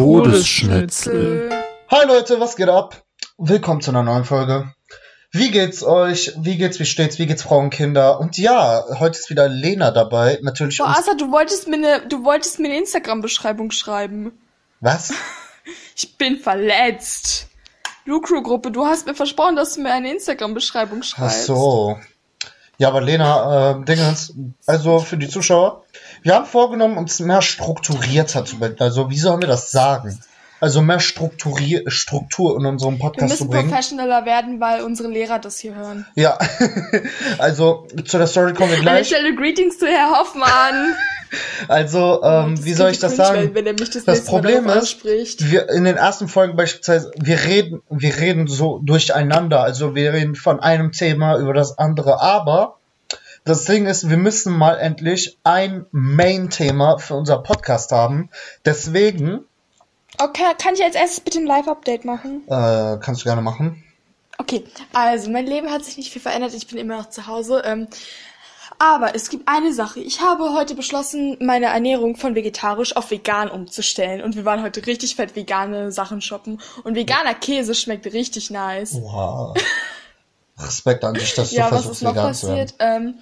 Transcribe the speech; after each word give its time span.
Todesschnitzel. 0.00 1.50
Hi 1.90 2.06
Leute, 2.06 2.40
was 2.40 2.56
geht 2.56 2.70
ab? 2.70 3.04
Willkommen 3.36 3.82
zu 3.82 3.90
einer 3.90 4.02
neuen 4.02 4.24
Folge. 4.24 4.72
Wie 5.30 5.50
geht's 5.50 5.84
euch? 5.84 6.32
Wie 6.38 6.56
geht's, 6.56 6.80
wie 6.80 6.86
steht's? 6.86 7.18
Wie 7.18 7.26
geht's 7.26 7.42
Frauen, 7.42 7.68
Kinder? 7.68 8.18
Und 8.18 8.38
ja, 8.38 8.82
heute 8.98 9.18
ist 9.18 9.28
wieder 9.28 9.46
Lena 9.50 9.90
dabei. 9.90 10.38
Natürlich. 10.40 10.78
Boah, 10.78 10.96
Asa, 10.96 11.12
du 11.12 11.30
wolltest 11.30 11.68
mir 11.68 11.76
eine, 11.76 12.08
du 12.08 12.24
wolltest 12.24 12.60
mir 12.60 12.68
eine 12.68 12.78
Instagram-Beschreibung 12.78 13.70
schreiben. 13.72 14.32
was? 14.80 15.12
Ich 15.94 16.16
bin 16.16 16.38
verletzt. 16.38 17.48
Lucro-Gruppe, 18.06 18.70
du 18.70 18.86
hast 18.86 19.06
mir 19.06 19.14
versprochen, 19.14 19.54
dass 19.56 19.74
du 19.74 19.82
mir 19.82 19.92
eine 19.92 20.10
Instagram-Beschreibung 20.14 21.00
Ach 21.02 21.04
schreibst. 21.04 21.44
so. 21.44 21.98
Ja, 22.80 22.88
aber 22.88 23.02
Lena, 23.02 23.72
äh, 23.72 23.84
Dingens, 23.84 24.32
also 24.66 25.00
für 25.00 25.18
die 25.18 25.28
Zuschauer, 25.28 25.84
wir 26.22 26.34
haben 26.34 26.46
vorgenommen, 26.46 26.96
uns 26.96 27.20
mehr 27.20 27.42
strukturierter 27.42 28.46
zu 28.46 28.58
bilden. 28.58 28.82
Also, 28.82 29.10
wie 29.10 29.18
sollen 29.18 29.42
wir 29.42 29.48
das 29.48 29.70
sagen? 29.70 30.18
Also 30.60 30.80
mehr 30.80 30.98
Strukturier 30.98 31.82
Struktur 31.90 32.56
in 32.58 32.64
unserem 32.64 32.94
Wir 32.94 33.00
Podcast 33.00 33.36
zu 33.36 33.44
müssen 33.44 33.50
bringen. 33.50 33.68
professioneller 33.68 34.24
werden, 34.24 34.60
weil 34.60 34.82
unsere 34.82 35.10
Lehrer 35.10 35.38
das 35.38 35.58
hier 35.58 35.74
hören. 35.74 36.06
Ja, 36.14 36.38
also 37.38 37.86
zu 38.06 38.16
der 38.16 38.26
Story 38.26 38.54
kommen 38.54 38.70
wir 38.70 38.78
An 38.78 38.84
der 38.84 38.92
gleich. 38.94 39.08
Stelle 39.08 39.34
Greetings 39.34 39.78
zu 39.78 39.86
Herr 39.86 40.18
Hoffmann. 40.18 40.94
Also, 41.68 42.22
ähm, 42.22 42.64
wie 42.64 42.72
soll 42.74 42.90
ich 42.90 42.98
das 42.98 43.16
sagen? 43.16 43.38
werden, 43.38 43.54
Wenn 43.54 43.66
er 43.66 43.72
mich 43.74 43.90
das, 43.90 44.04
Das 44.04 44.24
Problem 44.24 44.68
ist, 44.68 45.04
wir 45.04 45.68
in 45.70 45.84
den 45.84 45.96
ersten 45.96 46.28
Folgen 46.28 46.56
beispielsweise, 46.56 47.10
wir 47.16 47.44
reden, 47.44 47.82
wir 47.88 48.16
reden 48.16 48.46
so 48.46 48.78
durcheinander, 48.78 49.60
also 49.62 49.94
wir 49.94 50.12
reden 50.12 50.34
von 50.34 50.60
einem 50.60 50.92
Thema 50.92 51.36
über 51.38 51.54
das 51.54 51.78
andere, 51.78 52.20
aber 52.20 52.78
das 53.44 53.64
Ding 53.64 53.86
ist, 53.86 54.10
wir 54.10 54.16
müssen 54.16 54.52
mal 54.56 54.74
endlich 54.78 55.38
ein 55.44 55.86
Main-Thema 55.92 56.98
für 56.98 57.14
unser 57.14 57.38
Podcast 57.38 57.92
haben. 57.92 58.28
Deswegen, 58.64 59.40
Okay, 60.18 60.42
kann 60.60 60.74
ich 60.74 60.82
als 60.82 60.96
erstes 60.96 61.20
bitte 61.20 61.38
ein 61.38 61.46
Live-Update 61.46 62.04
machen? 62.04 62.42
äh, 62.48 62.98
kannst 63.00 63.22
du 63.22 63.24
gerne 63.24 63.40
machen. 63.42 63.82
Okay, 64.38 64.64
also 64.92 65.30
mein 65.30 65.46
Leben 65.46 65.70
hat 65.70 65.84
sich 65.84 65.96
nicht 65.96 66.10
viel 66.12 66.20
verändert. 66.22 66.52
Ich 66.54 66.66
bin 66.66 66.78
immer 66.78 66.96
noch 66.96 67.10
zu 67.10 67.26
Hause. 67.26 67.62
Ähm, 67.64 67.88
aber 68.80 69.14
es 69.14 69.28
gibt 69.28 69.46
eine 69.46 69.74
Sache. 69.74 70.00
Ich 70.00 70.22
habe 70.22 70.54
heute 70.54 70.74
beschlossen, 70.74 71.36
meine 71.38 71.66
Ernährung 71.66 72.16
von 72.16 72.34
vegetarisch 72.34 72.96
auf 72.96 73.10
vegan 73.10 73.50
umzustellen. 73.50 74.22
Und 74.22 74.36
wir 74.36 74.46
waren 74.46 74.62
heute 74.62 74.86
richtig 74.86 75.16
fett 75.16 75.36
vegane 75.36 75.92
Sachen 75.92 76.22
shoppen. 76.22 76.62
Und 76.82 76.94
veganer 76.94 77.34
Käse 77.34 77.74
schmeckt 77.74 78.06
richtig 78.06 78.50
nice. 78.50 78.94
Wow. 78.94 79.54
Respekt 80.58 81.04
an 81.04 81.12
dich, 81.12 81.34
dass 81.34 81.50
du 81.50 81.56
ja, 81.56 81.64
was 81.64 81.82
versuchst, 81.82 81.96
ist 81.96 82.02
noch 82.02 82.14
vegan 82.14 82.34
zu 82.34 82.46
werden. 82.48 82.58
passiert? 82.58 82.74
Ähm, 82.78 83.14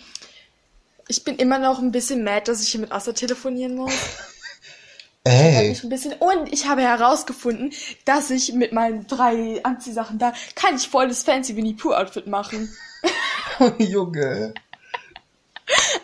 ich 1.09 1.25
bin 1.25 1.35
immer 1.37 1.59
noch 1.59 1.81
ein 1.81 1.91
bisschen 1.91 2.23
mad, 2.23 2.45
dass 2.45 2.63
ich 2.63 2.69
hier 2.69 2.81
mit 2.81 2.93
Assa 2.93 3.13
telefonieren 3.13 3.75
muss. 3.75 3.93
Ey, 5.25 5.71
Ich 5.73 5.83
ein 5.83 5.89
bisschen. 5.89 6.13
Und 6.13 6.53
ich 6.53 6.69
habe 6.69 6.83
herausgefunden, 6.83 7.73
dass 8.05 8.31
ich 8.31 8.53
mit 8.53 8.73
meinen 8.73 9.09
drei 9.09 9.61
Anziehsachen 9.65 10.21
da 10.21 10.35
kann 10.55 10.77
ich 10.77 10.89
voll 10.89 11.09
das 11.09 11.25
fancy 11.25 11.57
Winnie 11.57 11.75
Pooh 11.75 11.95
Outfit 11.95 12.29
machen. 12.29 12.73
Junge. 13.79 14.55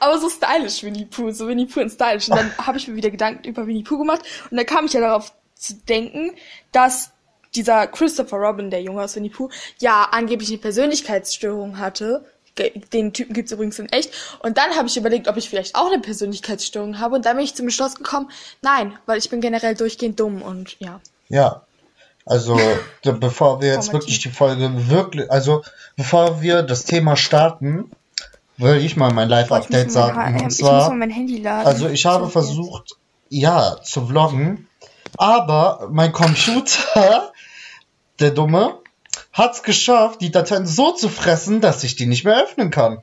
Aber 0.00 0.18
so 0.18 0.28
stylisch 0.28 0.82
Winnie 0.82 1.06
Pooh, 1.06 1.30
so 1.30 1.48
Winnie 1.48 1.66
Pooh 1.66 1.80
in 1.80 1.90
stylisch. 1.90 2.28
Und 2.28 2.36
dann 2.36 2.56
habe 2.58 2.78
ich 2.78 2.88
mir 2.88 2.96
wieder 2.96 3.10
Gedanken 3.10 3.48
über 3.48 3.66
Winnie 3.66 3.84
Pooh 3.84 3.98
gemacht 3.98 4.22
und 4.50 4.56
dann 4.56 4.66
kam 4.66 4.86
ich 4.86 4.92
ja 4.92 5.00
darauf 5.00 5.32
zu 5.54 5.74
denken, 5.88 6.32
dass 6.72 7.10
dieser 7.54 7.86
Christopher 7.86 8.36
Robin, 8.36 8.70
der 8.70 8.82
Junge 8.82 9.02
aus 9.02 9.16
Winnie 9.16 9.30
Pooh, 9.30 9.48
ja 9.78 10.08
angeblich 10.10 10.50
eine 10.50 10.58
Persönlichkeitsstörung 10.58 11.78
hatte. 11.78 12.24
Den 12.92 13.12
Typen 13.12 13.34
gibt's 13.34 13.50
übrigens 13.50 13.78
in 13.80 13.88
echt. 13.88 14.12
Und 14.40 14.58
dann 14.58 14.76
habe 14.76 14.86
ich 14.86 14.96
überlegt, 14.96 15.26
ob 15.26 15.36
ich 15.36 15.48
vielleicht 15.48 15.74
auch 15.74 15.86
eine 15.86 16.00
Persönlichkeitsstörung 16.00 17.00
habe. 17.00 17.16
Und 17.16 17.26
dann 17.26 17.36
bin 17.36 17.44
ich 17.44 17.54
zum 17.54 17.68
Schluss 17.70 17.96
gekommen, 17.96 18.30
nein, 18.62 18.96
weil 19.06 19.18
ich 19.18 19.28
bin 19.28 19.40
generell 19.40 19.74
durchgehend 19.74 20.20
dumm 20.20 20.40
und 20.40 20.78
ja. 20.78 21.00
Ja. 21.28 21.62
Also, 22.26 22.58
bevor 23.02 23.60
wir 23.60 23.72
jetzt 23.74 23.92
wirklich 23.92 24.20
die 24.20 24.30
Folge 24.30 24.88
wirklich, 24.88 25.30
also, 25.30 25.62
bevor 25.96 26.40
wir 26.40 26.62
das 26.62 26.84
Thema 26.84 27.16
starten, 27.16 27.90
will 28.56 28.76
ich 28.84 28.96
mal 28.96 29.12
mein 29.12 29.26
ich 29.28 29.30
Live-Update 29.30 29.90
sagen. 29.92 30.18
Und 30.18 30.36
ich 30.36 30.42
muss 30.44 30.60
mal 30.60 30.80
zwar, 30.80 30.94
mein 30.94 31.10
Handy 31.10 31.38
laden. 31.38 31.66
also 31.66 31.88
ich 31.88 32.06
habe 32.06 32.28
versucht, 32.28 32.96
ja, 33.28 33.76
zu 33.82 34.06
vloggen, 34.06 34.68
aber 35.16 35.88
mein 35.90 36.12
Computer, 36.12 37.32
der 38.20 38.30
Dumme, 38.30 38.78
hat's 39.32 39.62
geschafft, 39.62 40.20
die 40.20 40.30
Dateien 40.30 40.66
so 40.66 40.92
zu 40.92 41.08
fressen, 41.08 41.60
dass 41.60 41.82
ich 41.84 41.96
die 41.96 42.06
nicht 42.06 42.24
mehr 42.24 42.42
öffnen 42.42 42.70
kann. 42.70 43.02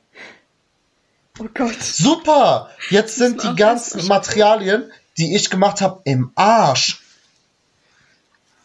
Oh 1.38 1.46
Gott. 1.54 1.82
Super! 1.82 2.68
Jetzt 2.90 3.16
sind 3.16 3.42
die 3.42 3.54
ganzen. 3.56 4.06
Materialien, 4.06 4.90
die 5.18 5.34
ich 5.34 5.48
gemacht 5.50 5.80
habe, 5.80 6.00
im 6.04 6.30
Arsch. 6.34 7.00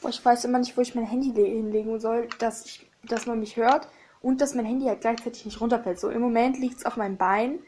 Ich 0.10 0.24
weiß 0.24 0.46
immer 0.46 0.60
nicht, 0.60 0.78
wo 0.78 0.82
ich 0.82 0.96
mein 0.96 1.06
Handy 1.06 1.32
le- 1.32 1.48
hinlegen 1.48 2.00
soll, 2.00 2.30
dass, 2.40 2.66
ich, 2.66 2.86
dass 3.04 3.26
man 3.26 3.40
mich 3.40 3.56
hört 3.58 3.88
und 4.22 4.42
dass 4.42 4.56
mein 4.56 4.66
Handy 4.66 4.86
halt 4.86 5.02
gleichzeitig 5.02 5.46
nicht 5.46 5.62
runterfällt. 5.62 6.00
So, 6.00 6.10
im 6.10 6.22
Moment 6.22 6.60
liegt's 6.60 6.86
auf 6.86 6.98
meinem 6.98 7.18
Bein. 7.18 7.60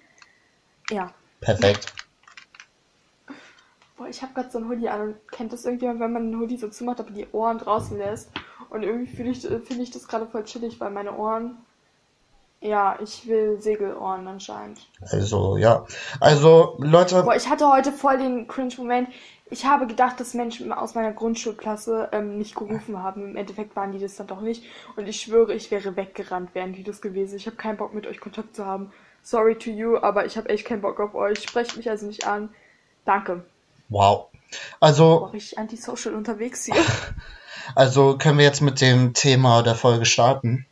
Ja. 0.89 1.13
Perfekt. 1.41 1.93
Boah, 3.97 4.07
ich 4.07 4.21
habe 4.21 4.33
gerade 4.33 4.49
so 4.49 4.59
ein 4.59 4.69
Hoodie 4.69 4.89
an 4.89 5.01
und 5.01 5.31
kennt 5.31 5.51
das 5.51 5.65
irgendjemand, 5.65 5.99
wenn 5.99 6.13
man 6.13 6.31
ein 6.31 6.39
Hoodie 6.39 6.57
so 6.57 6.69
zumacht, 6.69 6.99
aber 6.99 7.11
die 7.11 7.27
Ohren 7.31 7.57
draußen 7.57 7.97
lässt? 7.97 8.31
Und 8.69 8.83
irgendwie 8.83 9.13
finde 9.13 9.31
ich, 9.31 9.41
finde 9.41 9.83
ich 9.83 9.91
das 9.91 10.07
gerade 10.07 10.25
voll 10.25 10.43
chillig, 10.43 10.79
weil 10.79 10.91
meine 10.91 11.15
Ohren. 11.15 11.57
Ja, 12.61 12.97
ich 13.01 13.25
will 13.27 13.61
Segelohren 13.61 14.27
anscheinend. 14.27 14.79
Also, 15.01 15.55
ja. 15.55 15.85
Also, 16.19 16.75
Leute, 16.79 17.23
Boah, 17.23 17.35
ich 17.35 17.49
hatte 17.49 17.69
heute 17.69 17.93
voll 17.93 18.17
den 18.17 18.49
Cringe-Moment. 18.49 19.09
Ich 19.51 19.65
habe 19.65 19.87
gedacht, 19.87 20.19
dass 20.19 20.35
Menschen 20.35 20.71
aus 20.71 20.93
meiner 20.93 21.11
Grundschulklasse 21.11 22.09
ähm, 22.11 22.37
mich 22.37 22.53
gerufen 22.53 23.01
haben. 23.01 23.31
Im 23.31 23.35
Endeffekt 23.35 23.75
waren 23.75 23.91
die 23.91 23.99
das 23.99 24.15
dann 24.15 24.27
doch 24.27 24.41
nicht. 24.41 24.63
Und 24.95 25.07
ich 25.07 25.21
schwöre, 25.21 25.53
ich 25.53 25.71
wäre 25.71 25.95
weggerannt, 25.95 26.53
wären 26.53 26.73
die 26.73 26.83
das 26.83 27.01
gewesen. 27.01 27.35
Ich 27.35 27.47
habe 27.47 27.55
keinen 27.55 27.77
Bock, 27.77 27.93
mit 27.93 28.05
euch 28.05 28.19
Kontakt 28.19 28.55
zu 28.55 28.65
haben. 28.65 28.91
Sorry 29.23 29.55
to 29.55 29.71
you, 29.71 29.97
aber 29.97 30.25
ich 30.25 30.37
habe 30.37 30.49
echt 30.49 30.65
keinen 30.65 30.81
Bock 30.81 30.99
auf 30.99 31.15
euch. 31.15 31.41
Sprecht 31.41 31.77
mich 31.77 31.89
also 31.89 32.05
nicht 32.05 32.27
an. 32.27 32.49
Danke. 33.05 33.43
wow. 33.89 34.27
Also, 34.79 35.19
Boah, 35.19 35.33
richtig 35.33 35.57
antisocial 35.57 36.15
unterwegs 36.15 36.65
hier. 36.65 36.75
Also 37.75 38.17
können 38.17 38.39
wir 38.39 38.45
jetzt 38.45 38.61
mit 38.61 38.81
dem 38.81 39.13
Thema 39.13 39.61
der 39.61 39.75
Folge 39.75 40.05
starten. 40.05 40.65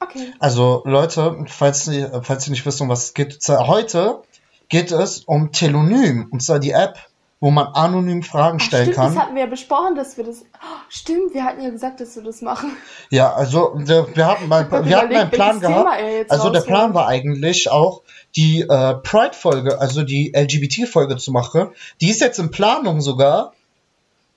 Okay. 0.00 0.32
Also 0.40 0.82
Leute, 0.84 1.44
falls 1.46 1.84
Sie, 1.84 2.06
falls 2.22 2.44
Sie 2.44 2.50
nicht 2.50 2.66
wissen, 2.66 2.84
um 2.84 2.88
was 2.88 3.04
es 3.04 3.14
geht, 3.14 3.38
heute 3.48 4.22
geht 4.68 4.92
es 4.92 5.20
um 5.20 5.52
Telonym, 5.52 6.28
und 6.30 6.42
zwar 6.42 6.58
die 6.58 6.70
App, 6.70 6.98
wo 7.40 7.50
man 7.50 7.66
anonym 7.74 8.22
Fragen 8.22 8.58
Ach, 8.60 8.64
stellen 8.64 8.92
stimmt, 8.92 8.96
das 8.96 9.14
kann. 9.14 9.22
hatten 9.22 9.34
wir 9.34 9.42
ja 9.42 9.48
besprochen, 9.48 9.94
dass 9.96 10.16
wir 10.16 10.24
das. 10.24 10.42
Oh, 10.54 10.78
stimmt, 10.88 11.34
wir 11.34 11.44
hatten 11.44 11.62
ja 11.62 11.70
gesagt, 11.70 12.00
dass 12.00 12.16
wir 12.16 12.22
das 12.22 12.40
machen. 12.40 12.74
Ja, 13.10 13.34
also 13.34 13.72
wir, 13.74 14.26
hatten, 14.26 14.48
mal, 14.48 14.70
wir 14.70 14.96
hatten 14.96 15.14
einen 15.14 15.30
Plan 15.30 15.60
gehabt. 15.60 16.30
Also 16.30 16.50
der. 16.50 16.60
Plan 16.60 16.94
war 16.94 17.06
eigentlich 17.06 17.70
auch, 17.70 18.02
die 18.36 18.62
äh, 18.62 18.94
Pride-Folge, 18.94 19.78
also 19.78 20.02
die 20.02 20.32
LGBT-Folge 20.34 21.18
zu 21.18 21.32
machen. 21.32 21.68
Die 22.00 22.10
ist 22.10 22.20
jetzt 22.20 22.38
in 22.38 22.50
Planung 22.50 23.00
sogar. 23.00 23.52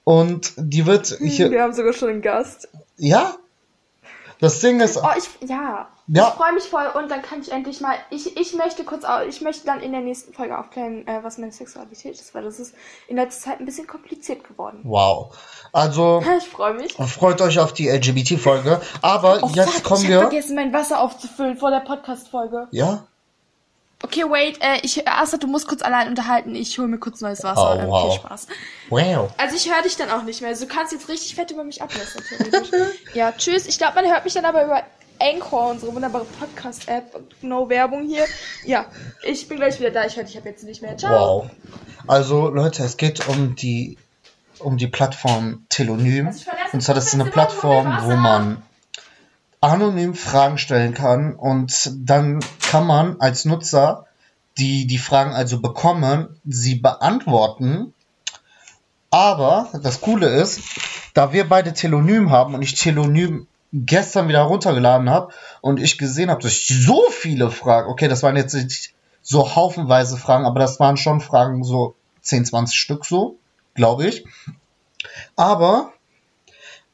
Und 0.04 0.54
die 0.58 0.86
wird 0.86 1.18
hier. 1.20 1.52
Wir 1.52 1.64
haben 1.64 1.74
sogar 1.74 1.92
schon 1.92 2.10
einen 2.10 2.22
Gast. 2.22 2.70
Ja? 2.96 3.36
Das 4.40 4.62
Ding 4.62 4.80
ist. 4.80 4.98
Oh, 4.98 5.08
ich, 5.18 5.50
ja. 5.50 5.90
Ja. 6.10 6.30
Ich 6.30 6.34
freue 6.36 6.54
mich 6.54 6.64
voll 6.64 6.86
und 6.96 7.12
dann 7.12 7.22
kann 7.22 7.42
ich 7.42 7.52
endlich 7.52 7.82
mal. 7.82 7.96
Ich, 8.10 8.38
ich 8.38 8.54
möchte 8.56 8.86
kurz, 8.86 9.04
au- 9.04 9.24
ich 9.28 9.42
möchte 9.42 9.66
dann 9.66 9.82
in 9.82 9.92
der 9.92 10.00
nächsten 10.00 10.34
Folge 10.34 10.58
aufklären, 10.58 11.06
äh, 11.06 11.20
was 11.22 11.38
meine 11.38 11.52
Sexualität 11.52 12.14
ist, 12.14 12.34
weil 12.34 12.44
das 12.44 12.60
ist 12.60 12.74
in 13.10 13.18
letzter 13.18 13.50
Zeit 13.52 13.60
ein 13.60 13.66
bisschen 13.66 13.88
kompliziert 13.88 14.44
geworden. 14.48 14.80
Wow. 14.84 15.36
Also. 15.74 16.24
Ich 16.38 16.48
freue 16.48 16.76
mich. 16.76 16.94
Freut 16.94 17.42
euch 17.42 17.60
auf 17.60 17.74
die 17.74 17.90
LGBT-Folge. 17.90 18.80
Aber 19.02 19.40
Oh, 19.44 19.50
jetzt 19.54 19.70
fuck, 19.74 19.84
kommen 19.84 20.02
ich 20.04 20.08
wir. 20.10 20.18
habe 20.22 20.30
vergessen, 20.30 20.56
mein 20.56 20.72
Wasser 20.72 21.02
aufzufüllen 21.02 21.58
vor 21.58 21.72
der 21.72 21.82
Podcast-Folge. 21.82 22.68
Ja? 22.72 23.06
Okay, 24.04 24.24
wait, 24.30 24.60
äh, 24.62 24.78
ich, 24.84 25.08
Asa, 25.08 25.38
du 25.38 25.48
musst 25.48 25.68
kurz 25.68 25.82
allein 25.82 26.08
unterhalten. 26.08 26.54
Ich 26.54 26.78
hole 26.78 26.88
mir 26.88 27.00
kurz 27.00 27.20
neues 27.20 27.44
Wasser. 27.44 27.76
Oh, 27.76 27.82
ähm, 27.82 27.90
wow. 27.90 28.12
Viel 28.14 28.22
Spaß. 28.22 28.48
Wow. 28.90 29.32
Also 29.38 29.56
ich 29.56 29.74
höre 29.74 29.82
dich 29.82 29.98
dann 29.98 30.12
auch 30.12 30.22
nicht 30.24 30.40
mehr. 30.42 30.52
Also 30.52 30.68
du 30.68 30.74
kannst 30.74 30.94
jetzt 30.94 31.10
richtig 31.10 31.34
fett 31.36 31.50
über 31.52 31.64
mich 31.64 31.82
ablassen, 31.82 32.22
ja, 33.16 33.32
tschüss. 33.32 33.66
Ich 33.66 33.78
glaube, 33.80 33.96
man 33.96 34.06
hört 34.06 34.24
mich 34.24 34.36
dann 34.36 34.46
aber 34.46 34.64
über 34.64 34.84
Anchor, 35.20 35.72
unsere 35.72 35.94
wunderbare 35.94 36.26
Podcast-App. 36.26 37.20
No 37.42 37.70
Werbung 37.70 38.08
hier. 38.08 38.26
Ja, 38.66 38.86
ich 39.24 39.48
bin 39.48 39.58
gleich 39.58 39.80
wieder 39.80 39.92
da. 39.92 40.06
Ich 40.06 40.16
höre 40.16 40.24
dich 40.24 40.38
ab 40.38 40.46
jetzt 40.46 40.64
nicht 40.64 40.82
mehr. 40.82 40.98
Ciao. 40.98 41.44
Wow. 41.44 41.50
Also, 42.08 42.50
Leute, 42.50 42.84
es 42.84 42.98
geht 42.98 43.28
um 43.28 43.56
die 43.56 43.98
um 44.60 44.78
die 44.78 44.88
Plattform 44.88 45.66
Telonym. 45.70 46.28
Also 46.28 46.46
ich 46.68 46.74
Und 46.74 46.82
zwar, 46.82 46.96
das 46.96 47.08
ist 47.08 47.14
eine 47.14 47.26
Plattform, 47.26 48.00
wo 48.02 48.16
man 48.16 48.64
anonym 49.62 50.14
Fragen 50.14 50.58
stellen 50.58 50.94
kann 50.94 51.36
und 51.36 51.92
dann 51.96 52.40
kann 52.62 52.86
man 52.86 53.20
als 53.20 53.46
Nutzer, 53.46 54.06
die 54.58 54.88
die 54.88 54.98
Fragen 54.98 55.34
also 55.34 55.60
bekommen, 55.62 56.40
sie 56.46 56.76
beantworten. 56.76 57.94
Aber 59.10 59.70
das 59.82 60.02
Coole 60.02 60.28
ist, 60.28 60.62
da 61.14 61.34
wir 61.34 61.48
beide 61.48 61.74
Telonym 61.74 62.30
haben 62.30 62.54
und 62.54 62.62
ich 62.62 62.76
Telonym 62.76 63.48
gestern 63.74 64.28
wieder 64.28 64.42
runtergeladen 64.42 65.10
habe 65.10 65.34
und 65.62 65.80
ich 65.80 65.98
gesehen 65.98 66.30
habe, 66.30 66.42
dass 66.42 66.54
ich 66.54 66.68
so 66.68 67.10
viele 67.12 67.52
Fragen, 67.52 67.90
okay, 67.90 68.08
das 68.08 68.24
waren 68.24 68.38
jetzt 68.38 68.54
nicht 68.54 68.94
so 69.22 69.56
haufenweise 69.56 70.18
Fragen, 70.18 70.46
aber 70.46 70.60
das 70.60 70.80
waren 70.80 70.98
schon 70.98 71.20
Fragen 71.20 71.64
so 71.64 71.96
10, 72.22 72.46
20 72.46 72.78
Stück 72.78 73.06
so 73.06 73.38
glaube 73.78 74.08
ich. 74.08 74.26
Aber 75.38 75.94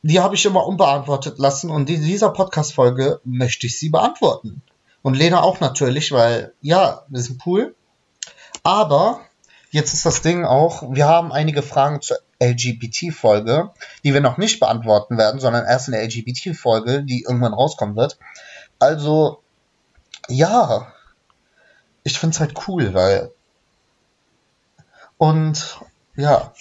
die 0.03 0.19
habe 0.19 0.35
ich 0.35 0.45
immer 0.45 0.67
unbeantwortet 0.67 1.39
lassen 1.39 1.71
und 1.71 1.89
in 1.89 2.03
dieser 2.03 2.29
Podcast-Folge 2.29 3.21
möchte 3.23 3.65
ich 3.65 3.79
sie 3.79 3.89
beantworten. 3.89 4.61
Und 5.01 5.15
Lena 5.15 5.41
auch 5.41 5.59
natürlich, 5.59 6.11
weil 6.11 6.53
ja, 6.61 7.03
wir 7.07 7.21
sind 7.21 7.41
cool. 7.47 7.73
Aber 8.61 9.21
jetzt 9.71 9.93
ist 9.93 10.05
das 10.05 10.21
Ding 10.21 10.45
auch, 10.45 10.83
wir 10.93 11.07
haben 11.07 11.31
einige 11.31 11.63
Fragen 11.63 12.01
zur 12.01 12.17
LGBT-Folge, 12.51 13.71
die 14.03 14.13
wir 14.13 14.21
noch 14.21 14.37
nicht 14.37 14.59
beantworten 14.59 15.17
werden, 15.17 15.39
sondern 15.39 15.65
erst 15.65 15.87
in 15.87 15.93
der 15.93 16.03
LGBT-Folge, 16.03 17.03
die 17.03 17.23
irgendwann 17.23 17.53
rauskommen 17.53 17.95
wird. 17.95 18.17
Also, 18.79 19.41
ja, 20.27 20.91
ich 22.03 22.19
finde 22.19 22.33
es 22.33 22.39
halt 22.39 22.67
cool, 22.67 22.93
weil. 22.93 23.31
Und 25.17 25.79
ja, 26.15 26.53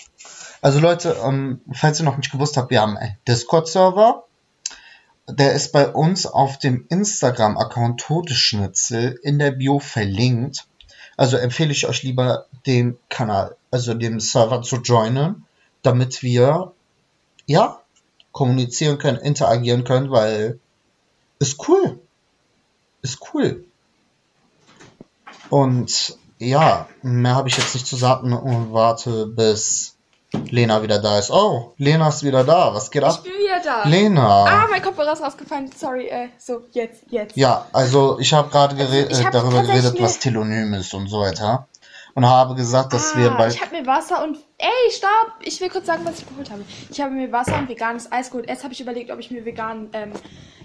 also 0.60 0.78
Leute, 0.78 1.16
ähm, 1.24 1.60
falls 1.72 1.98
ihr 2.00 2.04
noch 2.04 2.16
nicht 2.16 2.30
gewusst 2.30 2.56
habt, 2.56 2.70
wir 2.70 2.80
haben 2.80 2.96
einen 2.96 3.16
Discord-Server. 3.26 4.24
Der 5.28 5.52
ist 5.52 5.72
bei 5.72 5.88
uns 5.88 6.26
auf 6.26 6.58
dem 6.58 6.86
Instagram-Account 6.88 8.00
Todesschnitzel 8.00 9.18
in 9.22 9.38
der 9.38 9.52
Bio 9.52 9.78
verlinkt. 9.78 10.66
Also 11.16 11.36
empfehle 11.36 11.72
ich 11.72 11.86
euch 11.88 12.02
lieber 12.02 12.46
den 12.66 12.98
Kanal, 13.08 13.56
also 13.70 13.94
dem 13.94 14.20
Server 14.20 14.62
zu 14.62 14.76
joinen, 14.76 15.44
damit 15.82 16.22
wir 16.22 16.72
ja 17.46 17.80
kommunizieren 18.32 18.98
können, 18.98 19.18
interagieren 19.18 19.84
können, 19.84 20.10
weil 20.10 20.58
ist 21.38 21.68
cool. 21.68 21.98
Ist 23.02 23.18
cool. 23.34 23.64
Und 25.50 26.16
ja, 26.38 26.88
mehr 27.02 27.34
habe 27.34 27.48
ich 27.48 27.56
jetzt 27.56 27.74
nicht 27.74 27.86
zu 27.86 27.96
sagen 27.96 28.32
und 28.32 28.72
warte 28.72 29.26
bis 29.26 29.96
Lena 30.50 30.82
wieder 30.82 30.98
da 30.98 31.18
ist. 31.18 31.30
Oh, 31.30 31.74
Lena 31.76 32.08
ist 32.08 32.22
wieder 32.22 32.42
da. 32.42 32.74
Was 32.74 32.90
geht 32.90 33.04
ab? 33.04 33.20
Ich 33.22 33.30
bin 33.30 33.38
wieder 33.38 33.60
da. 33.62 33.86
Lena. 33.86 34.44
Ah, 34.44 34.66
mein 34.70 34.82
Kopfhörer 34.82 35.12
ist 35.12 35.22
rausgefallen. 35.22 35.70
Sorry, 35.76 36.06
äh, 36.06 36.28
so, 36.38 36.62
jetzt, 36.72 37.02
jetzt. 37.10 37.36
Ja, 37.36 37.66
also 37.72 38.18
ich 38.18 38.32
habe 38.32 38.48
gerade 38.50 38.80
äh, 38.82 39.14
hab 39.14 39.32
darüber 39.32 39.62
geredet, 39.62 40.00
was 40.00 40.18
Telonym 40.18 40.74
ist 40.74 40.94
und 40.94 41.08
so 41.08 41.20
weiter. 41.20 41.66
Und 42.14 42.26
habe 42.26 42.54
gesagt, 42.54 42.92
dass 42.92 43.14
ah, 43.14 43.18
wir 43.18 43.30
bald. 43.30 43.54
ich 43.54 43.62
habe 43.62 43.74
mir 43.74 43.86
Wasser 43.86 44.22
und... 44.22 44.36
Ey, 44.58 44.90
stopp! 44.90 45.32
Ich 45.40 45.60
will 45.60 45.70
kurz 45.70 45.86
sagen, 45.86 46.04
was 46.04 46.18
ich 46.18 46.28
geholt 46.28 46.50
habe. 46.50 46.62
Ich 46.90 47.00
habe 47.00 47.12
mir 47.12 47.32
Wasser 47.32 47.58
und 47.58 47.68
veganes 47.68 48.12
Eis 48.12 48.30
geholt. 48.30 48.48
Erst 48.48 48.64
habe 48.64 48.74
ich 48.74 48.80
überlegt, 48.80 49.10
ob 49.10 49.18
ich 49.18 49.30
mir 49.30 49.44
veganen 49.44 49.88
ähm, 49.94 50.12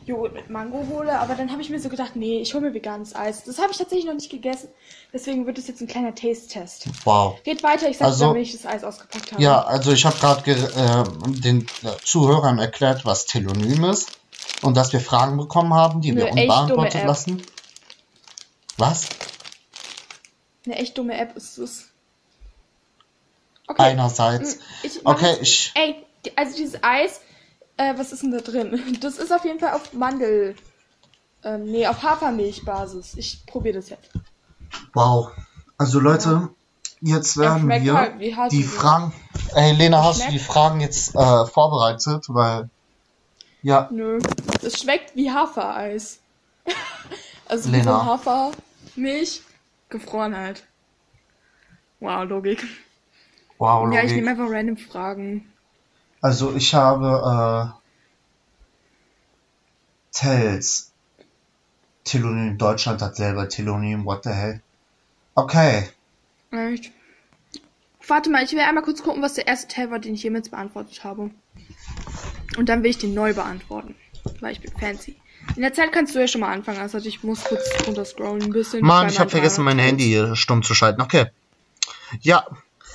Joghurt 0.08 0.34
mit 0.34 0.50
Mango 0.50 0.86
hole, 0.90 1.20
aber 1.20 1.36
dann 1.36 1.52
habe 1.52 1.62
ich 1.62 1.70
mir 1.70 1.80
so 1.80 1.90
gedacht, 1.90 2.16
nee, 2.16 2.40
ich 2.40 2.54
hole 2.54 2.68
mir 2.68 2.74
veganes 2.74 3.16
Eis. 3.16 3.44
Das 3.44 3.60
habe 3.60 3.72
ich 3.72 3.78
tatsächlich 3.78 4.06
noch 4.06 4.14
nicht 4.14 4.30
gegessen. 4.30 4.70
Deswegen 5.14 5.46
wird 5.46 5.58
es 5.58 5.68
jetzt 5.68 5.82
ein 5.82 5.88
kleiner 5.88 6.16
Taste-Test. 6.16 6.88
Wow. 7.04 7.42
Geht 7.44 7.64
weiter, 7.64 7.90
ich 7.90 7.98
sag 7.98 8.08
Also- 8.08 8.34
wenn 8.34 8.42
ich 8.42 8.54
das 8.54 8.66
Eis 8.66 8.84
ausgepackt 8.84 9.34
habe. 9.34 9.42
Ja, 9.42 9.62
also 9.62 9.92
ich 9.92 10.06
habe 10.06 10.18
gerade 10.18 10.52
äh, 10.52 11.04
den 11.42 11.68
Zuhörern 12.04 12.60
erklärt, 12.60 13.06
was 13.06 13.26
Telonym 13.26 13.84
ist 13.86 14.12
und 14.62 14.78
dass 14.78 14.94
wir 14.94 15.02
Fragen 15.02 15.38
bekommen 15.38 15.74
haben, 15.74 16.02
die 16.02 16.16
wir 16.16 16.28
Eine 16.28 16.32
dumme 16.32 16.42
unbeantwortet 16.44 17.06
lassen. 17.06 17.42
Was? 18.78 19.10
Eine 20.68 20.75
echt 20.75 20.98
dumme 20.98 21.18
App 21.18 21.36
ist 21.38 21.58
es. 21.58 21.86
Okay. 23.68 23.81
Einerseits. 23.84 24.60
Ich 24.84 25.02
mach 25.04 25.14
Okay, 25.14 25.30
jetzt- 25.31 25.42
ich. 25.42 25.72
Ey, 25.75 26.06
also 26.36 26.58
dieses 26.58 26.84
Eis, 26.84 27.22
äh, 27.78 27.94
was 27.98 28.12
ist 28.12 28.24
denn 28.24 28.31
da 28.31 28.40
drin? 28.40 28.98
Das 29.02 29.18
ist 29.18 29.31
auf 29.31 29.46
jeden 29.46 29.60
Fall 29.60 29.74
auf 29.74 29.94
Mandel. 29.94 30.56
Ähm, 31.44 31.64
nee, 31.66 31.88
auf 31.88 32.04
Hafermilchbasis. 32.04 33.14
Ich 33.16 33.46
probiere 33.46 33.75
das 33.75 33.90
jetzt. 33.90 34.10
Wow. 34.94 35.31
Also 35.78 36.00
Leute, 36.02 36.50
jetzt 37.00 37.38
Er 37.38 37.44
werden 37.44 37.62
schmeckt 37.62 37.86
wir 37.86 38.36
halt 38.38 38.52
die 38.52 38.64
Fragen. 38.64 39.14
Ey, 39.56 39.72
Lena, 39.74 40.04
hast 40.04 40.25
du 40.28 40.31
die 40.31 40.40
Fragen 40.40 40.81
jetzt 40.81 41.16
äh, 41.16 41.46
vorbereitet? 41.46 42.25
Weil. 42.28 42.69
Ja, 43.62 43.88
Nö. 43.92 44.19
Das 44.62 44.80
schmeckt 44.80 45.16
wie 45.16 45.31
Hafereis. 45.31 46.19
also 47.48 47.69
Lena. 47.69 48.06
Hafermilch, 48.06 49.42
gefroren 49.89 50.36
halt. 50.36 50.68
Wow, 52.00 52.28
Logik. 52.30 52.63
wow, 53.57 53.92
Ja, 53.94 54.00
ich 54.00 54.12
Logik. 54.12 54.16
nehme 54.18 54.31
einfach 54.31 54.50
random 54.50 54.78
Fragen. 54.78 55.51
Also 56.22 56.56
ich 56.56 56.74
habe 56.74 57.74
äh, 57.74 57.78
Tells. 60.12 60.92
Telonym. 62.04 62.57
Deutschland 62.57 63.01
hat 63.01 63.16
selber 63.16 63.50
Telonym. 63.50 64.06
What 64.06 64.24
the 64.24 64.30
hell? 64.31 64.62
Okay. 65.36 65.90
Echt? 66.51 66.92
Warte 68.07 68.30
mal, 68.30 68.44
ich 68.44 68.51
will 68.54 68.62
einmal 68.62 68.83
kurz 68.83 69.04
gucken, 69.04 69.22
was 69.22 69.33
der 69.33 69.48
erste 69.48 69.68
Teil 69.68 69.92
war, 69.92 70.00
den 70.00 70.13
ich 70.13 70.24
jemals 70.24 70.50
beantwortet 70.50 71.04
habe. 71.04 71.30
Und 72.57 72.69
dann 72.69 72.81
will 72.81 72.90
ich 72.90 72.98
den 72.98 73.13
neu 73.13 73.33
beantworten. 73.33 73.95
Weil 74.40 74.54
ich 74.54 74.62
bin 74.62 74.72
fancy. 74.72 75.18
In 75.56 75.62
der 75.62 75.74
Zeit 75.74 75.92
kannst 75.92 76.14
du 76.14 76.20
ja 76.20 76.28
schon 76.28 76.42
mal 76.42 76.52
anfangen. 76.54 76.80
Also 76.80 76.98
ich 77.00 77.24
muss 77.24 77.44
kurz 77.44 77.62
runterscrollen 77.86 78.44
ein 78.44 78.50
bisschen. 78.52 78.82
Mann, 78.86 79.08
ich 79.10 79.20
habe 79.20 79.30
vergessen, 79.30 79.64
mein 79.64 79.80
Handy 79.80 80.04
hier 80.06 80.36
stumm 80.36 80.62
zu 80.64 80.74
schalten. 80.76 81.02
Okay. 81.02 81.28
Ja, 82.22 82.46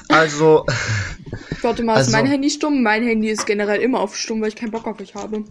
also, 0.08 0.64
Warte 1.62 1.82
mal, 1.82 1.94
ist 1.94 1.98
Also- 2.08 2.12
mein 2.12 2.26
Handy 2.26 2.50
stumm? 2.50 2.82
Mein 2.82 3.02
Handy 3.04 3.28
ist 3.30 3.46
generell 3.46 3.80
immer 3.80 4.00
auf 4.00 4.16
stumm, 4.16 4.40
weil 4.40 4.48
ich 4.48 4.56
keinen 4.56 4.70
Bock 4.70 4.86
auf 4.86 5.00
euch 5.00 5.14
habe. 5.14 5.44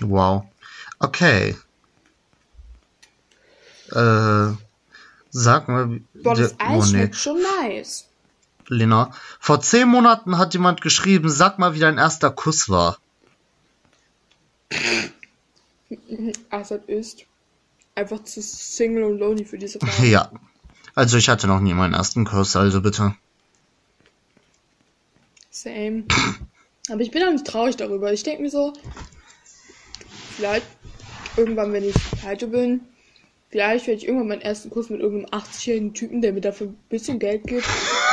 wow. 0.00 0.44
Okay. 1.00 1.56
Äh, 3.92 4.52
sag 5.30 5.68
mal, 5.68 5.90
wie- 5.90 6.02
Boah, 6.14 6.34
das 6.34 6.56
der- 6.56 6.66
Eis 6.68 6.76
oh, 6.76 6.82
nee. 6.84 6.90
schmeckt 6.98 7.16
schon 7.16 7.38
nice. 7.60 8.06
Lena, 8.68 9.10
vor 9.40 9.60
zehn 9.60 9.88
Monaten 9.88 10.38
hat 10.38 10.54
jemand 10.54 10.80
geschrieben, 10.80 11.28
sag 11.28 11.58
mal, 11.58 11.74
wie 11.74 11.80
dein 11.80 11.98
erster 11.98 12.30
Kuss 12.30 12.68
war. 12.70 12.98
Assad 16.50 16.84
ist 16.86 17.24
einfach 17.94 18.22
zu 18.24 18.42
single 18.42 19.04
und 19.04 19.18
lonely 19.18 19.44
für 19.44 19.58
diese 19.58 19.78
Frage. 19.78 20.06
Ja. 20.06 20.30
Also 20.94 21.16
ich 21.16 21.28
hatte 21.28 21.46
noch 21.46 21.60
nie 21.60 21.74
meinen 21.74 21.94
ersten 21.94 22.24
Kuss, 22.24 22.54
also 22.56 22.80
bitte. 22.80 23.14
Same. 25.50 26.04
Aber 26.90 27.00
ich 27.00 27.10
bin 27.10 27.22
auch 27.22 27.32
nicht 27.32 27.46
traurig 27.46 27.76
darüber. 27.76 28.12
Ich 28.12 28.22
denke 28.22 28.42
mir 28.42 28.50
so, 28.50 28.72
vielleicht 30.36 30.66
irgendwann, 31.36 31.72
wenn 31.72 31.84
ich 31.84 31.94
pleite 32.20 32.46
bin, 32.46 32.80
vielleicht 33.50 33.86
werde 33.86 33.98
ich 33.98 34.06
irgendwann 34.06 34.28
meinen 34.28 34.42
ersten 34.42 34.70
Kuss 34.70 34.90
mit 34.90 35.00
irgendeinem 35.00 35.40
80-jährigen 35.40 35.94
Typen, 35.94 36.22
der 36.22 36.32
mir 36.32 36.40
dafür 36.40 36.68
ein 36.68 36.78
bisschen 36.88 37.18
Geld 37.18 37.46
gibt. 37.46 37.66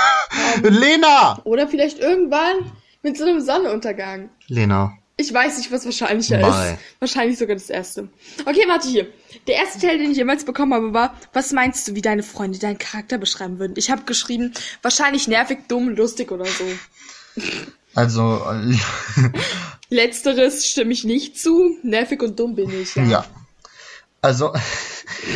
Lena! 0.63 1.41
Oder 1.43 1.67
vielleicht 1.67 1.99
irgendwann 1.99 2.71
mit 3.03 3.17
so 3.17 3.25
einem 3.25 3.41
Sonnenuntergang. 3.41 4.29
Lena. 4.47 4.97
Ich 5.21 5.31
weiß 5.31 5.59
nicht, 5.59 5.71
was 5.71 5.85
wahrscheinlicher 5.85 6.39
Mal. 6.39 6.73
ist. 6.73 6.79
Wahrscheinlich 6.99 7.37
sogar 7.37 7.55
das 7.55 7.69
erste. 7.69 8.09
Okay, 8.43 8.63
warte 8.67 8.87
hier. 8.87 9.07
Der 9.45 9.55
erste 9.55 9.79
Teil, 9.79 9.99
den 9.99 10.11
ich 10.11 10.17
jemals 10.17 10.45
bekommen 10.45 10.73
habe, 10.73 10.93
war, 10.95 11.15
was 11.31 11.51
meinst 11.51 11.87
du, 11.87 11.93
wie 11.93 12.01
deine 12.01 12.23
Freunde 12.23 12.57
deinen 12.57 12.79
Charakter 12.79 13.19
beschreiben 13.19 13.59
würden? 13.59 13.73
Ich 13.77 13.91
habe 13.91 14.03
geschrieben, 14.03 14.53
wahrscheinlich 14.81 15.27
nervig, 15.27 15.59
dumm, 15.67 15.89
lustig 15.89 16.31
oder 16.31 16.45
so. 16.45 16.65
Also, 17.93 18.43
Letzteres 19.89 20.65
stimme 20.67 20.91
ich 20.93 21.03
nicht 21.03 21.39
zu. 21.39 21.77
Nervig 21.83 22.23
und 22.23 22.39
dumm 22.39 22.55
bin 22.55 22.81
ich, 22.81 22.95
ja. 22.95 23.03
ja. 23.03 23.25
Also, 24.21 24.53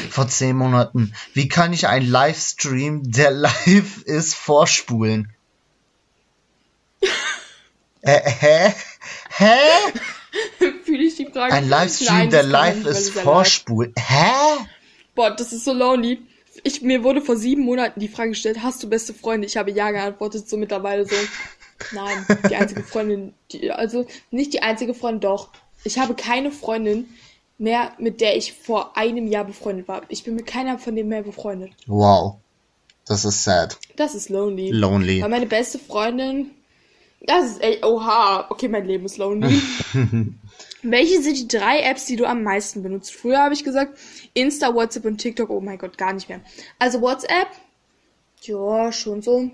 vor 0.10 0.28
zehn 0.28 0.56
Monaten. 0.56 1.14
Wie 1.34 1.48
kann 1.48 1.74
ich 1.74 1.88
einen 1.88 2.10
Livestream, 2.10 3.12
der 3.12 3.30
live 3.30 4.02
ist, 4.06 4.34
vorspulen? 4.34 5.32
äh, 8.02 8.22
hä? 8.40 8.74
Hä? 9.38 9.58
Fühle 10.84 11.04
ich 11.04 11.16
die 11.16 11.26
Frage. 11.26 11.54
Ein 11.54 11.70
Livestream, 11.70 12.18
Nein, 12.18 12.30
der 12.30 12.44
live 12.44 12.86
ist, 12.86 13.12
vorspulen? 13.12 13.94
Hä? 13.98 14.32
Boah, 15.14 15.32
das 15.32 15.54
ist 15.54 15.66
so 15.66 15.74
lonely. 15.74 16.22
Ich, 16.64 16.82
mir 16.82 17.04
wurde 17.04 17.22
vor 17.22 17.36
sieben 17.36 17.64
Monaten 17.64 18.00
die 18.00 18.08
Frage 18.08 18.30
gestellt, 18.30 18.60
hast 18.64 18.82
du 18.82 18.90
beste 18.90 19.14
Freunde? 19.14 19.46
Ich 19.46 19.58
habe 19.58 19.72
ja 19.72 19.92
geantwortet, 19.92 20.48
so 20.50 20.58
mittlerweile 20.58 21.06
so. 21.06 21.16
Nein, 21.92 22.26
die 22.50 22.56
einzige 22.56 22.84
Freundin, 22.84 23.34
die, 23.52 23.72
also 23.72 24.06
nicht 24.32 24.54
die 24.54 24.62
einzige 24.62 24.94
Freundin, 24.94 25.22
doch. 25.22 25.50
Ich 25.84 26.00
habe 26.00 26.16
keine 26.16 26.52
Freundin 26.52 27.10
mehr, 27.58 27.92
mit 28.00 28.22
der 28.22 28.38
ich 28.38 28.54
vor 28.54 28.98
einem 28.98 29.28
Jahr 29.28 29.44
befreundet 29.44 29.88
war. 29.88 30.04
Ich 30.08 30.24
bin 30.24 30.36
mit 30.36 30.48
keiner 30.48 30.80
von 30.80 30.96
denen 30.96 31.10
mehr 31.10 31.24
befreundet. 31.24 31.72
Wow. 31.88 32.38
Das 33.06 33.26
ist 33.26 33.44
sad. 33.44 33.78
Das 33.98 34.16
ist 34.16 34.30
lonely. 34.30 34.72
Lonely. 34.72 35.22
Weil 35.22 35.30
meine 35.30 35.46
beste 35.46 35.78
Freundin, 35.78 36.52
das 37.26 37.52
ist 37.52 37.64
ey, 37.64 37.80
oha, 37.84 38.48
okay, 38.50 38.68
mein 38.68 38.86
Leben 38.86 39.06
ist 39.06 39.18
lonely. 39.18 39.62
Welche 40.84 41.22
sind 41.22 41.38
die 41.38 41.48
drei 41.48 41.82
Apps, 41.82 42.06
die 42.06 42.16
du 42.16 42.26
am 42.26 42.44
meisten 42.44 42.84
benutzt? 42.84 43.14
Früher 43.14 43.40
habe 43.40 43.54
ich 43.54 43.64
gesagt, 43.64 43.98
Insta, 44.34 44.74
WhatsApp 44.74 45.06
und 45.06 45.18
TikTok. 45.18 45.50
Oh 45.50 45.62
mein 45.62 45.78
Gott, 45.78 45.98
gar 45.98 46.14
nicht 46.14 46.30
mehr. 46.30 46.42
Also 46.78 47.02
WhatsApp, 47.02 47.48
ja, 48.42 48.92
schon 48.92 49.22
so. 49.22 49.50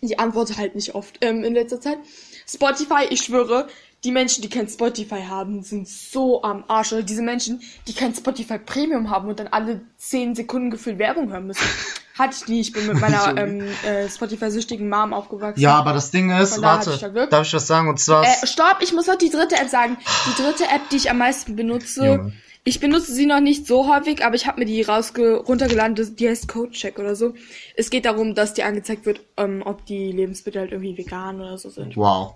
Ich 0.00 0.18
antworte 0.18 0.56
halt 0.56 0.74
nicht 0.74 0.94
oft 0.94 1.18
ähm, 1.20 1.44
in 1.44 1.54
letzter 1.54 1.80
Zeit. 1.80 1.98
Spotify, 2.46 3.04
ich 3.10 3.20
schwöre, 3.20 3.68
die 4.04 4.12
Menschen, 4.12 4.40
die 4.40 4.48
kein 4.48 4.66
Spotify 4.68 5.22
haben, 5.22 5.62
sind 5.62 5.86
so 5.86 6.42
am 6.42 6.64
Arsch. 6.68 6.92
Oder 6.92 7.02
diese 7.02 7.22
Menschen, 7.22 7.60
die 7.86 7.92
kein 7.92 8.14
Spotify 8.14 8.58
Premium 8.58 9.10
haben 9.10 9.28
und 9.28 9.38
dann 9.38 9.48
alle 9.48 9.82
10 9.98 10.34
Sekunden 10.34 10.70
gefühlt 10.70 10.98
Werbung 10.98 11.30
hören 11.30 11.46
müssen. 11.46 11.64
Hatte 12.20 12.36
ich 12.40 12.48
nie. 12.48 12.60
Ich 12.60 12.72
bin 12.72 12.86
mit 12.86 13.00
meiner 13.00 13.36
ähm, 13.36 13.62
äh, 13.84 14.08
Spotify-süchtigen 14.08 14.88
Mom 14.88 15.12
aufgewachsen. 15.12 15.60
Ja, 15.60 15.74
aber 15.76 15.92
das 15.92 16.10
Ding 16.10 16.30
ist, 16.30 16.60
warte, 16.62 16.92
ich 16.92 17.28
darf 17.30 17.46
ich 17.46 17.52
was 17.54 17.66
sagen? 17.66 17.88
Und 17.88 17.98
zwar, 17.98 18.24
Äh, 18.24 18.46
stopp, 18.46 18.78
ich 18.80 18.92
muss 18.92 19.06
noch 19.06 19.16
die 19.16 19.30
dritte 19.30 19.56
App 19.56 19.68
sagen. 19.68 19.96
Die 20.28 20.42
dritte 20.42 20.64
App, 20.64 20.88
die 20.90 20.96
ich 20.96 21.10
am 21.10 21.18
meisten 21.18 21.56
benutze. 21.56 22.04
Junge. 22.06 22.32
Ich 22.62 22.78
benutze 22.78 23.14
sie 23.14 23.24
noch 23.24 23.40
nicht 23.40 23.66
so 23.66 23.88
häufig, 23.88 24.22
aber 24.22 24.34
ich 24.34 24.46
habe 24.46 24.60
mir 24.60 24.66
die 24.66 24.82
rausge 24.82 25.36
runtergeladen. 25.36 25.94
Die 26.16 26.28
heißt 26.28 26.46
Codecheck 26.46 26.98
oder 26.98 27.16
so. 27.16 27.32
Es 27.74 27.88
geht 27.88 28.04
darum, 28.04 28.34
dass 28.34 28.52
dir 28.52 28.66
angezeigt 28.66 29.06
wird, 29.06 29.22
ähm, 29.38 29.62
ob 29.64 29.86
die 29.86 30.12
Lebensmittel 30.12 30.60
halt 30.60 30.72
irgendwie 30.72 30.98
vegan 30.98 31.40
oder 31.40 31.56
so 31.56 31.70
sind. 31.70 31.96
wow. 31.96 32.34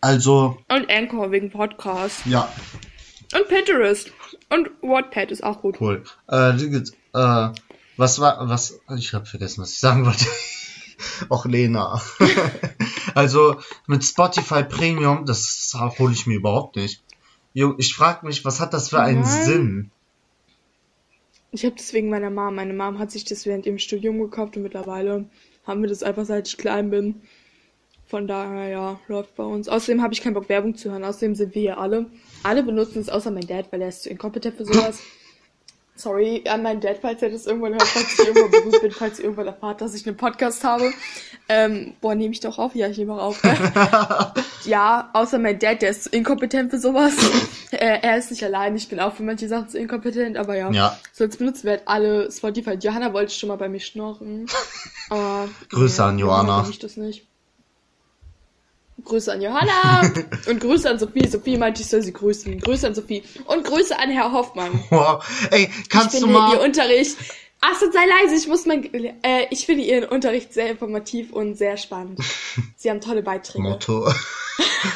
Also, 0.00 0.58
Und 0.68 0.90
Anchor 0.90 1.30
wegen 1.30 1.50
Podcast. 1.50 2.24
ja, 2.26 2.48
Und 3.34 3.48
Pinterest. 3.48 4.10
Und 4.48 4.70
Wattpad 4.82 5.30
ist 5.30 5.42
auch 5.44 5.60
gut. 5.60 5.80
cool. 5.80 6.02
Äh, 6.28 6.50
äh, 7.14 7.48
was 8.02 8.18
war, 8.18 8.48
was, 8.48 8.80
ich 8.98 9.14
hab 9.14 9.28
vergessen, 9.28 9.62
was 9.62 9.74
ich 9.74 9.78
sagen 9.78 10.04
wollte. 10.04 10.26
Och, 11.30 11.44
Lena. 11.44 12.02
also, 13.14 13.60
mit 13.86 14.02
Spotify 14.04 14.64
Premium, 14.64 15.24
das 15.24 15.72
hole 15.98 16.12
ich 16.12 16.26
mir 16.26 16.34
überhaupt 16.34 16.74
nicht. 16.74 17.00
Junge, 17.54 17.76
ich 17.78 17.94
frag 17.94 18.24
mich, 18.24 18.44
was 18.44 18.58
hat 18.58 18.74
das 18.74 18.88
für 18.88 19.00
einen 19.00 19.20
Nein. 19.20 19.44
Sinn? 19.44 19.90
Ich 21.52 21.64
habe 21.64 21.76
das 21.76 21.92
wegen 21.92 22.10
meiner 22.10 22.30
Mom. 22.30 22.56
Meine 22.56 22.74
Mom 22.74 22.98
hat 22.98 23.12
sich 23.12 23.24
das 23.24 23.46
während 23.46 23.66
ihrem 23.66 23.78
Studium 23.78 24.18
gekauft 24.18 24.56
und 24.56 24.64
mittlerweile 24.64 25.26
haben 25.64 25.82
wir 25.82 25.88
das 25.88 26.02
einfach 26.02 26.24
seit 26.24 26.48
ich 26.48 26.56
klein 26.56 26.90
bin. 26.90 27.22
Von 28.06 28.26
daher, 28.26 28.68
ja, 28.68 29.00
läuft 29.06 29.36
bei 29.36 29.44
uns. 29.44 29.68
Außerdem 29.68 30.02
habe 30.02 30.12
ich 30.12 30.22
keinen 30.22 30.34
Bock, 30.34 30.48
Werbung 30.48 30.74
zu 30.74 30.90
hören. 30.90 31.04
Außerdem 31.04 31.36
sind 31.36 31.54
wir 31.54 31.62
hier 31.62 31.78
alle. 31.78 32.06
Alle 32.42 32.64
benutzen 32.64 32.98
es, 32.98 33.08
außer 33.08 33.30
mein 33.30 33.46
Dad, 33.46 33.70
weil 33.70 33.80
er 33.80 33.88
ist 33.88 34.02
zu 34.02 34.10
inkompetent 34.10 34.56
für 34.56 34.64
sowas. 34.64 35.00
Sorry 36.02 36.42
an 36.48 36.62
meinen 36.62 36.80
Dad, 36.80 36.98
falls 37.00 37.22
er 37.22 37.30
das 37.30 37.46
irgendwann 37.46 37.74
hört, 37.74 37.84
falls 37.84 38.18
ich 38.18 38.26
irgendwann 38.26 38.50
berühmt 38.50 38.80
bin, 38.82 38.90
falls 38.90 39.20
ihr 39.20 39.26
irgendwann 39.26 39.46
erfahrt, 39.46 39.80
dass 39.80 39.94
ich 39.94 40.04
einen 40.04 40.16
Podcast 40.16 40.64
habe. 40.64 40.92
Ähm, 41.48 41.94
boah, 42.00 42.16
nehme 42.16 42.32
ich 42.32 42.40
doch 42.40 42.58
auf? 42.58 42.74
Ja, 42.74 42.88
ich 42.88 42.98
nehme 42.98 43.14
auch 43.14 43.28
auf. 43.28 43.42
ja, 44.64 45.10
außer 45.12 45.38
mein 45.38 45.60
Dad, 45.60 45.80
der 45.80 45.90
ist 45.90 46.04
zu 46.04 46.10
inkompetent 46.10 46.72
für 46.72 46.80
sowas. 46.80 47.14
äh, 47.70 48.00
er 48.02 48.16
ist 48.16 48.32
nicht 48.32 48.42
allein, 48.42 48.74
ich 48.74 48.88
bin 48.88 48.98
auch 48.98 49.14
für 49.14 49.22
manche 49.22 49.46
Sachen 49.46 49.68
zu 49.68 49.78
inkompetent, 49.78 50.36
aber 50.36 50.56
ja. 50.56 50.72
Ja. 50.72 50.98
Sonst 51.12 51.36
benutzen 51.36 51.64
wir 51.64 51.72
halt 51.72 51.82
alle 51.86 52.32
Spotify. 52.32 52.72
Johanna 52.72 53.12
wollte 53.12 53.32
schon 53.32 53.48
mal 53.48 53.56
bei 53.56 53.68
mir 53.68 53.80
schnorren. 53.80 54.46
Aber. 55.08 55.48
Grüße 55.68 56.02
an 56.02 56.18
Johanna. 56.18 56.66
Ich 56.68 56.78
das 56.78 56.96
nicht. 56.96 57.26
Grüße 59.04 59.32
an 59.32 59.42
Johanna 59.42 60.12
und 60.46 60.60
Grüße 60.60 60.88
an 60.88 60.98
Sophie. 60.98 61.26
Sophie 61.28 61.56
meinte, 61.56 61.82
ich 61.82 61.88
soll 61.88 62.02
sie 62.02 62.12
grüßen. 62.12 62.60
Grüße 62.60 62.86
an 62.86 62.94
Sophie 62.94 63.22
und 63.46 63.64
Grüße 63.64 63.98
an 63.98 64.10
Herr 64.10 64.32
Hoffmann. 64.32 64.82
Wow. 64.90 65.24
Ey, 65.50 65.70
kannst 65.88 66.14
ich 66.14 66.20
du 66.20 66.26
finde 66.26 66.40
mal. 66.40 66.54
ihr 66.54 66.60
Unterricht. 66.60 67.16
Achso, 67.60 67.86
sei 67.92 68.04
leise, 68.06 68.34
ich 68.34 68.48
muss 68.48 68.66
mein. 68.66 68.92
Äh, 69.22 69.46
ich 69.50 69.66
finde 69.66 69.84
ihren 69.84 70.04
Unterricht 70.04 70.52
sehr 70.52 70.68
informativ 70.68 71.32
und 71.32 71.56
sehr 71.56 71.76
spannend. 71.76 72.18
Sie 72.76 72.90
haben 72.90 73.00
tolle 73.00 73.22
Beiträge. 73.22 73.62
Motto. 73.62 74.12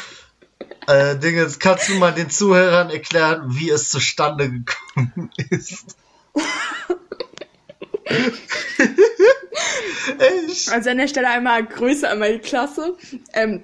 äh, 0.89 1.17
Dingens, 1.17 1.61
kannst 1.61 1.89
du 1.89 1.95
mal 1.95 2.13
den 2.13 2.29
Zuhörern 2.29 2.91
erklären, 2.91 3.45
wie 3.51 3.71
es 3.71 3.91
zustande 3.91 4.51
gekommen 4.51 5.31
ist? 5.51 5.97
Also 10.71 10.91
an 10.91 10.99
der 10.99 11.09
Stelle 11.09 11.29
einmal 11.29 11.65
Grüße 11.65 12.09
an 12.09 12.19
meine 12.19 12.39
Klasse. 12.41 12.97
Ähm, 13.33 13.63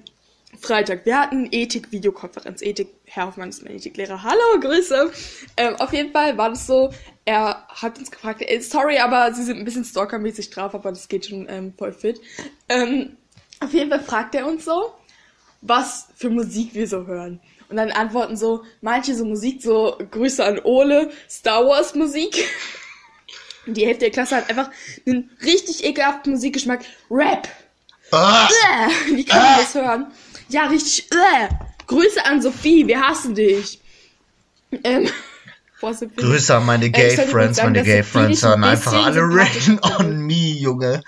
Freitag, 0.63 1.05
wir 1.05 1.19
hatten 1.19 1.49
Ethik-Videokonferenz. 1.51 2.63
Ethik, 2.63 2.89
Herr 3.05 3.27
Hoffmann 3.27 3.49
ist 3.49 3.65
mein 3.65 3.75
Ethiklehrer. 3.75 4.23
Hallo, 4.23 4.61
Grüße. 4.61 5.11
Ähm, 5.57 5.75
auf 5.77 5.93
jeden 5.93 6.13
Fall 6.13 6.39
war 6.39 6.51
das 6.51 6.69
so, 6.69 6.93
er 7.25 7.67
hat 7.69 7.99
uns 7.99 8.13
gefragt, 8.13 8.43
ey, 8.47 8.61
sorry, 8.63 8.99
aber 8.99 9.35
sie 9.35 9.43
sind 9.43 9.59
ein 9.59 9.65
bisschen 9.65 9.85
stalkermäßig 9.85 10.51
drauf, 10.51 10.73
aber 10.75 10.91
das 10.91 11.09
geht 11.09 11.27
schon 11.27 11.49
ähm, 11.49 11.75
voll 11.77 11.93
fit. 11.93 12.21
Ähm, 12.69 13.17
auf 13.59 13.73
jeden 13.75 13.91
Fall 13.91 14.03
fragt 14.05 14.37
er 14.37 14.47
uns 14.47 14.65
so, 14.65 14.93
was 15.63 16.07
für 16.15 16.31
Musik 16.31 16.75
wir 16.75 16.87
so 16.87 17.07
hören. 17.07 17.41
Und 17.69 17.77
dann 17.77 17.91
antworten 17.91 18.37
so, 18.37 18.63
manche 18.83 19.17
so 19.17 19.25
Musik, 19.25 19.63
so 19.63 19.99
Grüße 20.13 20.45
an 20.45 20.61
Ole, 20.63 21.11
Star 21.29 21.67
Wars 21.67 21.97
Musik. 21.97 22.49
Und 23.67 23.77
die 23.77 23.85
Hälfte 23.87 24.05
der 24.05 24.11
Klasse 24.11 24.37
hat 24.37 24.49
einfach 24.49 24.71
einen 25.07 25.31
richtig 25.45 25.85
ekelhaften 25.85 26.35
Musikgeschmack. 26.35 26.85
Rap. 27.11 27.49
Ah, 28.13 28.47
Äh, 28.47 29.17
wie 29.17 29.25
kann 29.25 29.43
man 29.43 29.59
das 29.59 29.75
hören? 29.75 30.07
Ja, 30.53 30.67
richtig. 30.67 31.11
Äh. 31.11 31.49
Grüße 31.87 32.25
an 32.25 32.41
Sophie, 32.41 32.87
wir 32.87 33.01
hassen 33.01 33.35
dich. 33.35 33.81
Ähm, 34.85 35.09
boah, 35.81 35.93
Sophie. 35.93 36.17
Grüße 36.17 36.55
an 36.57 36.67
meine 36.67 36.87
Äh, 36.87 36.91
Gay 36.91 37.17
sollte 37.17 37.31
Friends. 37.31 37.57
sagen, 37.57 37.73
Meine 37.73 37.85
Gay 37.85 38.03
Friends 38.03 38.45
ein 38.45 38.51
hören 38.51 38.65
einfach 38.65 39.05
alle 39.07 39.21
Rain 39.23 39.81
on 39.99 40.21
me, 40.27 40.33
Junge. 40.59 41.03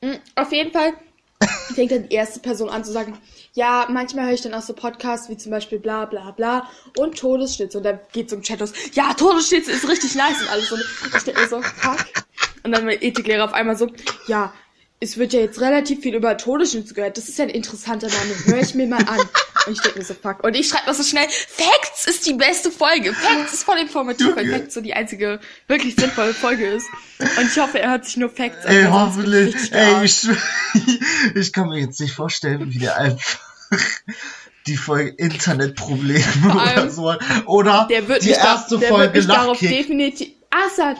Mm, 0.00 0.14
Auf 0.36 0.52
jeden 0.52 0.72
Fall 0.72 0.92
fängt 1.74 1.90
dann 1.90 2.08
die 2.08 2.14
erste 2.14 2.40
Person 2.40 2.68
an 2.70 2.84
zu 2.84 2.92
sagen, 2.92 3.18
ja, 3.52 3.86
manchmal 3.90 4.26
höre 4.26 4.34
ich 4.34 4.42
dann 4.42 4.54
auch 4.54 4.62
so 4.62 4.72
Podcasts 4.74 5.28
wie 5.28 5.36
zum 5.36 5.50
Beispiel 5.50 5.78
bla 5.80 6.04
bla 6.04 6.30
bla 6.30 6.68
und 6.96 7.18
Todesschnitze. 7.18 7.78
Und 7.78 7.84
dann 7.84 7.98
geht 8.12 8.30
so 8.30 8.36
im 8.36 8.42
Chat 8.42 8.60
los, 8.60 8.72
ja, 8.92 9.12
Todesschnitze 9.14 9.72
ist 9.72 9.88
richtig 9.88 10.14
nice 10.14 10.40
und 10.40 10.48
alles 10.48 10.68
so. 10.68 10.76
Und 10.76 10.84
ich 11.16 11.22
denke 11.24 11.40
mir 11.40 11.48
so, 11.48 11.60
fuck. 11.60 11.98
Und 12.62 12.72
dann 12.72 12.84
mein 12.84 13.02
Ethiklehrer 13.02 13.44
auf 13.44 13.52
einmal 13.54 13.76
so, 13.76 13.88
ja, 14.28 14.52
es 15.02 15.16
wird 15.16 15.32
ja 15.32 15.40
jetzt 15.40 15.60
relativ 15.62 16.02
viel 16.02 16.14
über 16.14 16.36
Todesschnitze 16.36 16.92
gehört. 16.92 17.16
Das 17.16 17.28
ist 17.28 17.38
ja 17.38 17.44
ein 17.44 17.50
interessanter 17.50 18.08
Name. 18.08 18.34
Hör 18.44 18.60
ich 18.60 18.74
mir 18.74 18.86
mal 18.86 18.98
an. 18.98 19.18
Und 19.66 19.72
ich 19.72 19.80
denke 19.80 19.98
mir 19.98 20.04
so, 20.04 20.14
fuck. 20.14 20.44
Und 20.44 20.54
ich 20.54 20.68
schreibe 20.68 20.86
noch 20.88 20.94
so 20.94 21.02
schnell, 21.02 21.26
Facts 21.28 22.06
ist 22.06 22.26
die 22.26 22.34
beste 22.34 22.70
Folge. 22.70 23.14
Facts 23.14 23.54
ist 23.54 23.64
voll 23.64 23.78
informativ, 23.78 24.36
weil. 24.36 24.46
Facts 24.50 24.74
so 24.74 24.80
die 24.82 24.92
einzige 24.92 25.40
wirklich 25.68 25.96
sinnvolle 25.96 26.34
Folge 26.34 26.66
ist. 26.66 26.86
Und 27.18 27.46
ich 27.50 27.58
hoffe, 27.58 27.80
er 27.80 27.90
hört 27.92 28.04
sich 28.04 28.18
nur 28.18 28.28
Facts 28.28 28.64
an. 28.66 28.74
Ey, 28.74 28.84
hoffentlich. 28.90 29.72
Ey, 29.72 30.04
ich, 30.04 30.28
ich 31.34 31.52
kann 31.52 31.68
mir 31.68 31.80
jetzt 31.80 32.00
nicht 32.00 32.14
vorstellen, 32.14 32.70
wie 32.70 32.78
der 32.78 32.96
einfach 32.98 33.40
die 34.66 34.76
Folge 34.76 35.10
Internetprobleme 35.10 36.24
oder 36.44 36.90
so 36.90 37.12
hat. 37.12 37.20
Oder 37.46 37.86
Der 37.90 38.06
wird 38.06 38.22
die 38.22 38.28
mich, 38.28 38.38
da, 38.38 38.54
erste 38.54 38.78
der 38.78 38.88
Folge 38.88 39.14
wird 39.14 39.26
mich 39.26 39.34
darauf 39.34 39.58
definitiv. 39.58 40.28
Assad! 40.50 40.96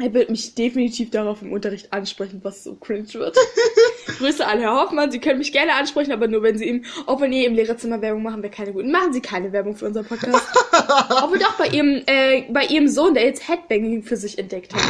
Er 0.00 0.14
wird 0.14 0.30
mich 0.30 0.54
definitiv 0.54 1.10
darauf 1.10 1.42
im 1.42 1.52
Unterricht 1.52 1.92
ansprechen, 1.92 2.40
was 2.44 2.62
so 2.62 2.76
cringe 2.76 3.12
wird. 3.14 3.36
Grüße 4.18 4.46
an 4.46 4.60
Herr 4.60 4.74
Hoffmann. 4.74 5.10
Sie 5.10 5.18
können 5.18 5.38
mich 5.38 5.50
gerne 5.50 5.74
ansprechen, 5.74 6.12
aber 6.12 6.28
nur 6.28 6.42
wenn 6.42 6.56
Sie 6.56 6.66
ihm, 6.68 6.84
auch 7.06 7.20
wenn 7.20 7.32
ihr 7.32 7.46
im 7.48 7.54
Lehrerzimmer 7.54 8.00
Werbung 8.00 8.22
machen, 8.22 8.42
wäre 8.42 8.52
keine 8.52 8.72
guten. 8.72 8.92
Machen 8.92 9.12
Sie 9.12 9.20
keine 9.20 9.52
Werbung 9.52 9.74
für 9.76 9.86
unseren 9.86 10.06
Podcast. 10.06 10.46
aber 10.72 11.36
doch 11.38 11.54
bei 11.58 11.66
Ihrem, 11.68 12.02
äh, 12.06 12.44
bei 12.48 12.64
Ihrem 12.66 12.86
Sohn, 12.86 13.14
der 13.14 13.24
jetzt 13.24 13.48
Headbanging 13.48 14.04
für 14.04 14.16
sich 14.16 14.38
entdeckt 14.38 14.72
hat. 14.72 14.82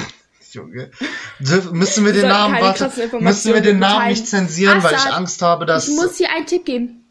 Junge. 0.53 0.91
Müssen 1.73 2.05
wir 2.05 2.12
den 2.12 2.29
Namen, 2.29 2.61
warte, 2.61 2.91
müssen 3.21 3.55
wir 3.55 3.61
den 3.61 3.79
Namen 3.79 4.09
nicht 4.09 4.27
zensieren, 4.27 4.83
weil 4.83 4.93
ich 4.93 4.99
Assad, 4.99 5.12
Angst 5.15 5.43
habe, 5.43 5.67
dass 5.67 5.88
Ich 5.88 5.97
muss 5.97 6.17
hier 6.17 6.31
einen 6.35 6.47
Tipp 6.47 6.65
geben. 6.65 7.05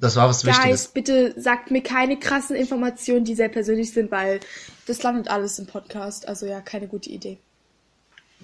das 0.00 0.16
war 0.16 0.28
was 0.28 0.42
Guys, 0.42 0.56
Wichtiges. 0.56 0.88
bitte 0.88 1.40
sagt 1.40 1.70
mir 1.70 1.82
keine 1.82 2.18
krassen 2.18 2.56
Informationen, 2.56 3.24
die 3.24 3.34
sehr 3.34 3.48
persönlich 3.48 3.92
sind, 3.92 4.10
weil 4.10 4.40
das 4.86 5.02
landet 5.02 5.28
alles 5.28 5.58
im 5.58 5.66
Podcast. 5.66 6.28
Also 6.28 6.46
ja, 6.46 6.60
keine 6.60 6.88
gute 6.88 7.10
Idee. 7.10 7.38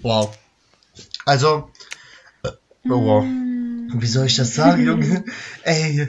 Wow. 0.02 0.36
Also, 1.24 1.70
äh, 2.42 2.50
oh, 2.84 3.04
wow. 3.04 3.24
Wie 3.24 4.06
soll 4.06 4.26
ich 4.26 4.36
das 4.36 4.54
sagen, 4.54 4.84
Junge? 4.84 5.24
Ey. 5.62 6.08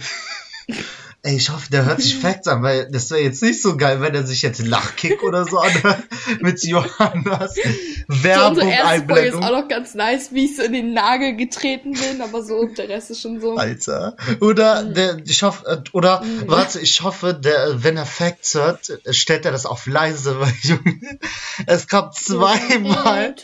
Ey, 1.22 1.36
ich 1.36 1.50
hoffe, 1.50 1.70
der 1.70 1.84
hört 1.84 2.02
sich 2.02 2.16
Facts 2.22 2.48
an, 2.48 2.64
weil 2.64 2.90
das 2.90 3.12
wäre 3.12 3.22
jetzt 3.22 3.44
nicht 3.44 3.62
so 3.62 3.76
geil, 3.76 4.00
wenn 4.00 4.16
er 4.16 4.26
sich 4.26 4.42
jetzt 4.42 4.66
Lachkick 4.66 5.22
oder 5.22 5.46
so 5.46 5.60
anhört 5.60 6.04
mit 6.40 6.64
Johannas 6.64 7.56
So, 7.56 7.62
unsere 8.08 8.24
Werbung 8.24 8.60
erste 8.60 8.64
Folge 8.64 8.72
ist 8.72 8.86
Einblendung. 8.86 9.44
auch 9.44 9.52
noch 9.52 9.68
ganz 9.68 9.96
nice, 9.96 10.30
wie 10.32 10.46
ich 10.46 10.56
so 10.56 10.64
in 10.64 10.72
den 10.72 10.94
Nagel 10.94 11.36
getreten 11.36 11.92
bin, 11.92 12.22
aber 12.22 12.42
so, 12.42 12.66
der 12.66 12.88
Rest 12.88 13.12
ist 13.12 13.22
schon 13.22 13.42
so. 13.42 13.58
Alter. 13.58 14.16
Oder 14.40 14.84
der, 14.86 15.18
ich 15.26 15.44
hoffe, 15.44 15.66
äh, 15.68 15.90
oder 15.92 16.24
warte, 16.46 16.80
ich 16.80 17.02
hoffe, 17.02 17.34
der, 17.34 17.84
wenn 17.84 17.98
er 17.98 18.06
Facts 18.06 18.56
hört, 18.56 19.00
stellt 19.12 19.46
er 19.46 19.52
das 19.52 19.66
auf 19.66 19.88
leise, 19.88 20.40
weil 20.40 20.54
Junge, 20.62 21.20
es 21.66 21.88
kam 21.88 22.12
zweimal. 22.14 23.36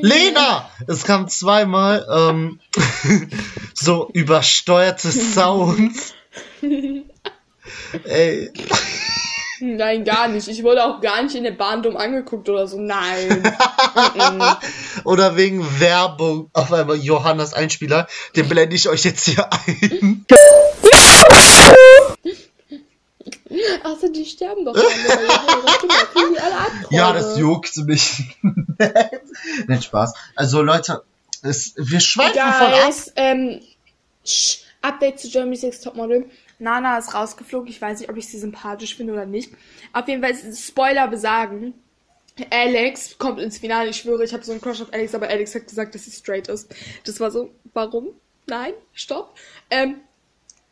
Lena! 0.00 0.68
Es 0.88 1.04
kam 1.04 1.28
zweimal 1.28 2.06
ähm, 2.10 2.60
so 3.74 4.10
übersteuerte 4.12 5.12
Sounds. 5.12 6.14
Ey, 8.04 8.52
Nein, 9.60 10.04
gar 10.04 10.28
nicht. 10.28 10.46
Ich 10.48 10.62
wurde 10.62 10.84
auch 10.84 11.00
gar 11.00 11.22
nicht 11.22 11.34
in 11.34 11.42
der 11.42 11.52
Bahn 11.52 11.82
dumm 11.82 11.96
angeguckt 11.96 12.48
oder 12.48 12.66
so. 12.66 12.80
Nein. 12.80 13.42
Oder 15.04 15.36
wegen 15.36 15.80
Werbung 15.80 16.50
auf 16.52 16.72
einmal 16.72 16.96
Johannes 16.96 17.54
Einspieler, 17.54 18.06
den 18.36 18.48
blende 18.48 18.76
ich 18.76 18.88
euch 18.88 19.04
jetzt 19.04 19.24
hier 19.24 19.48
ein. 19.52 20.24
Achso, 23.82 24.08
die 24.08 24.24
sterben 24.26 24.64
doch 24.64 24.74
alle. 24.74 24.84
Ja, 26.90 27.12
das 27.12 27.38
juckt 27.38 27.76
mich. 27.78 28.36
Nicht 29.66 29.84
Spaß. 29.84 30.14
Also 30.36 30.62
Leute, 30.62 31.02
es, 31.42 31.74
wir 31.76 32.00
schweifen 32.00 32.34
voll 32.34 32.42
ab. 32.42 32.84
Guys, 32.84 33.12
ähm, 33.16 33.60
sch, 34.24 34.58
Update 34.82 35.18
zu 35.18 35.28
Germany's 35.28 35.62
Next 35.62 35.84
Topmodel. 35.84 36.30
Nana 36.58 36.98
ist 36.98 37.14
rausgeflogen. 37.14 37.68
Ich 37.68 37.80
weiß 37.80 38.00
nicht, 38.00 38.10
ob 38.10 38.16
ich 38.16 38.28
sie 38.28 38.38
sympathisch 38.38 38.96
finde 38.96 39.12
oder 39.12 39.26
nicht. 39.26 39.52
Auf 39.92 40.08
jeden 40.08 40.22
Fall, 40.22 40.34
Spoiler 40.54 41.08
besagen, 41.08 41.74
Alex 42.50 43.18
kommt 43.18 43.40
ins 43.40 43.58
Finale. 43.58 43.90
Ich 43.90 43.96
schwöre, 43.96 44.24
ich 44.24 44.32
habe 44.32 44.44
so 44.44 44.52
einen 44.52 44.60
Crush 44.60 44.80
auf 44.80 44.92
Alex, 44.92 45.14
aber 45.14 45.28
Alex 45.28 45.54
hat 45.54 45.66
gesagt, 45.66 45.94
dass 45.94 46.04
sie 46.04 46.12
straight 46.12 46.48
ist. 46.48 46.74
Das 47.04 47.20
war 47.20 47.30
so, 47.30 47.50
warum? 47.74 48.08
Nein, 48.46 48.72
stopp. 48.92 49.36
Ähm, 49.70 50.00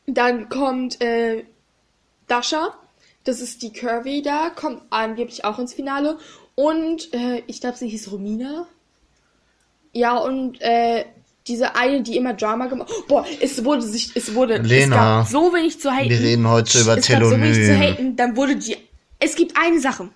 dann 0.07 0.49
kommt 0.49 1.01
äh, 1.01 1.45
Dasha. 2.27 2.79
Das 3.25 3.41
ist 3.41 3.63
die 3.63 3.73
Curvy 3.73 4.23
da, 4.23 4.51
kommt 4.51 4.83
angeblich 4.91 5.45
auch 5.45 5.59
ins 5.59 5.75
Finale. 5.75 6.19
Und 6.55 7.13
äh, 7.13 7.43
ich 7.49 7.61
glaube, 7.61 7.77
sie 7.77 7.89
hieß 7.89 8.13
Romina. 8.13 8.69
Ja, 9.93 10.17
und 10.17 10.61
äh, 10.61 11.07
diese 11.47 11.77
eine, 11.77 12.03
die 12.03 12.17
immer 12.17 12.35
Drama 12.35 12.67
gemacht 12.67 12.91
Boah, 13.09 13.25
es 13.41 13.65
wurde 13.65 13.83
sich, 13.83 14.11
es 14.15 14.35
wurde, 14.35 14.59
Lena, 14.59 15.23
es 15.23 15.33
gab 15.33 15.43
so 15.43 15.55
wenig 15.55 15.81
zu 15.81 15.91
haten. 15.91 16.11
Wir 16.11 16.21
reden 16.21 16.49
heute 16.49 16.81
über 16.81 16.99
es 16.99 17.09
gab 17.09 17.23
so 17.23 17.31
wenig 17.31 17.55
zu 17.55 17.61
Telonym. 17.61 17.83
haten, 17.83 18.17
dann 18.17 18.37
wurde 18.37 18.57
die, 18.57 18.77
es 19.19 19.35
gibt 19.37 19.57
eine 19.57 19.81
Sache. 19.81 20.09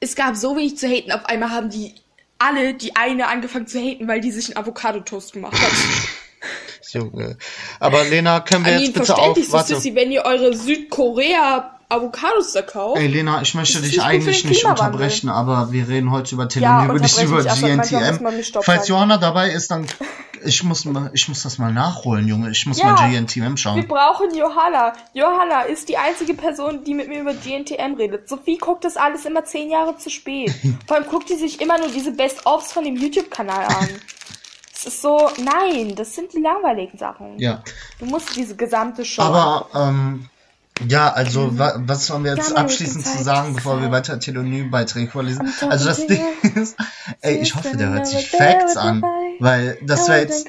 Es 0.00 0.16
gab 0.16 0.36
so 0.36 0.56
wenig 0.56 0.76
zu 0.76 0.88
haten, 0.88 1.12
auf 1.12 1.26
einmal 1.26 1.50
haben 1.50 1.70
die 1.70 1.94
alle 2.38 2.74
die 2.74 2.96
eine 2.96 3.28
angefangen 3.28 3.66
zu 3.66 3.78
haten, 3.78 4.08
weil 4.08 4.20
die 4.20 4.32
sich 4.32 4.48
einen 4.48 4.64
Avocado-Toast 4.64 5.32
gemacht 5.32 5.54
hat. 5.54 5.70
Junge. 6.92 7.38
Aber 7.80 8.04
Lena, 8.04 8.40
können 8.40 8.66
wir 8.66 8.72
I 8.72 8.84
jetzt 8.84 8.94
bitte 8.94 9.00
auf... 9.00 9.06
verständlich, 9.06 9.46
so 9.46 9.52
Warte. 9.52 9.76
Sissy, 9.76 9.94
wenn 9.94 10.10
ihr 10.10 10.24
eure 10.24 10.54
Südkorea 10.54 11.78
Avocados 11.92 12.52
da 12.52 12.62
kauft. 12.62 13.00
Ey, 13.00 13.06
Lena, 13.06 13.42
ich 13.42 13.54
möchte 13.54 13.80
dich 13.80 14.02
eigentlich 14.02 14.44
nicht 14.44 14.64
unterbrechen, 14.64 15.28
aber 15.28 15.72
wir 15.72 15.88
reden 15.88 16.10
heute 16.10 16.34
über 16.34 16.44
Ja, 16.44 16.48
Telonym 16.48 16.90
und 16.90 17.00
nicht 17.02 17.22
über. 17.22 17.42
Manchmal 17.44 17.76
GNTM. 17.78 18.42
Stopp 18.42 18.64
Falls. 18.64 18.88
Johanna 18.88 19.18
dabei 19.18 19.50
ist, 19.50 19.70
dann... 19.70 19.86
Ich 20.44 20.64
muss, 20.64 20.84
mal, 20.84 21.08
ich 21.14 21.28
muss 21.28 21.44
das 21.44 21.58
mal 21.58 21.72
nachholen, 21.72 22.26
Junge. 22.26 22.50
Ich 22.50 22.66
muss 22.66 22.78
Ja. 22.80 22.86
mal 22.92 23.10
GNTM 23.12 23.50
Wir 23.52 23.56
schauen. 23.56 23.86
brauchen 23.86 24.34
Johanna. 24.34 24.92
Johanna 25.14 25.60
ist 25.62 25.88
die 25.88 25.96
einzige 25.96 26.34
Person, 26.34 26.82
die 26.82 26.94
mit 26.94 27.06
mir 27.08 27.20
über 27.20 27.32
GNTM 27.32 27.94
redet. 27.96 28.28
Sophie 28.28 28.58
guckt 28.58 28.84
das 28.84 28.96
alles 28.96 29.24
immer 29.24 29.44
zehn 29.44 29.70
Jahre 29.70 29.96
zu 29.98 30.10
spät. 30.10 30.52
Vor 30.88 30.96
allem 30.96 31.06
guckt 31.06 31.28
die 31.30 31.36
sich 31.36 31.60
immer 31.60 31.78
nur 31.78 31.88
diese 31.88 32.10
Best-ofs 32.10 32.72
von 32.72 32.82
dem 32.84 32.96
YouTube-Kanal 32.96 33.66
an. 33.66 33.88
Es 34.74 34.86
ist 34.94 35.02
so, 35.02 35.30
nein, 35.38 35.94
das 35.94 36.12
sind 36.16 36.32
die 36.32 36.40
langweiligen 36.40 36.98
Sachen. 36.98 37.38
Ja. 37.38 37.62
Du 38.00 38.06
musst 38.06 38.34
diese 38.34 38.56
gesamte 38.56 39.04
Show. 39.04 39.22
Aber, 39.22 39.68
ähm, 39.76 40.28
ja, 40.88 41.12
also, 41.12 41.58
wa 41.58 41.74
was 41.86 42.06
sollen 42.06 42.24
wir 42.24 42.34
jetzt 42.34 42.56
abschließend 42.56 43.06
zu 43.06 43.22
sagen, 43.22 43.54
bevor 43.54 43.80
wir 43.80 43.90
weiter 43.92 44.18
Telonym-Beiträge 44.18 45.10
vorlesen? 45.10 45.52
Also, 45.68 45.84
das 45.86 46.06
Ding 46.06 46.22
ist, 46.54 46.76
ey, 47.20 47.36
ich 47.38 47.54
hoffe, 47.54 47.76
der 47.76 47.90
hört 47.90 48.06
sich 48.06 48.30
Facts 48.30 48.76
an, 48.76 49.02
weil 49.38 49.78
das 49.82 50.08
wäre 50.08 50.20
jetzt, 50.22 50.48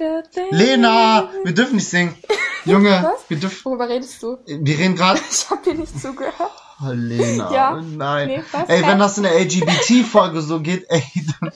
Lena! 0.51 1.30
Wir 1.44 1.53
dürfen 1.53 1.75
nicht 1.75 1.88
singen. 1.89 2.15
Junge, 2.65 2.89
Was? 3.03 3.30
wir 3.30 3.38
dürfen, 3.38 3.65
Worüber 3.65 3.89
redest 3.89 4.24
du? 4.24 4.38
wir 4.46 4.77
reden 4.80 4.96
gerade, 4.96 5.20
Ich 5.32 5.50
hab 5.50 5.62
dir 5.63 5.75
nicht 5.75 6.00
zugehört. 6.01 6.34
oh, 6.82 6.92
Lena, 6.94 7.51
Ja. 7.53 7.82
nein. 7.82 8.27
Nee, 8.30 8.44
ey, 8.68 8.82
wenn 8.88 9.00
das 9.00 9.18
in 9.18 9.24
der 9.24 9.38
LGBT-Folge 9.39 10.42
so 10.42 10.62
geht, 10.62 10.86
ey, 10.89 11.03
dann, 11.42 11.51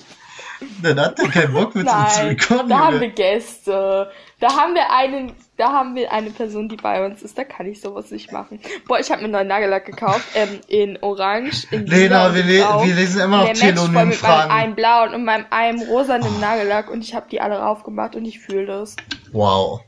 dann 0.83 1.00
hat 1.00 1.19
er 1.19 1.29
keinen 1.29 1.53
Bock 1.53 1.74
mit 1.75 1.88
uns 1.88 2.13
zu 2.15 2.24
recorden, 2.27 2.67
da 2.69 2.79
haben 2.79 3.00
wir. 3.00 3.09
Gäste. 3.09 4.12
Da 4.41 4.50
haben 4.57 4.74
wir 4.75 4.91
einen, 4.91 5.31
da 5.57 5.71
haben 5.73 5.95
wir 5.95 6.11
eine 6.11 6.29
Person, 6.29 6.69
die 6.69 6.77
bei 6.77 7.03
uns 7.05 7.23
ist. 7.23 7.37
Da 7.37 7.43
kann 7.43 7.65
ich 7.65 7.81
sowas 7.81 8.11
nicht 8.11 8.31
machen. 8.31 8.59
Boah, 8.87 8.99
ich 8.99 9.09
habe 9.09 9.21
mir 9.21 9.25
einen 9.25 9.33
neuen 9.33 9.47
Nagellack 9.47 9.85
gekauft, 9.85 10.23
ähm, 10.35 10.59
in 10.67 11.01
Orange, 11.01 11.67
in 11.71 11.87
Lena, 11.87 12.33
wir, 12.33 12.43
le 12.43 12.59
wir 12.59 12.95
lesen 12.95 13.21
immer 13.21 13.45
noch 13.45 13.55
voll 13.55 14.05
mit 14.05 14.21
meinem 14.21 14.51
einen 14.51 14.75
blauen 14.75 15.13
und 15.15 15.25
meinem 15.25 15.45
einen 15.49 15.81
rosanen 15.81 16.39
Nagellack 16.39 16.89
und 16.89 17.01
ich 17.01 17.15
habe 17.15 17.27
die 17.29 17.41
alle 17.41 17.57
raufgemacht 17.57 18.15
und 18.15 18.25
ich 18.25 18.39
fühle 18.39 18.67
das. 18.67 18.95
Wow. 19.31 19.81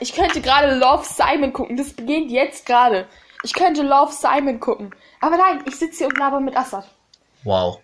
Ich 0.00 0.12
könnte 0.12 0.40
gerade 0.40 0.78
Love 0.78 1.04
Simon 1.04 1.52
gucken. 1.52 1.76
Das 1.76 1.92
beginnt 1.92 2.30
jetzt 2.30 2.66
gerade. 2.66 3.06
Ich 3.42 3.54
könnte 3.54 3.82
Love 3.82 4.12
Simon 4.12 4.60
gucken. 4.60 4.94
Aber 5.20 5.36
nein, 5.36 5.62
ich 5.66 5.76
sitze 5.76 5.98
hier 5.98 6.08
und 6.08 6.18
laber 6.18 6.40
mit 6.40 6.56
Assad. 6.56 6.88
Wow. 7.44 7.80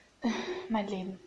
Mein 0.69 0.87
Leben. 0.87 1.19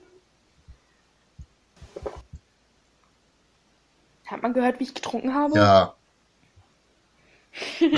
Hat 4.30 4.44
man 4.44 4.54
gehört, 4.54 4.80
wie 4.80 4.84
ich 4.84 4.94
getrunken 4.94 5.34
habe? 5.34 5.58
Ja. 5.58 5.94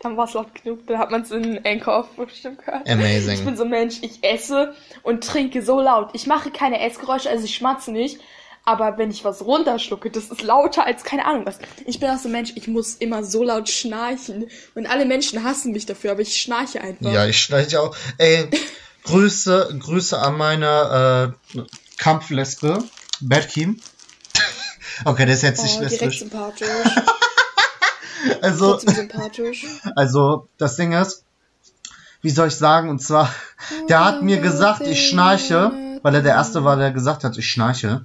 Dann 0.00 0.16
war 0.16 0.26
es 0.26 0.34
laut 0.34 0.54
genug. 0.54 0.86
Dann 0.86 0.98
hat 0.98 1.10
man 1.10 1.22
es 1.22 1.30
in 1.30 1.64
Anchor 1.64 2.08
bestimmt 2.16 2.64
gehört. 2.64 2.88
Amazing. 2.88 3.38
Ich 3.38 3.44
bin 3.44 3.56
so 3.56 3.64
ein 3.64 3.70
Mensch, 3.70 3.98
ich 4.02 4.22
esse 4.22 4.74
und 5.02 5.24
trinke 5.24 5.62
so 5.62 5.80
laut. 5.80 6.10
Ich 6.12 6.26
mache 6.26 6.50
keine 6.50 6.80
Essgeräusche, 6.80 7.30
also 7.30 7.44
ich 7.44 7.54
schmatze 7.54 7.92
nicht. 7.92 8.20
Aber 8.64 8.98
wenn 8.98 9.12
ich 9.12 9.24
was 9.24 9.42
runterschlucke, 9.42 10.10
das 10.10 10.24
ist 10.24 10.42
lauter 10.42 10.84
als 10.84 11.04
keine 11.04 11.24
Ahnung 11.24 11.46
was. 11.46 11.60
Ich 11.86 12.00
bin 12.00 12.10
auch 12.10 12.18
so 12.18 12.28
ein 12.28 12.32
Mensch, 12.32 12.52
ich 12.56 12.66
muss 12.66 12.96
immer 12.96 13.22
so 13.22 13.44
laut 13.44 13.68
schnarchen. 13.68 14.48
Und 14.74 14.86
alle 14.86 15.06
Menschen 15.06 15.44
hassen 15.44 15.72
mich 15.72 15.86
dafür, 15.86 16.10
aber 16.10 16.22
ich 16.22 16.36
schnarche 16.36 16.80
einfach. 16.80 17.12
Ja, 17.12 17.26
ich 17.26 17.38
schneide 17.38 17.80
auch. 17.80 17.96
Ey, 18.18 18.50
Grüße, 19.04 19.78
Grüße 19.78 20.18
an 20.18 20.36
meine 20.36 21.32
äh, 21.54 21.60
Kampflesbe, 21.96 22.82
Berkim. 23.20 23.80
Okay, 25.04 25.26
das 25.26 25.36
ist 25.36 25.42
jetzt 25.42 25.62
nicht 25.62 25.76
oh, 25.76 25.80
direkt 25.80 26.00
lesbisch. 26.00 26.18
sympathisch. 26.20 26.68
Also, 28.42 28.78
sympathisch. 28.78 29.66
also, 29.94 30.48
das 30.58 30.74
Ding 30.74 30.92
ist, 30.92 31.24
wie 32.22 32.30
soll 32.30 32.48
ich 32.48 32.56
sagen, 32.56 32.88
und 32.88 33.00
zwar, 33.00 33.32
der 33.88 34.04
hat 34.04 34.22
mir 34.22 34.38
gesagt, 34.40 34.80
ich 34.80 35.08
schnarche, 35.08 35.70
weil 36.02 36.14
er 36.14 36.22
der 36.22 36.34
Erste 36.34 36.64
war, 36.64 36.76
der 36.76 36.90
gesagt 36.90 37.22
hat, 37.22 37.36
ich 37.36 37.48
schnarche. 37.48 38.04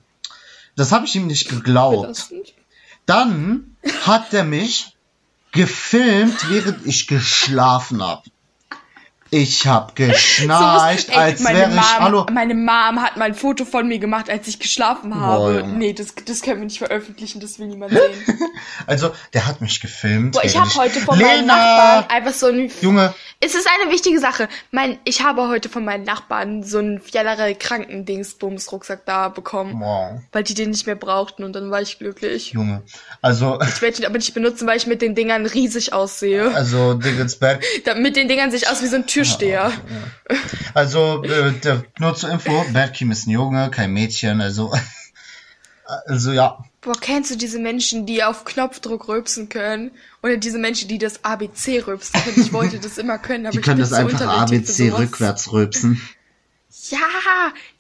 Das 0.76 0.92
habe 0.92 1.06
ich 1.06 1.16
ihm 1.16 1.26
nicht 1.26 1.50
geglaubt. 1.50 2.30
Dann 3.08 3.76
hat 4.04 4.34
er 4.34 4.44
mich 4.44 4.96
gefilmt, 5.54 6.50
während 6.50 6.86
ich 6.86 7.08
geschlafen 7.08 8.04
habe. 8.04 8.24
Ich 9.34 9.66
habe 9.66 9.94
geschnarcht, 9.96 11.08
So 11.08 11.08
was- 11.08 11.18
ey, 11.18 11.24
als 11.24 11.40
meine 11.42 11.60
wäre 11.60 11.70
ich. 11.70 11.76
Mom, 11.76 11.86
Hallo. 12.00 12.26
Meine 12.32 12.54
Mom 12.54 13.02
hat 13.02 13.16
mal 13.18 13.26
ein 13.26 13.34
Foto 13.34 13.64
von 13.66 13.88
mir 13.88 13.98
gemacht, 13.98 14.30
als 14.30 14.48
ich 14.50 14.60
geschlafen 14.60 15.16
habe. 15.16 15.60
Junge. 15.62 15.74
nee, 15.78 15.94
das, 15.94 16.14
das 16.26 16.42
können 16.42 16.60
wir 16.60 16.66
nicht 16.66 16.80
veröffentlichen, 16.80 17.40
das 17.40 17.58
will 17.58 17.68
niemand 17.68 17.94
sehen. 17.94 18.02
Also, 18.88 19.12
der 19.34 19.48
hat 19.48 19.62
mich 19.62 19.80
gefilmt. 19.80 20.34
Boah, 20.34 20.44
ich 20.44 20.58
habe 20.58 20.74
heute 20.76 21.00
von 21.00 21.18
meinen 21.20 21.46
Nachbarn 21.48 22.06
einfach 22.10 22.34
so 22.34 22.48
ein... 22.48 22.70
Junge, 22.82 23.14
Es 23.40 23.54
ist 23.56 23.68
eine 23.82 23.92
wichtige 23.92 24.20
Sache. 24.20 24.50
Mein, 24.72 24.98
ich 25.06 25.24
habe 25.24 25.48
heute 25.48 25.70
von 25.70 25.86
meinen 25.86 26.04
Nachbarn 26.04 26.64
so 26.64 26.80
einen 26.80 27.00
Fjellere 27.00 27.54
Krankendingsbums-Rucksack 27.56 29.06
da 29.06 29.30
bekommen. 29.30 29.80
wow, 29.80 30.20
Weil 30.32 30.44
die 30.44 30.54
den 30.54 30.72
nicht 30.72 30.86
mehr 30.88 30.96
brauchten 30.96 31.44
und 31.44 31.54
dann 31.54 31.72
war 31.72 31.82
ich 31.82 32.00
glücklich. 32.00 32.52
Junge. 32.52 32.82
Also, 33.22 33.60
Ich 33.62 33.82
werde 33.82 34.00
ihn 34.00 34.06
aber 34.06 34.18
nicht 34.18 34.34
benutzen, 34.34 34.68
weil 34.68 34.78
ich 34.78 34.88
mit 34.88 35.02
den 35.02 35.16
Dingern 35.16 35.46
riesig 35.46 35.94
aussehe. 35.94 36.54
also, 36.54 36.94
Diggensberg. 36.96 37.64
Da, 37.86 37.96
mit 37.96 38.16
den 38.16 38.28
Dingern 38.28 38.52
sehe 38.52 38.60
ich 38.60 38.70
aus 38.70 38.82
wie 38.84 38.88
so 38.88 38.96
ein 38.96 39.06
Türsteher. 39.24 39.72
Also, 40.74 41.24
äh, 41.24 41.52
der, 41.54 41.84
nur 42.00 42.16
zur 42.16 42.30
Info, 42.30 42.66
Berkim 42.72 43.12
ist 43.12 43.28
ein 43.28 43.32
Junge, 43.32 43.70
kein 43.72 43.92
Mädchen, 43.92 44.42
also. 44.42 44.74
Also, 46.08 46.32
ja. 46.32 46.64
Boah, 46.80 46.96
kennst 47.00 47.32
du 47.32 47.36
diese 47.36 47.60
Menschen, 47.60 48.06
die 48.06 48.24
auf 48.24 48.46
Knopfdruck 48.46 49.10
rülpsen 49.10 49.50
können? 49.50 49.92
Oder 50.24 50.38
diese 50.38 50.58
Menschen, 50.58 50.88
die 50.88 50.98
das 50.98 51.26
ABC 51.26 51.84
rülpsen 51.86 52.22
können? 52.22 52.40
Ich 52.40 52.54
wollte 52.54 52.80
das 52.80 52.98
immer 52.98 53.18
können, 53.18 53.46
aber 53.46 53.52
Die 53.52 53.60
ich 53.60 53.66
können 53.66 53.78
bin 53.78 53.82
das 53.82 53.90
so 53.90 53.96
einfach 53.98 54.26
ABC 54.26 54.92
rückwärts 54.92 55.52
rülpsen. 55.52 56.02
Ja, 56.90 57.00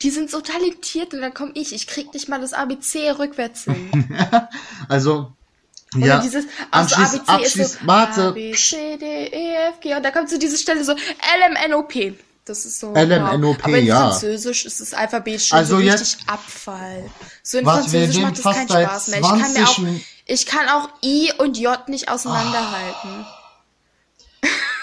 die 0.01 0.09
sind 0.09 0.29
so 0.29 0.41
talentiert 0.41 1.13
und 1.13 1.21
dann 1.21 1.33
komm 1.33 1.51
ich. 1.53 1.73
Ich 1.73 1.87
krieg 1.87 2.13
nicht 2.13 2.27
mal 2.27 2.41
das 2.41 2.51
ABC 2.51 3.11
rückwärts 3.11 3.63
hin. 3.63 3.89
Also, 4.89 5.31
Oder 5.95 6.05
ja. 6.05 6.19
dieses, 6.19 6.45
also 6.71 6.95
Abschließ, 6.95 7.19
ABC 7.27 7.31
abschließ, 7.31 7.55
ist 7.65 7.73
so 7.73 7.79
warte. 7.87 8.27
A, 8.27 8.31
B, 8.31 8.53
C, 8.53 8.97
D, 8.97 9.05
E, 9.27 9.55
F, 9.69 9.79
G 9.81 9.93
und 9.93 10.03
da 10.03 10.11
kommt 10.11 10.29
so 10.29 10.37
diese 10.37 10.57
Stelle 10.57 10.83
so 10.85 10.93
LMNOP. 10.93 11.93
Das 12.45 12.65
ist 12.65 12.79
so. 12.79 12.93
LMNOP, 12.95 13.57
wow. 13.57 13.65
Aber 13.65 13.77
in 13.77 13.85
ja. 13.85 14.09
Französisch 14.09 14.65
ist 14.65 14.79
das 14.79 14.93
Alphabet 14.93 15.41
schon 15.41 15.57
Also 15.57 15.75
so 15.75 15.81
jetzt- 15.81 16.01
richtig 16.01 16.29
Abfall. 16.29 17.09
So 17.43 17.57
in 17.57 17.65
wir 17.65 17.71
Französisch 17.73 18.21
macht 18.21 18.37
das 18.43 18.55
keinen 18.55 18.69
Spaß 18.69 19.07
mehr. 19.09 19.19
Ich 19.19 19.25
kann 19.27 19.37
mir 19.39 19.65
20 19.65 19.65
auch, 19.65 20.01
ich 20.25 20.45
kann 20.45 20.69
auch 20.69 20.89
I 21.03 21.31
und 21.37 21.57
J 21.57 21.89
nicht 21.89 22.09
auseinanderhalten. 22.09 23.25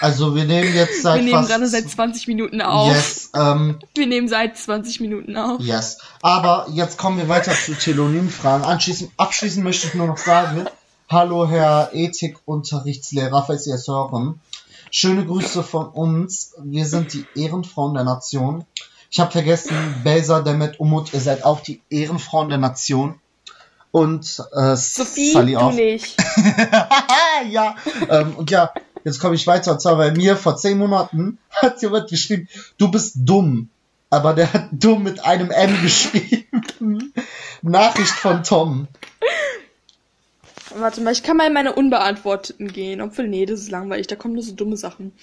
Also, 0.01 0.33
wir 0.33 0.45
nehmen 0.45 0.73
jetzt 0.73 1.01
seit 1.01 1.17
Wir 1.17 1.23
nehmen 1.33 1.45
gerade 1.45 1.67
seit 1.67 1.89
20 1.89 2.27
Minuten 2.27 2.61
auf. 2.61 2.93
Yes, 2.93 3.31
ähm, 3.35 3.79
Wir 3.95 4.07
nehmen 4.07 4.29
seit 4.29 4.57
20 4.57 5.01
Minuten 5.01 5.35
auf. 5.35 5.59
yes. 5.59 5.97
Aber 6.21 6.67
jetzt 6.71 6.97
kommen 6.97 7.17
wir 7.17 7.27
weiter 7.27 7.51
zu 7.51 7.73
Telonym-Fragen. 7.73 8.63
Anschließend, 8.63 9.11
abschließend 9.17 9.63
möchte 9.65 9.87
ich 9.87 9.93
nur 9.95 10.07
noch 10.07 10.17
sagen, 10.17 10.65
hallo 11.09 11.47
Herr 11.47 11.89
Ethikunterrichtslehrer, 11.93 13.43
falls 13.45 13.63
Sie 13.63 13.71
es 13.71 13.87
hören. 13.87 14.39
Schöne 14.91 15.25
Grüße 15.25 15.63
von 15.63 15.87
uns. 15.87 16.53
Wir 16.63 16.85
sind 16.85 17.13
die 17.13 17.25
Ehrenfrauen 17.35 17.95
der 17.95 18.03
Nation. 18.03 18.65
Ich 19.09 19.19
habe 19.19 19.31
vergessen, 19.31 19.75
Belsa, 20.03 20.41
Demet, 20.41 20.79
Umut, 20.79 21.13
ihr 21.13 21.19
seid 21.19 21.43
auch 21.43 21.61
die 21.61 21.81
Ehrenfrauen 21.89 22.49
der 22.49 22.59
Nation. 22.59 23.19
Und 23.91 24.43
äh, 24.53 24.75
Sophie, 24.75 25.33
Sally 25.33 25.53
du 25.53 25.59
auch. 25.59 25.73
nicht. 25.73 26.15
ja, 27.49 27.75
ähm, 28.07 28.35
und 28.35 28.51
ja, 28.51 28.71
jetzt 29.03 29.19
komme 29.19 29.33
ich 29.33 29.47
weiter. 29.47 29.71
Und 29.71 29.81
zwar 29.81 29.95
bei 29.95 30.11
mir 30.11 30.37
vor 30.37 30.57
zehn 30.57 30.77
Monaten 30.77 31.39
hat 31.49 31.81
jemand 31.81 32.07
geschrieben, 32.09 32.47
du 32.77 32.91
bist 32.91 33.15
dumm. 33.15 33.69
Aber 34.11 34.33
der 34.33 34.53
hat 34.53 34.69
dumm 34.71 35.03
mit 35.03 35.23
einem 35.23 35.49
M 35.49 35.81
geschrieben. 35.81 36.45
Nachricht 37.63 38.11
von 38.11 38.43
Tom. 38.43 38.87
Warte 40.75 41.01
mal, 41.01 41.11
ich 41.11 41.23
kann 41.23 41.37
mal 41.37 41.47
in 41.47 41.53
meine 41.53 41.73
Unbeantworteten 41.73 42.71
gehen. 42.71 43.01
Obwohl, 43.01 43.27
nee, 43.27 43.45
das 43.45 43.61
ist 43.61 43.71
langweilig. 43.71 44.07
Da 44.07 44.15
kommen 44.15 44.35
nur 44.35 44.43
so 44.43 44.53
dumme 44.53 44.77
Sachen. 44.77 45.13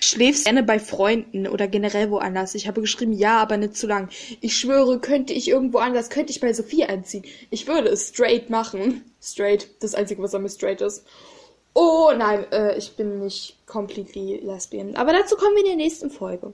Schläfst 0.00 0.46
gerne 0.46 0.64
bei 0.64 0.80
Freunden 0.80 1.46
oder 1.46 1.68
generell 1.68 2.10
woanders? 2.10 2.56
Ich 2.56 2.66
habe 2.66 2.80
geschrieben, 2.80 3.12
ja, 3.12 3.38
aber 3.38 3.56
nicht 3.56 3.76
zu 3.76 3.86
lang. 3.86 4.08
Ich 4.40 4.56
schwöre, 4.56 4.98
könnte 4.98 5.32
ich 5.32 5.48
irgendwo 5.48 5.78
anders, 5.78 6.10
könnte 6.10 6.32
ich 6.32 6.40
bei 6.40 6.52
Sophie 6.52 6.84
einziehen. 6.84 7.24
Ich 7.50 7.68
würde 7.68 7.88
es 7.88 8.08
straight 8.08 8.50
machen. 8.50 9.04
Straight, 9.22 9.68
das 9.80 9.94
Einzige, 9.94 10.20
was 10.20 10.34
an 10.34 10.42
mir 10.42 10.48
straight 10.48 10.80
ist. 10.80 11.06
Oh 11.74 12.10
nein, 12.16 12.50
äh, 12.50 12.76
ich 12.76 12.96
bin 12.96 13.20
nicht 13.20 13.56
completely 13.66 14.40
lesbian. 14.42 14.96
Aber 14.96 15.12
dazu 15.12 15.36
kommen 15.36 15.54
wir 15.54 15.62
in 15.62 15.68
der 15.68 15.76
nächsten 15.76 16.10
Folge. 16.10 16.52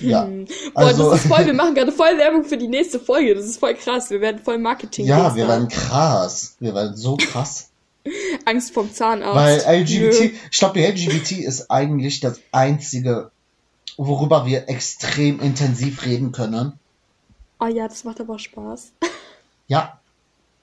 Ja. 0.00 0.24
Hm. 0.26 0.46
Boah, 0.74 0.82
Also, 0.82 1.10
das 1.10 1.24
ist 1.24 1.28
voll, 1.28 1.46
wir 1.46 1.54
machen 1.54 1.74
gerade 1.74 1.92
voll 1.92 2.16
Werbung 2.18 2.44
für 2.44 2.56
die 2.56 2.68
nächste 2.68 3.00
Folge. 3.00 3.34
Das 3.34 3.44
ist 3.44 3.58
voll 3.58 3.74
krass. 3.74 4.10
Wir 4.10 4.20
werden 4.20 4.40
voll 4.42 4.58
Marketing. 4.58 5.06
ja, 5.06 5.34
wir 5.34 5.48
waren 5.48 5.68
krass. 5.68 6.56
Wir 6.60 6.74
waren 6.74 6.96
so 6.96 7.16
krass. 7.16 7.70
Angst 8.44 8.72
vom 8.72 8.92
Zahnarzt. 8.92 9.66
Weil 9.66 9.80
LGBT, 9.82 10.20
Nö. 10.20 10.30
ich 10.50 10.58
glaube, 10.58 10.78
die 10.80 10.86
LGBT 10.86 11.32
ist 11.44 11.70
eigentlich 11.70 12.20
das 12.20 12.40
einzige, 12.52 13.30
worüber 13.96 14.46
wir 14.46 14.68
extrem 14.68 15.40
intensiv 15.40 16.04
reden 16.06 16.32
können. 16.32 16.72
Ah 17.58 17.68
ja, 17.68 17.88
das 17.88 18.04
macht 18.04 18.20
aber 18.20 18.38
Spaß. 18.38 18.92
Ja. 19.70 19.98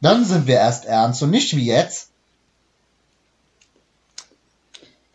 Dann 0.01 0.25
sind 0.25 0.47
wir 0.47 0.55
erst 0.55 0.85
ernst 0.85 1.21
und 1.21 1.29
nicht 1.29 1.55
wie 1.55 1.65
jetzt. 1.67 2.09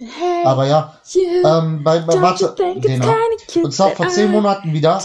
Hey, 0.00 0.44
Aber 0.46 0.66
ja, 0.66 0.94
ähm, 1.44 1.84
bei, 1.84 1.98
bei 1.98 2.22
warte, 2.22 2.54
genau. 2.80 3.14
Und 3.62 3.70
zwar 3.72 3.90
vor 3.90 4.08
zehn 4.08 4.30
Monaten 4.30 4.72
wieder. 4.72 4.98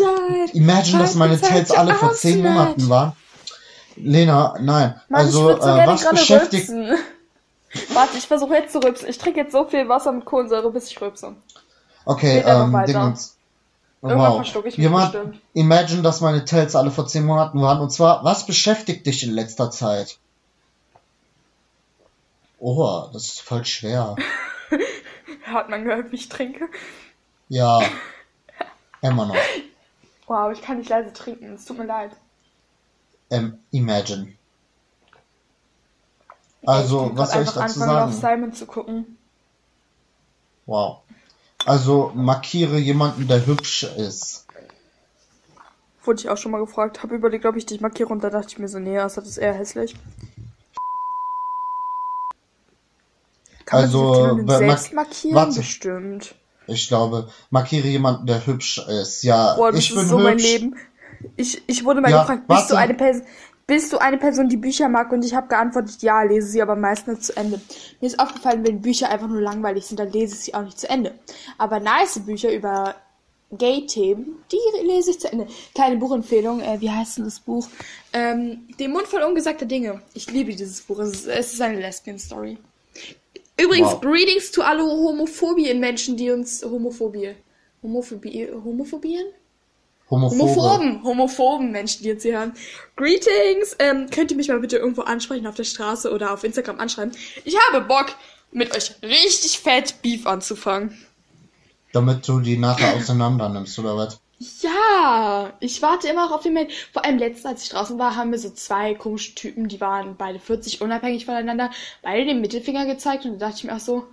Imagine, 0.54 1.00
dass 1.00 1.16
meine 1.16 1.40
Tails 1.40 1.72
alle 1.72 1.94
vor 1.96 2.14
zehn. 2.14 2.42
Monaten 2.42 2.88
waren. 2.88 3.12
Lena, 3.98 4.56
nein. 4.62 4.96
Mann, 5.10 5.22
also, 5.22 5.52
ich 5.52 5.62
so 5.62 5.70
äh, 5.70 5.88
was 5.88 6.10
beschäftigt. 6.10 6.70
Warte, 7.94 8.18
ich 8.18 8.26
versuche 8.26 8.54
jetzt 8.54 8.72
zu 8.72 8.80
rülpsen. 8.80 9.10
Ich 9.10 9.18
trinke 9.18 9.42
jetzt 9.42 9.52
so 9.52 9.66
viel 9.66 9.90
Wasser 9.90 10.14
mit 10.14 10.24
Kohlensäure, 10.24 10.72
bis 10.72 10.90
ich 10.90 11.02
rülpse. 11.02 11.36
Okay, 12.06 12.42
ähm. 12.46 12.78
Dingens. 12.88 13.36
Irgendwann 14.02 14.34
Wow. 14.34 14.42
ich 14.46 14.64
mich 14.64 14.78
Jemand, 14.78 15.12
bestimmt. 15.12 15.42
imagine, 15.54 16.02
dass 16.04 16.22
meine 16.22 16.46
Tails 16.46 16.76
alle 16.76 16.92
vor 16.92 17.08
zehn 17.08 17.26
Monaten 17.26 17.60
waren. 17.60 17.82
Und 17.82 17.92
zwar, 17.92 18.24
was 18.24 18.46
beschäftigt 18.46 19.06
dich 19.08 19.24
in 19.24 19.34
letzter 19.34 19.72
Zeit? 19.72 20.20
Oh, 22.60 23.10
das 23.12 23.26
ist 23.26 23.42
voll 23.42 23.66
schwer. 23.66 24.16
Hat 25.46 25.70
man 25.70 25.84
gehört, 25.84 26.12
wie 26.12 26.16
ich 26.16 26.30
trinke? 26.30 26.68
Ja. 27.50 27.82
Immer 29.02 29.28
noch. 29.28 29.36
Wow, 30.28 30.52
ich 30.52 30.62
kann 30.62 30.78
nicht 30.78 30.90
leise 30.90 31.14
trinken. 31.14 31.54
Es 31.54 31.66
tut 31.66 31.78
mir 31.78 31.86
leid. 31.86 32.12
Ähm, 33.30 33.60
imagine. 33.72 34.34
ich 36.62 36.68
Also, 36.68 37.08
bin 37.08 37.18
was 37.18 37.32
soll 37.32 37.44
ich 37.44 37.50
dazu 37.50 37.60
anfangen, 37.60 37.98
auf 37.98 38.14
sagen? 38.14 38.38
Simon 38.40 38.54
zu 38.54 38.66
gucken. 38.66 39.18
Wow. 40.66 41.02
Also, 41.66 42.12
markiere 42.16 42.78
jemanden, 42.78 43.28
der 43.28 43.46
hübsch 43.46 43.84
ist. 43.84 44.48
Wurde 46.04 46.20
ich 46.20 46.30
auch 46.30 46.38
schon 46.38 46.52
mal 46.52 46.60
gefragt. 46.60 47.02
Habe 47.04 47.16
überlegt, 47.16 47.46
ob 47.46 47.56
ich 47.56 47.66
dich 47.66 47.82
markiere 47.82 48.10
und 48.10 48.24
da 48.24 48.30
dachte 48.30 48.50
ich 48.50 48.60
mir 48.60 48.68
so, 48.68 48.80
nee, 48.80 48.96
das 48.96 49.18
ist 49.18 49.38
eher 49.38 49.54
hässlich. 49.54 49.96
Kann 53.66 53.82
Also, 53.82 54.40
man 54.46 54.48
selbst 54.48 54.94
markieren? 54.94 55.36
warte. 55.36 55.60
Bestimmt. 55.60 56.36
Ich 56.68 56.88
glaube, 56.88 57.30
markiere 57.52 57.88
jemanden, 57.88 58.26
der 58.26 58.46
hübsch 58.46 58.80
ist. 59.02 59.24
Ja, 59.24 59.56
Boah, 59.56 59.72
das 59.72 59.82
ich 59.82 59.90
bin 59.94 60.00
ist 60.04 60.10
so 60.10 60.16
hübsch. 60.18 60.24
mein 60.24 60.38
Leben. 60.40 60.76
Ich, 61.38 61.62
ich 61.68 61.84
wurde 61.86 62.02
mal 62.02 62.10
Ja, 62.12 62.22
gefragt, 62.22 62.48
bist 62.48 62.72
du, 62.72 62.76
eine 62.76 62.94
Person, 62.94 63.24
bist 63.68 63.94
du 63.94 63.98
eine 63.98 64.18
Person, 64.18 64.50
die 64.50 64.58
Bücher 64.58 64.90
mag? 64.90 65.12
Und 65.12 65.24
ich 65.26 65.34
habe 65.34 65.48
geantwortet, 65.48 66.02
ja, 66.02 66.22
lese 66.24 66.48
sie 66.48 66.62
aber 66.62 66.76
meist 66.76 67.08
nicht 67.08 67.24
zu 67.24 67.36
Ende. 67.38 67.60
Mir 68.02 68.08
ist 68.08 68.20
aufgefallen, 68.20 68.66
wenn 68.66 68.82
Bücher 68.82 69.10
einfach 69.10 69.28
nur 69.28 69.42
langweilig 69.42 69.86
sind, 69.86 70.00
dann 70.00 70.12
lese 70.12 70.34
ich 70.36 70.42
sie 70.42 70.54
auch 70.54 70.64
nicht 70.64 70.80
zu 70.80 70.90
Ende. 70.90 71.14
Aber 71.58 71.80
nice 71.80 72.20
Bücher 72.26 72.52
über 72.54 72.96
Gay-Themen, 73.52 74.36
die 74.52 74.86
lese 74.88 75.12
ich 75.12 75.20
zu 75.20 75.32
Ende. 75.32 75.48
Kleine 75.74 75.98
Buchempfehlung, 75.98 76.62
äh, 76.62 76.82
wie 76.82 76.92
heißt 76.92 77.18
denn 77.18 77.26
das 77.26 77.40
Buch? 77.40 77.68
Ähm, 78.12 78.68
Den 78.80 78.92
Mund 78.92 79.08
voll 79.08 79.22
ungesagter 79.22 79.66
Dinge. 79.66 80.02
Ich 80.14 80.30
liebe 80.32 80.54
dieses 80.56 80.82
Buch. 80.82 81.00
Es 81.00 81.10
ist, 81.12 81.28
es 81.28 81.54
ist 81.54 81.62
eine 81.62 81.80
Lesbian-Story. 81.80 82.58
Übrigens, 83.60 83.92
Wow. 83.94 84.02
Greetings 84.02 84.52
zu 84.52 84.64
alle 84.64 84.84
Homophobien-Menschen, 84.84 86.18
die 86.18 86.32
uns 86.32 86.64
Homophobie. 86.64 87.36
Homophobie, 87.82 88.50
Homophobien? 88.52 89.26
Homophobe. 90.10 90.40
Homophoben, 90.40 91.04
homophoben 91.04 91.72
Menschen, 91.72 92.04
die 92.04 92.10
jetzt 92.10 92.24
hier 92.24 92.38
hören. 92.38 92.54
Greetings, 92.96 93.76
ähm, 93.80 94.08
könnt 94.12 94.30
ihr 94.32 94.38
mich 94.38 94.50
mal 94.50 94.60
bitte 94.60 94.78
irgendwo 94.78 95.02
ansprechen 95.02 95.48
auf 95.48 95.56
der 95.56 95.64
Straße 95.64 96.12
oder 96.12 96.32
auf 96.34 96.44
Instagram 96.44 96.80
anschreiben? 96.80 97.16
Ich 97.44 97.56
habe 97.58 97.82
Bock, 97.86 98.14
mit 98.52 98.76
euch 98.76 98.96
richtig 99.02 99.60
fett 99.60 100.02
Beef 100.02 100.28
anzufangen. 100.28 100.96
Damit 101.92 102.28
du 102.28 102.40
die 102.40 102.58
nachher 102.58 102.96
auseinander 102.96 103.50
nimmst, 103.50 103.78
oder 103.80 103.98
was? 103.98 104.20
Ja, 104.40 105.54
ich 105.62 105.82
warte 105.82 106.08
immer 106.10 106.34
auf 106.34 106.44
den 106.44 106.54
Mail. 106.54 106.68
Vor 106.92 107.06
allem 107.06 107.18
letztens, 107.18 107.46
als 107.46 107.64
ich 107.64 107.70
draußen 107.70 107.98
war, 107.98 108.16
haben 108.16 108.32
mir 108.32 108.38
so 108.38 108.50
zwei 108.50 108.94
komische 108.94 109.34
Typen, 109.36 109.68
die 109.70 109.80
waren 109.80 110.18
beide 110.18 110.40
40, 110.40 110.82
unabhängig 110.82 111.26
voneinander, 111.26 111.72
beide 112.02 112.26
den 112.26 112.42
Mittelfinger 112.42 112.86
gezeigt 112.86 113.26
und 113.26 113.40
da 113.40 113.48
dachte 113.48 113.60
ich 113.60 113.64
mir 113.64 113.76
auch 113.76 113.80
so, 113.80 114.06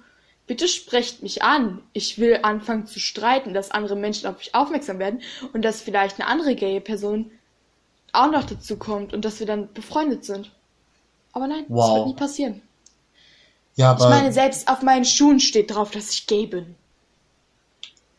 bitte 0.46 0.68
sprecht 0.68 1.22
mich 1.22 1.42
an. 1.42 1.82
Ich 1.92 2.18
will 2.18 2.38
anfangen 2.42 2.86
zu 2.86 3.00
streiten, 3.00 3.52
dass 3.54 3.70
andere 3.72 3.96
Menschen 3.96 4.28
auf 4.28 4.38
mich 4.38 4.54
aufmerksam 4.54 4.98
werden 5.00 5.22
und 5.52 5.62
dass 5.64 5.80
vielleicht 5.82 6.20
eine 6.20 6.28
andere 6.28 6.54
gaye 6.54 6.80
Person 6.80 7.30
auch 8.12 8.30
noch 8.30 8.44
dazu 8.44 8.76
kommt 8.78 9.14
und 9.14 9.24
dass 9.24 9.40
wir 9.40 9.46
dann 9.46 9.72
befreundet 9.74 10.24
sind. 10.24 10.52
Aber 11.32 11.48
nein, 11.48 11.66
das 11.74 11.74
Wow. 11.76 11.96
wird 11.96 12.06
nie 12.06 12.14
passieren. 12.14 12.62
Ja, 13.76 13.92
Ich 13.96 14.04
aber, 14.04 14.10
meine, 14.10 14.32
selbst 14.34 14.68
auf 14.68 14.82
meinen 14.82 15.06
Schuhen 15.06 15.40
steht 15.40 15.70
drauf, 15.70 15.92
dass 15.92 16.10
ich 16.10 16.26
gay 16.26 16.46
bin. 16.46 16.76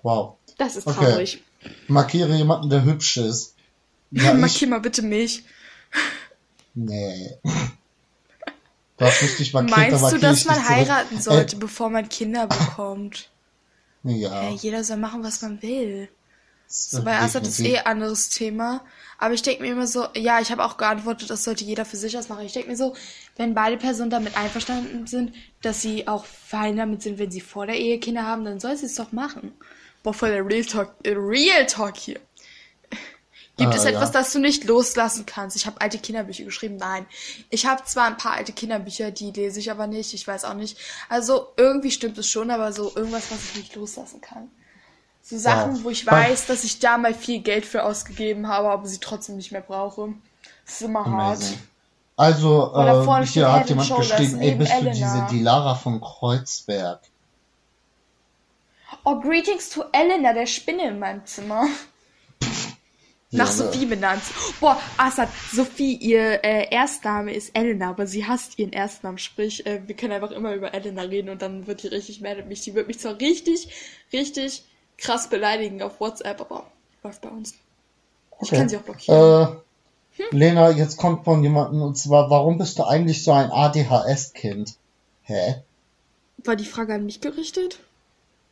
wow. 0.04 0.38
Das 0.58 0.76
ist 0.76 0.88
Okay. 0.88 1.42
Markiere 1.88 2.36
jemanden, 2.36 2.70
der 2.70 2.84
hübsch 2.84 3.18
ist. 3.18 3.56
Ja, 4.12 4.34
ich, 4.34 4.40
Markier 4.40 4.68
mal 4.68 4.80
bitte 4.80 5.02
mich. 5.02 5.44
nee. 6.74 7.32
Du 8.98 9.06
hast 9.06 9.22
richtig 9.24 9.54
markiert, 9.54 9.78
Meinst 9.78 10.04
aber 10.04 10.12
du, 10.12 10.18
markiere 10.18 10.22
dass 10.32 10.40
ich 10.40 10.46
man 10.46 10.56
dich 10.56 10.66
zurück. 10.66 10.78
heiraten 10.78 11.22
sollte, 11.22 11.56
bevor 11.58 11.90
man 11.90 12.08
Kinder 12.10 12.48
bekommt? 12.48 13.30
Äh, 14.06 14.12
ja. 14.14 14.42
Hey, 14.42 14.56
jeder 14.56 14.84
soll 14.84 14.98
machen, 14.98 15.24
was 15.24 15.42
man 15.42 15.62
will. 15.62 16.10
So, 16.68 17.00
äh, 17.00 17.02
bei 17.02 17.18
Assad 17.20 17.48
ist 17.48 17.60
eh 17.60 17.78
ein 17.78 17.86
anderes 17.86 18.30
Thema. 18.30 18.84
Aber 19.18 19.34
ich 19.34 19.42
denke 19.42 19.64
mir 19.64 19.72
immer 19.72 19.88
so, 19.88 20.08
ja, 20.16 20.40
ich 20.42 20.52
habe 20.52 20.64
auch 20.64 20.78
geantwortet, 20.78 21.30
das 21.30 21.44
sollte 21.44 21.64
jeder 21.64 21.86
für 21.86 21.98
sich 21.98 22.18
ausmachen. 22.18 22.46
Ich 22.46 22.54
denke 22.54 22.70
mir 22.70 22.78
so, 22.78 22.96
wenn 23.36 23.54
beide 23.54 23.78
Personen 23.78 24.10
damit 24.10 24.38
einverstanden 24.38 25.08
sind, 25.08 25.34
dass 25.62 25.82
sie 25.82 26.08
auch 26.08 26.26
fein 26.26 26.78
damit 26.78 27.02
sind, 27.02 27.20
wenn 27.20 27.32
sie 27.32 27.42
vor 27.42 27.66
der 27.66 27.78
Ehe 27.78 28.00
Kinder 28.00 28.24
haben, 28.24 28.44
dann 28.44 28.60
soll 28.60 28.76
sie 28.78 28.86
es 28.88 28.96
doch 28.96 29.12
machen. 29.12 29.54
Boah, 30.04 30.14
voll 30.14 30.30
der 30.32 30.46
Real 30.46 30.66
Talk, 30.66 30.94
äh, 31.04 31.14
Real 31.16 31.66
Talk 31.66 31.98
hier. 31.98 32.20
Gibt 33.56 33.72
Ah, 33.72 33.76
es 33.78 33.86
etwas, 33.86 34.10
ja. 34.10 34.20
das 34.20 34.34
du 34.34 34.40
nicht 34.40 34.64
loslassen 34.64 35.28
kannst? 35.28 35.56
Ich 35.56 35.68
habe 35.68 35.80
alte 35.80 36.00
Kinderbücher 36.00 36.44
geschrieben. 36.44 36.78
Nein. 36.78 37.06
Ich 37.52 37.68
habe 37.68 37.84
zwar 37.84 38.08
ein 38.08 38.18
paar 38.18 38.34
alte 38.34 38.52
Kinderbücher, 38.52 39.12
die 39.12 39.32
lese 39.32 39.60
ich 39.60 39.70
aber 39.70 39.86
nicht. 39.86 40.14
Ich 40.16 40.28
weiß 40.28 40.44
auch 40.46 40.56
nicht. 40.56 40.76
Also 41.08 41.50
irgendwie 41.56 41.92
stimmt 41.92 42.18
es 42.18 42.28
schon, 42.28 42.50
aber 42.50 42.74
so 42.74 42.92
irgendwas, 42.96 43.30
was 43.32 43.44
ich 43.52 43.56
nicht 43.56 43.76
loslassen 43.76 44.22
kann. 44.22 44.50
So 45.22 45.38
Sachen, 45.38 45.84
wo 45.84 45.90
ich 45.92 46.06
weiß, 46.06 46.48
dass 46.48 46.64
ich 46.64 46.80
da 46.80 46.98
mal 46.98 47.14
viel 47.14 47.42
Geld 47.42 47.66
für 47.66 47.84
ausgegeben 47.84 48.48
habe, 48.48 48.70
aber 48.70 48.88
sie 48.88 48.98
trotzdem 49.00 49.38
nicht 49.38 49.52
mehr 49.52 49.62
brauche. 49.62 50.14
Das 50.66 50.76
ist 50.76 50.82
immer 50.82 51.06
hart. 51.06 51.38
Amazing. 51.38 51.60
Also, 52.18 52.72
da 52.74 53.04
vorne 53.04 53.26
äh, 53.26 53.28
hier 53.28 53.52
hat 53.52 53.70
jemand 53.70 53.96
geschrieben, 53.96 54.42
ey, 54.42 54.56
bist 54.56 54.72
du 54.72 54.78
Elena. 54.78 54.92
diese 54.94 55.26
Dilara 55.32 55.76
von 55.76 56.02
Kreuzberg? 56.02 57.02
Oh, 59.06 59.20
Greetings 59.20 59.70
to 59.70 59.86
Elena, 59.94 60.34
der 60.34 60.46
Spinne 60.46 60.88
in 60.90 61.00
meinem 61.00 61.26
Zimmer. 61.26 61.68
Nach 63.32 63.48
Ja, 63.48 63.52
Sophie 63.52 63.86
benannt. 63.88 64.24
Boah, 64.60 64.80
Assad, 64.98 65.30
Sophie, 65.52 65.96
ihr 65.96 66.44
äh, 66.44 66.70
Erstname 66.70 67.34
ist 67.34 67.50
Elena, 67.56 67.90
aber 67.90 68.06
sie 68.08 68.26
hasst 68.28 68.60
ihren 68.60 68.72
Erstnamen. 68.74 69.18
Sprich, 69.18 69.66
äh, 69.66 69.82
wir 69.88 69.96
können 69.96 70.14
einfach 70.14 70.32
immer 70.32 70.54
über 70.54 70.74
Elena 70.74 71.02
reden 71.04 71.30
und 71.30 71.42
dann 71.42 71.66
wird 71.68 71.82
die 71.84 71.88
richtig 71.88 72.22
mad 72.22 72.40
at 72.40 72.48
mich. 72.48 72.62
Die 72.62 72.76
wird 72.76 72.88
mich 72.88 73.00
zwar 73.00 73.20
richtig, 73.20 73.70
richtig 74.14 74.64
krass 74.98 75.30
beleidigen 75.30 75.82
auf 75.82 76.00
WhatsApp, 76.00 76.42
aber 76.42 76.72
läuft 77.04 77.22
bei 77.22 77.30
uns. 77.30 77.56
Ich 78.42 78.52
Okay. 78.52 78.56
kann 78.56 78.70
sie 78.70 78.78
auch 78.78 78.84
blockieren. 78.84 79.28
Äh, 79.42 79.48
Lena, 80.32 80.72
jetzt 80.72 80.98
kommt 80.98 81.24
von 81.26 81.44
jemandem, 81.44 81.82
und 81.82 81.98
zwar, 81.98 82.30
warum 82.30 82.58
bist 82.58 82.78
du 82.80 82.84
eigentlich 82.84 83.24
so 83.24 83.32
ein 83.32 83.52
ADHS-Kind? 83.52 84.76
Hä? 85.24 85.64
War 86.44 86.56
die 86.56 86.66
Frage 86.66 86.94
an 86.94 87.08
mich 87.08 87.22
gerichtet? 87.22 87.80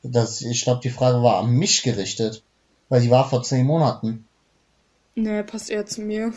Das, 0.03 0.41
ich 0.41 0.63
glaube, 0.63 0.81
die 0.81 0.89
Frage 0.89 1.21
war 1.21 1.39
an 1.39 1.51
mich 1.51 1.83
gerichtet, 1.83 2.43
weil 2.89 3.01
die 3.01 3.11
war 3.11 3.29
vor 3.29 3.43
zehn 3.43 3.65
Monaten. 3.65 4.25
Nee, 5.15 5.43
passt 5.43 5.69
eher 5.69 5.85
zu 5.85 6.01
mir. 6.01 6.33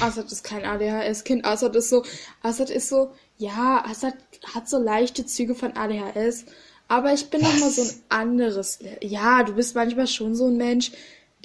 Assad 0.00 0.30
ist 0.30 0.44
kein 0.44 0.64
ADHS-Kind. 0.64 1.44
Assad 1.44 1.76
ist 1.76 1.90
so, 1.90 2.04
Assad 2.42 2.70
ist 2.70 2.88
so, 2.88 3.10
ja, 3.36 3.84
Assad 3.86 4.14
hat 4.54 4.68
so 4.68 4.78
leichte 4.78 5.26
Züge 5.26 5.54
von 5.54 5.76
ADHS. 5.76 6.46
Aber 6.88 7.12
ich 7.12 7.30
bin 7.30 7.40
noch 7.40 7.58
mal 7.58 7.70
so 7.70 7.82
ein 7.82 7.90
anderes. 8.08 8.78
Ja, 9.00 9.42
du 9.42 9.54
bist 9.54 9.74
manchmal 9.74 10.06
schon 10.06 10.34
so 10.34 10.46
ein 10.46 10.56
Mensch, 10.56 10.92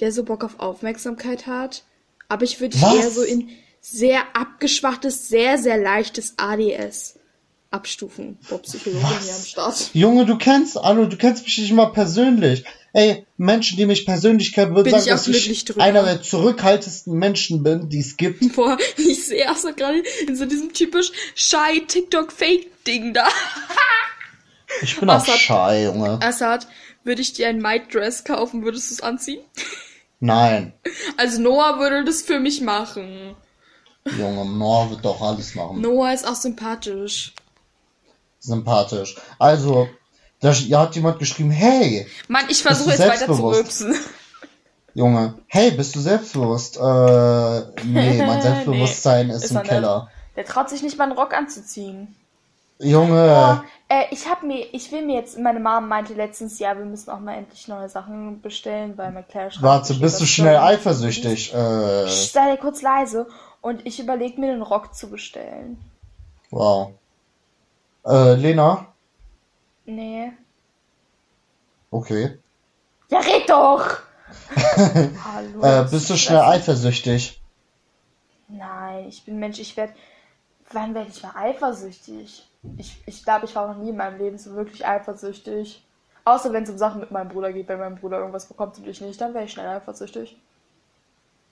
der 0.00 0.12
so 0.12 0.24
Bock 0.24 0.44
auf 0.44 0.60
Aufmerksamkeit 0.60 1.46
hat. 1.46 1.84
Aber 2.28 2.44
ich 2.44 2.60
würde 2.60 2.76
eher 2.76 3.10
so 3.10 3.22
in 3.22 3.48
sehr 3.80 4.20
abgeschwachtes, 4.34 5.28
sehr, 5.28 5.58
sehr 5.58 5.78
leichtes 5.78 6.34
ADS 6.36 7.17
abstufen. 7.70 8.38
Boah, 8.48 8.62
Psychologin 8.62 9.06
hier 9.22 9.34
am 9.34 9.42
Start. 9.42 9.90
Junge, 9.92 10.24
du 10.26 10.38
kennst 10.38 10.78
Anno, 10.78 11.04
du 11.06 11.16
kennst 11.16 11.44
mich 11.44 11.58
nicht 11.58 11.72
mal 11.72 11.86
persönlich. 11.92 12.64
Ey, 12.94 13.26
Menschen, 13.36 13.76
die 13.76 13.84
mich 13.84 14.06
persönlich 14.06 14.52
kennen, 14.52 14.74
würden 14.74 14.90
sagen, 14.90 15.04
ich 15.04 15.12
auch 15.12 15.16
dass 15.16 15.28
ich 15.28 15.64
drüber. 15.64 15.82
einer 15.82 16.02
der 16.02 16.22
zurückhaltendsten 16.22 17.12
Menschen 17.14 17.62
bin, 17.62 17.88
die 17.90 18.00
es 18.00 18.16
gibt. 18.16 18.40
Boah, 18.56 18.78
ich 18.96 19.26
sehe 19.26 19.50
auch 19.50 19.56
so 19.56 19.72
gerade 19.74 20.02
in 20.26 20.34
so 20.36 20.46
diesem 20.46 20.72
typisch 20.72 21.12
shy 21.34 21.84
TikTok-Fake-Ding 21.86 23.14
da. 23.14 23.28
Ich 24.82 25.00
bin 25.00 25.08
auch 25.08 25.14
Assad. 25.14 25.38
shy, 25.38 25.84
Junge. 25.84 26.20
Assad, 26.22 26.68
würde 27.02 27.22
ich 27.22 27.32
dir 27.32 27.48
ein 27.48 27.58
Might 27.58 27.92
Dress 27.92 28.22
kaufen, 28.22 28.64
würdest 28.64 28.90
du 28.90 28.94
es 28.94 29.00
anziehen? 29.00 29.40
Nein. 30.20 30.74
Also 31.16 31.40
Noah 31.40 31.78
würde 31.78 32.04
das 32.04 32.20
für 32.20 32.38
mich 32.38 32.60
machen. 32.60 33.34
Junge, 34.18 34.44
Noah 34.44 34.90
wird 34.90 35.04
doch 35.04 35.22
alles 35.22 35.54
machen. 35.54 35.80
Noah 35.80 36.12
ist 36.12 36.28
auch 36.28 36.34
sympathisch. 36.34 37.32
Sympathisch. 38.40 39.16
Also, 39.38 39.88
da 40.40 40.52
hat 40.80 40.94
jemand 40.94 41.18
geschrieben, 41.18 41.50
hey, 41.50 42.06
Mann, 42.28 42.44
ich 42.48 42.62
versuche 42.62 42.90
jetzt 42.90 43.00
weiter 43.00 43.26
zu 43.26 43.46
rülpsen. 43.46 43.94
Junge, 44.94 45.34
hey, 45.46 45.70
bist 45.72 45.94
du 45.94 46.00
selbstbewusst? 46.00 46.76
Äh, 46.76 46.80
nee, 47.84 48.22
mein 48.26 48.42
Selbstbewusstsein 48.42 49.30
ist, 49.30 49.44
ist 49.44 49.50
im 49.52 49.58
er. 49.58 49.62
Keller. 49.62 50.10
Der 50.36 50.44
traut 50.44 50.68
sich 50.70 50.82
nicht 50.82 50.96
mal 50.98 51.04
einen 51.04 51.12
Rock 51.18 51.34
anzuziehen. 51.34 52.14
Junge, 52.80 53.14
Boah, 53.26 53.64
äh, 53.88 54.04
ich 54.12 54.28
hab 54.28 54.44
mir, 54.44 54.72
ich 54.72 54.92
will 54.92 55.04
mir 55.04 55.16
jetzt, 55.16 55.36
meine 55.36 55.58
Mom 55.58 55.88
meinte 55.88 56.14
letztens, 56.14 56.60
ja, 56.60 56.78
wir 56.78 56.84
müssen 56.84 57.10
auch 57.10 57.18
mal 57.18 57.34
endlich 57.34 57.66
neue 57.66 57.88
Sachen 57.88 58.40
bestellen, 58.40 58.96
weil 58.96 59.10
mein 59.10 59.26
Kleiderschrank 59.26 59.64
warte, 59.64 59.94
bist 59.94 60.20
du 60.20 60.26
schnell 60.26 60.54
so- 60.54 60.62
eifersüchtig? 60.62 61.52
Äh, 61.52 62.06
Sei 62.08 62.56
kurz 62.56 62.82
leise. 62.82 63.26
Und 63.60 63.84
ich 63.84 63.98
überlege 63.98 64.40
mir, 64.40 64.52
einen 64.52 64.62
Rock 64.62 64.94
zu 64.94 65.10
bestellen. 65.10 65.78
wow. 66.50 66.92
Äh, 68.08 68.36
Lena? 68.36 68.86
Nee. 69.84 70.32
Okay. 71.90 72.38
Ja, 73.10 73.18
red 73.20 73.48
doch! 73.48 73.98
Hallo. 74.56 75.62
Äh, 75.62 75.82
bist 75.82 75.94
ist 75.94 76.10
du 76.10 76.16
schnell 76.16 76.40
eifersüchtig? 76.40 77.42
Nein, 78.48 79.08
ich 79.08 79.24
bin 79.24 79.38
Mensch, 79.38 79.58
ich 79.58 79.76
werde. 79.76 79.92
Wann 80.72 80.94
werde 80.94 81.10
ich 81.10 81.22
mal 81.22 81.34
eifersüchtig? 81.34 82.48
Ich, 82.78 83.02
ich 83.04 83.24
glaube, 83.24 83.44
ich 83.44 83.54
war 83.54 83.68
noch 83.68 83.82
nie 83.82 83.90
in 83.90 83.96
meinem 83.96 84.18
Leben 84.18 84.38
so 84.38 84.54
wirklich 84.54 84.86
eifersüchtig. 84.86 85.84
Außer 86.24 86.52
wenn 86.52 86.64
es 86.64 86.70
um 86.70 86.78
Sachen 86.78 87.00
mit 87.00 87.10
meinem 87.10 87.28
Bruder 87.28 87.52
geht, 87.52 87.68
wenn 87.68 87.78
mein 87.78 87.96
Bruder 87.96 88.18
irgendwas 88.18 88.46
bekommt 88.46 88.78
und 88.78 88.88
ich 88.88 89.00
nicht, 89.02 89.20
dann 89.20 89.34
wäre 89.34 89.44
ich 89.44 89.52
schnell 89.52 89.68
eifersüchtig. 89.68 90.38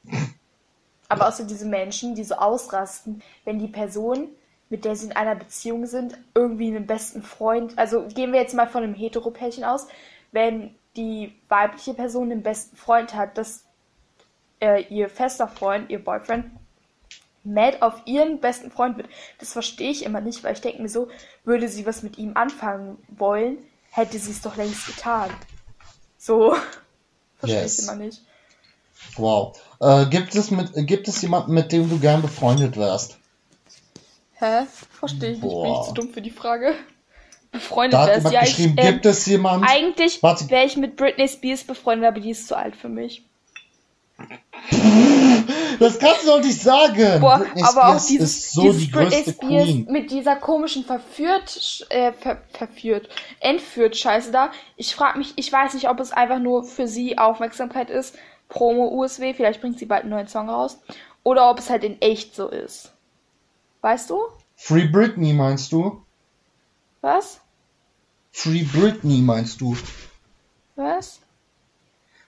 Aber 1.08 1.28
außer 1.28 1.44
diese 1.44 1.66
Menschen, 1.66 2.14
die 2.14 2.24
so 2.24 2.34
ausrasten, 2.34 3.22
wenn 3.44 3.58
die 3.58 3.68
Person, 3.68 4.28
mit 4.68 4.84
der 4.84 4.96
sie 4.96 5.06
in 5.06 5.12
einer 5.12 5.34
Beziehung 5.36 5.86
sind, 5.86 6.18
irgendwie 6.34 6.68
einen 6.68 6.86
besten 6.86 7.22
Freund, 7.22 7.78
also 7.78 8.06
gehen 8.08 8.32
wir 8.32 8.40
jetzt 8.40 8.54
mal 8.54 8.68
von 8.68 8.82
einem 8.82 8.94
Heteropärchen 8.94 9.64
aus, 9.64 9.86
wenn 10.32 10.74
die 10.96 11.34
weibliche 11.48 11.94
Person 11.94 12.30
einen 12.32 12.42
besten 12.42 12.76
Freund 12.76 13.14
hat, 13.14 13.38
dass 13.38 13.64
äh, 14.60 14.82
ihr 14.84 15.08
fester 15.08 15.46
Freund, 15.48 15.90
ihr 15.90 16.02
Boyfriend, 16.02 16.46
mad 17.44 17.78
auf 17.80 18.02
ihren 18.06 18.40
besten 18.40 18.70
Freund 18.70 18.96
wird. 18.96 19.08
Das 19.38 19.52
verstehe 19.52 19.90
ich 19.90 20.04
immer 20.04 20.20
nicht, 20.20 20.42
weil 20.42 20.54
ich 20.54 20.60
denke 20.60 20.82
mir 20.82 20.88
so, 20.88 21.08
würde 21.44 21.68
sie 21.68 21.86
was 21.86 22.02
mit 22.02 22.18
ihm 22.18 22.32
anfangen 22.36 22.98
wollen, 23.08 23.58
hätte 23.90 24.18
sie 24.18 24.32
es 24.32 24.40
doch 24.40 24.56
längst 24.56 24.86
getan. 24.86 25.30
So. 26.18 26.56
Verstehe 27.38 27.62
Yes. 27.62 27.78
ich 27.78 27.84
immer 27.84 27.96
nicht. 27.96 28.22
Wow. 29.16 29.56
Äh, 29.80 30.06
gibt 30.06 30.34
es 30.34 30.50
mit, 30.50 30.70
gibt 30.74 31.06
es 31.06 31.20
jemanden, 31.22 31.52
mit 31.52 31.70
dem 31.70 31.88
du 31.88 31.98
gern 31.98 32.22
befreundet 32.22 32.76
wärst? 32.76 33.18
Hä? 34.38 34.66
Verstehe 34.98 35.32
ich 35.32 35.42
nicht. 35.42 35.50
Bin 35.50 35.72
ich 35.72 35.78
Boah. 35.78 35.84
zu 35.88 35.94
dumm 35.94 36.10
für 36.10 36.22
die 36.22 36.30
Frage? 36.30 36.74
Befreundet 37.52 37.94
Da 37.94 38.06
hat 38.06 38.16
jemand 38.16 38.34
Ja, 38.34 38.40
geschrieben, 38.40 38.76
ich, 38.78 38.84
ähm, 38.84 38.92
gibt 38.92 39.06
es 39.06 39.26
jemanden? 39.26 39.66
Eigentlich 39.66 40.22
wäre 40.22 40.66
ich 40.66 40.76
mit 40.76 40.96
Britney 40.96 41.28
Spears 41.28 41.64
befreundet, 41.64 42.06
aber 42.08 42.20
die 42.20 42.30
ist 42.30 42.46
zu 42.48 42.56
alt 42.56 42.76
für 42.76 42.88
mich. 42.88 43.24
Das 45.78 45.98
kannst 45.98 46.24
du 46.24 46.28
doch 46.30 46.40
nicht 46.40 46.60
sagen. 46.60 47.20
Boah, 47.20 47.38
Britney 47.38 47.62
aber 47.62 47.88
auch 47.88 48.00
Spears 48.00 48.06
dieses, 48.06 48.36
ist 48.36 48.52
so 48.54 48.62
dieses 48.62 48.80
die 48.80 48.86
Britney 48.86 49.10
größte 49.10 49.32
Spears 49.32 49.64
Queen. 49.64 49.86
mit 49.90 50.10
dieser 50.10 50.36
komischen 50.36 50.84
verführt, 50.84 51.86
äh, 51.90 52.12
ver, 52.12 52.38
verführt, 52.50 53.10
entführt 53.40 53.94
Scheiße 53.94 54.32
da. 54.32 54.50
Ich 54.76 54.94
frage 54.94 55.18
mich, 55.18 55.34
ich 55.36 55.52
weiß 55.52 55.74
nicht, 55.74 55.90
ob 55.90 56.00
es 56.00 56.12
einfach 56.12 56.38
nur 56.38 56.64
für 56.64 56.88
sie 56.88 57.18
Aufmerksamkeit 57.18 57.90
ist, 57.90 58.16
Promo 58.48 58.88
USW, 58.88 59.34
vielleicht 59.34 59.60
bringt 59.60 59.78
sie 59.78 59.84
bald 59.84 60.02
einen 60.02 60.10
neuen 60.10 60.28
Song 60.28 60.48
raus, 60.48 60.78
oder 61.22 61.50
ob 61.50 61.58
es 61.58 61.68
halt 61.68 61.84
in 61.84 62.00
echt 62.00 62.34
so 62.34 62.48
ist. 62.48 62.92
Weißt 63.80 64.10
du? 64.10 64.20
Free 64.56 64.86
Britney 64.86 65.32
meinst 65.32 65.72
du? 65.72 66.02
Was? 67.00 67.40
Free 68.32 68.64
Britney 68.64 69.18
meinst 69.18 69.60
du? 69.60 69.76
Was? 70.74 71.20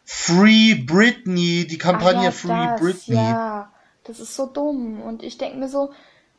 Free 0.04 0.74
Britney, 0.74 1.66
die 1.66 1.78
Kampagne 1.78 2.24
ja, 2.24 2.30
Free 2.30 2.48
das, 2.48 2.80
Britney. 2.80 3.16
Ja, 3.16 3.72
das 4.04 4.20
ist 4.20 4.34
so 4.34 4.46
dumm. 4.46 5.02
Und 5.02 5.22
ich 5.22 5.36
denke 5.36 5.58
mir 5.58 5.68
so, 5.68 5.92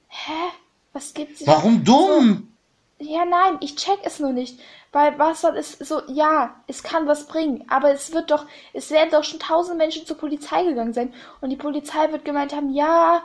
hä? 0.08 0.52
Was 0.94 1.14
gibt 1.14 1.38
sie 1.38 1.46
Warum 1.46 1.84
dumm? 1.84 2.52
Ja, 2.98 3.26
nein, 3.26 3.58
ich 3.62 3.76
check 3.76 4.00
es 4.04 4.20
nur 4.20 4.32
nicht. 4.32 4.60
Weil 4.92 5.20
Wasser 5.20 5.56
ist 5.56 5.86
so, 5.86 6.02
ja, 6.08 6.56
es 6.68 6.82
kann 6.82 7.08
was 7.08 7.28
bringen, 7.28 7.64
aber 7.70 7.92
es 7.94 8.12
wird 8.12 8.32
doch, 8.32 8.48
es 8.74 8.90
werden 8.90 9.12
doch 9.12 9.24
schon 9.24 9.40
tausend 9.40 9.78
Menschen 9.78 10.06
zur 10.06 10.18
Polizei 10.18 10.64
gegangen 10.64 10.94
sein 10.94 11.14
und 11.42 11.52
die 11.52 11.56
Polizei 11.56 12.12
wird 12.12 12.26
gemeint 12.26 12.56
haben, 12.56 12.74
ja, 12.74 13.24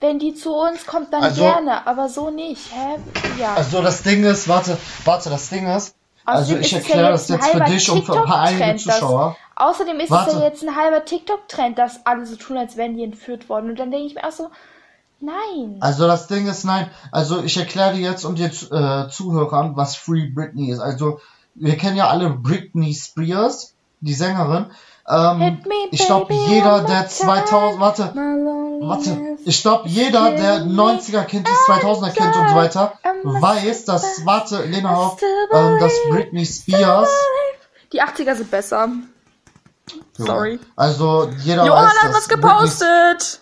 wenn 0.00 0.18
die 0.18 0.34
zu 0.34 0.54
uns 0.54 0.86
kommt, 0.86 1.12
dann 1.12 1.22
Also- 1.22 1.42
gerne, 1.42 1.86
aber 1.86 2.08
so 2.08 2.30
nicht, 2.30 2.70
hä? 2.72 2.98
Ja. 3.40 3.54
Also 3.54 3.82
das 3.82 4.02
Ding 4.02 4.24
ist, 4.24 4.48
warte, 4.48 4.76
warte, 5.04 5.30
das 5.30 5.48
Ding 5.48 5.66
ist, 5.66 5.94
also 6.24 6.42
Außerdem 6.42 6.60
ich 6.60 6.66
ist 6.66 6.72
es 6.72 6.88
ja 6.88 6.94
erkläre 6.94 7.12
das 7.12 7.28
jetzt 7.28 7.46
für 7.48 7.60
dich 7.60 7.90
und 7.90 8.04
für 8.04 8.18
ein 8.18 8.24
paar 8.24 8.40
einige 8.40 8.76
Zuschauer. 8.76 9.36
Außerdem 9.54 9.96
ist 10.00 10.04
es 10.06 10.10
Warte. 10.10 10.36
ja 10.38 10.42
jetzt 10.44 10.62
ein 10.64 10.74
halber 10.74 11.04
TikTok-Trend, 11.04 11.78
dass 11.78 12.04
alle 12.04 12.26
so 12.26 12.34
tun, 12.36 12.58
als 12.58 12.76
wären 12.76 12.96
die 12.96 13.04
entführt 13.04 13.48
worden. 13.48 13.70
Und 13.70 13.78
dann 13.78 13.90
denke 13.92 14.06
ich 14.06 14.14
mir 14.16 14.26
auch 14.26 14.32
so, 14.32 14.50
nein. 15.20 15.76
Also 15.80 16.06
das 16.08 16.26
Ding 16.26 16.48
ist, 16.48 16.64
nein, 16.64 16.90
also 17.12 17.42
ich 17.42 17.56
erkläre 17.56 17.94
dir 17.94 18.00
jetzt 18.00 18.24
und 18.24 18.38
jetzt 18.40 18.72
äh, 18.72 19.08
Zuhörern, 19.08 19.76
was 19.76 19.94
Free 19.96 20.26
Britney 20.26 20.70
ist. 20.72 20.80
Also 20.80 21.20
wir 21.54 21.76
kennen 21.76 21.96
ja 21.96 22.08
alle 22.08 22.30
Britney 22.30 22.92
Spears, 22.92 23.74
die 24.00 24.12
Sängerin. 24.14 24.66
Ähm, 25.08 25.40
Hit 25.40 25.66
me, 25.66 25.74
ich 25.92 26.04
glaube, 26.04 26.34
jeder, 26.34 26.82
der 26.82 27.06
2000, 27.08 27.80
warte, 27.80 28.12
Warte, 28.80 29.36
ich 29.44 29.62
glaube, 29.62 29.88
jeder, 29.88 30.32
der 30.32 30.60
90er 30.62 31.24
Kind 31.24 31.48
ist, 31.48 31.68
2000er 31.68 32.10
Kind 32.10 32.36
und 32.36 32.48
so 32.48 32.54
weiter, 32.54 32.98
weiß, 33.22 33.84
dass, 33.84 34.24
warte, 34.24 34.64
Lena 34.64 34.94
auf, 34.94 35.20
ähm, 35.52 35.78
dass 35.80 35.92
Britney 36.10 36.44
Spears, 36.46 37.08
Die 37.92 38.02
80er 38.02 38.34
sind 38.36 38.50
besser. 38.50 38.88
Sorry. 40.14 40.58
also 40.74 41.30
jeder 41.44 41.64
Johann 41.64 41.84
weiß, 41.86 41.92
hat 42.02 42.08
dass 42.10 42.16
was 42.16 42.28
Britney, 42.28 42.42
gepostet. 42.42 43.40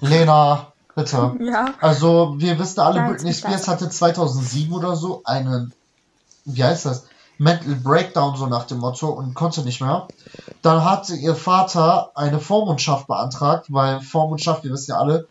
Lena, 0.00 0.72
bitte. 0.94 1.36
Ja. 1.40 1.66
Also, 1.80 2.34
wir 2.38 2.58
wissen 2.58 2.80
alle, 2.80 3.00
Nein, 3.00 3.10
Britney 3.10 3.34
Spears 3.34 3.68
hatte 3.68 3.88
2007 3.90 4.72
oder 4.72 4.96
so 4.96 5.22
einen, 5.24 5.72
wie 6.44 6.64
heißt 6.64 6.86
das, 6.86 7.04
Mental 7.38 7.74
Breakdown, 7.74 8.36
so 8.36 8.46
nach 8.46 8.64
dem 8.64 8.78
Motto, 8.78 9.08
und 9.08 9.34
konnte 9.34 9.62
nicht 9.62 9.80
mehr. 9.80 10.06
Dann 10.62 10.84
hatte 10.84 11.14
ihr 11.14 11.34
Vater 11.34 12.10
eine 12.14 12.38
Vormundschaft 12.38 13.06
beantragt, 13.06 13.66
weil 13.70 14.00
Vormundschaft, 14.00 14.64
wir 14.64 14.72
wissen 14.72 14.92
ja 14.92 14.98
alle, 14.98 15.26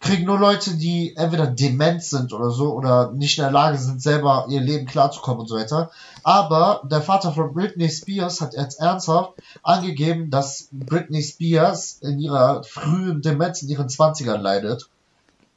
kriegen 0.00 0.26
nur 0.26 0.38
Leute, 0.38 0.76
die 0.76 1.16
entweder 1.16 1.46
dement 1.46 2.02
sind 2.02 2.32
oder 2.32 2.50
so, 2.50 2.72
oder 2.72 3.10
nicht 3.12 3.38
in 3.38 3.44
der 3.44 3.50
Lage 3.50 3.78
sind, 3.78 4.00
selber 4.02 4.46
ihr 4.48 4.60
Leben 4.60 4.86
klarzukommen 4.86 5.40
und 5.40 5.48
so 5.48 5.56
weiter. 5.56 5.90
Aber 6.22 6.82
der 6.84 7.02
Vater 7.02 7.32
von 7.32 7.52
Britney 7.52 7.88
Spears 7.88 8.40
hat 8.40 8.54
jetzt 8.54 8.78
ernsthaft 8.78 9.32
angegeben, 9.62 10.30
dass 10.30 10.68
Britney 10.70 11.22
Spears 11.22 11.98
in 12.02 12.20
ihrer 12.20 12.62
frühen 12.62 13.22
Demenz 13.22 13.62
in 13.62 13.68
ihren 13.68 13.88
20ern 13.88 14.38
leidet. 14.38 14.88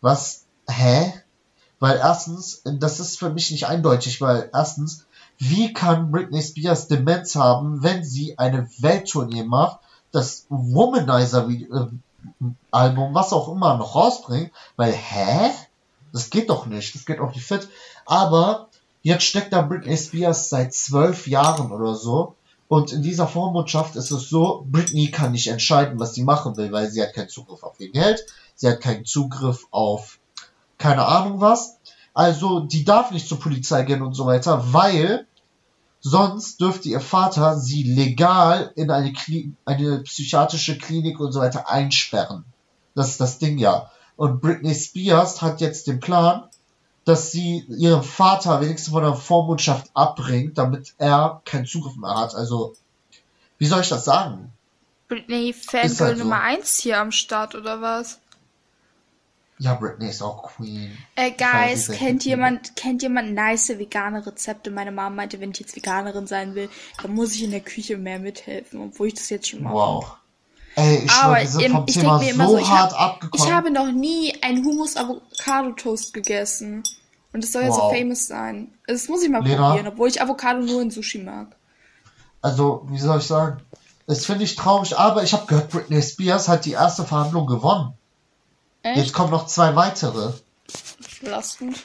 Was? 0.02 0.46
Hä? 0.68 1.14
Weil 1.80 1.98
erstens, 1.98 2.62
das 2.66 3.00
ist 3.00 3.20
für 3.20 3.30
mich 3.30 3.52
nicht 3.52 3.68
eindeutig, 3.68 4.20
weil 4.22 4.50
erstens, 4.54 5.06
wie 5.40 5.74
kann 5.74 6.12
Britney 6.12 6.42
Spears 6.42 6.88
Demenz 6.88 7.36
haben, 7.36 7.82
wenn 7.82 8.04
sie 8.04 8.38
eine 8.38 8.70
Welttournee 8.78 9.44
macht, 9.44 9.80
das 10.12 10.46
Womanizer 10.50 11.50
äh, 11.50 11.88
Album, 12.72 13.14
was 13.14 13.34
auch 13.34 13.48
immer, 13.50 13.78
noch 13.78 13.96
rausbringt? 13.96 14.52
Weil, 14.76 14.92
hä? 14.92 15.52
Das 16.12 16.30
geht 16.30 16.50
doch 16.50 16.66
nicht, 16.66 16.94
das 16.96 17.06
geht 17.06 17.20
auch 17.20 17.34
nicht 17.34 17.46
fit. 17.46 17.70
Aber 18.06 18.68
jetzt 19.02 19.24
steckt 19.24 19.54
da 19.54 19.62
Britney 19.62 19.98
Spears 19.98 20.50
seit 20.50 20.74
zwölf 20.74 21.28
Jahren 21.28 21.72
oder 21.72 21.96
so. 21.96 22.36
Und 22.68 22.92
in 22.92 23.02
dieser 23.02 23.28
Vormundschaft 23.28 23.96
ist 23.96 24.12
es 24.12 24.30
so, 24.30 24.66
Britney 24.70 25.10
kann 25.10 25.32
nicht 25.32 25.48
entscheiden, 25.48 26.00
was 26.00 26.14
sie 26.14 26.24
machen 26.24 26.58
will, 26.58 26.72
weil 26.72 26.90
sie 26.90 27.02
hat 27.02 27.14
keinen 27.14 27.30
Zugriff 27.30 27.64
auf 27.64 27.80
ihr 27.80 27.92
Geld, 27.92 28.26
sie 28.56 28.68
hat 28.68 28.82
keinen 28.82 29.06
Zugriff 29.06 29.66
auf 29.72 30.20
keine 30.80 31.06
Ahnung 31.06 31.42
was. 31.42 31.78
Also, 32.16 32.62
die 32.62 32.84
darf 32.84 33.12
nicht 33.12 33.28
zur 33.28 33.40
Polizei 33.40 33.84
gehen 33.84 34.02
und 34.02 34.16
so 34.16 34.26
weiter, 34.26 34.74
weil 34.74 35.28
sonst 36.02 36.62
dürfte 36.62 36.90
ihr 36.90 37.02
Vater 37.02 37.58
sie 37.58 37.84
legal 37.84 38.72
in 38.76 38.92
eine, 38.92 39.14
Kli 39.14 39.54
eine 39.66 40.00
psychiatrische 40.00 40.78
Klinik 40.78 41.20
und 41.20 41.32
so 41.32 41.40
weiter 41.40 41.70
einsperren. 41.70 42.46
Das 42.96 43.10
ist 43.10 43.22
das 43.22 43.38
Ding 43.40 43.58
ja. 43.58 43.92
Und 44.16 44.42
Britney 44.42 44.76
Spears 44.76 45.42
hat 45.42 45.62
jetzt 45.62 45.88
den 45.88 46.00
Plan, 46.00 46.44
dass 47.06 47.32
sie 47.32 47.66
ihren 47.70 48.04
Vater 48.04 48.62
wenigstens 48.62 48.94
von 48.94 49.04
der 49.04 49.16
Vormundschaft 49.16 49.90
abbringt, 49.94 50.58
damit 50.58 50.94
er 50.98 51.42
keinen 51.46 51.66
Zugriff 51.66 51.96
mehr 51.96 52.16
hat. 52.16 52.36
Also, 52.36 52.76
wie 53.58 53.66
soll 53.66 53.82
ich 53.82 53.90
das 53.90 54.06
sagen? 54.06 54.52
Britney 55.08 55.54
Fangirl 55.54 55.92
Ist 55.92 56.02
halt 56.02 56.18
so. 56.18 56.24
Nummer 56.24 56.42
1 56.42 56.78
hier 56.78 57.00
am 57.00 57.12
Start, 57.12 57.56
oder 57.56 57.82
was? 57.82 58.20
Ja, 59.62 59.74
Britney 59.74 60.08
ist 60.10 60.22
auch 60.22 60.44
Queen. 60.44 60.98
Äh, 61.16 61.32
Guys, 61.32 61.90
kennt 61.90 62.24
jemand, 62.24 62.78
kennt 62.78 63.02
jemand 63.02 63.34
nice 63.34 63.78
vegane 63.78 64.26
Rezepte? 64.26 64.72
Meine 64.72 64.92
Mama 64.92 65.14
meinte, 65.18 65.42
wenn 65.42 65.52
ich 65.52 65.60
jetzt 65.60 65.76
Veganerin 65.76 66.28
sein 66.28 66.56
will, 66.56 66.70
dann 67.02 67.14
muss 67.14 67.36
ich 67.36 67.44
in 67.44 67.52
der 67.52 67.60
Küche 67.60 67.98
mehr 67.98 68.20
mithelfen, 68.20 68.80
obwohl 68.82 69.08
ich 69.08 69.16
das 69.16 69.30
jetzt 69.30 69.50
schon 69.50 69.62
mache. 69.64 69.74
Wow. 69.74 70.16
Ey, 70.76 71.04
ich 71.04 71.12
Aber 71.12 71.38
vom 71.46 71.84
ich 71.88 71.96
denke 72.00 72.20
mir 72.20 72.30
immer 72.32 72.48
so 72.48 72.58
ich, 72.58 72.70
hart 72.70 72.94
hab, 72.98 73.28
ich 73.36 73.52
habe 73.52 73.70
noch 73.70 73.92
nie 73.92 74.34
einen 74.42 74.64
Hummus-Avocado-Toast 74.64 76.14
gegessen. 76.14 76.84
Und 77.34 77.44
das 77.44 77.52
soll 77.52 77.64
ja 77.64 77.72
so 77.72 77.82
Wow. 77.82 77.94
famous 77.94 78.28
sein. 78.28 78.74
Das 78.88 79.10
muss 79.10 79.22
ich 79.24 79.30
mal 79.30 79.44
Lena? 79.44 79.68
probieren, 79.72 79.88
obwohl 79.88 80.08
ich 80.08 80.22
Avocado 80.22 80.62
nur 80.62 80.82
in 80.82 80.90
Sushi 80.90 81.20
mag. 81.20 81.56
also, 82.42 82.84
wie 82.90 82.98
soll 83.00 83.20
ich 83.20 83.26
sagen? 83.28 83.62
Das 84.08 84.26
finde 84.26 84.46
ich 84.46 84.56
traurig, 84.56 84.98
aber 84.98 85.22
ich 85.24 85.34
habe 85.34 85.46
gehört, 85.46 85.70
Britney 85.70 86.02
Spears 86.02 86.48
hat 86.48 86.66
die 86.66 86.72
erste 86.72 87.04
Verhandlung 87.04 87.46
gewonnen. 87.46 87.94
Jetzt 88.84 88.98
Echt? 88.98 89.14
kommen 89.14 89.32
noch 89.32 89.46
zwei 89.48 89.76
weitere. 89.76 90.34
Belastend. 91.22 91.78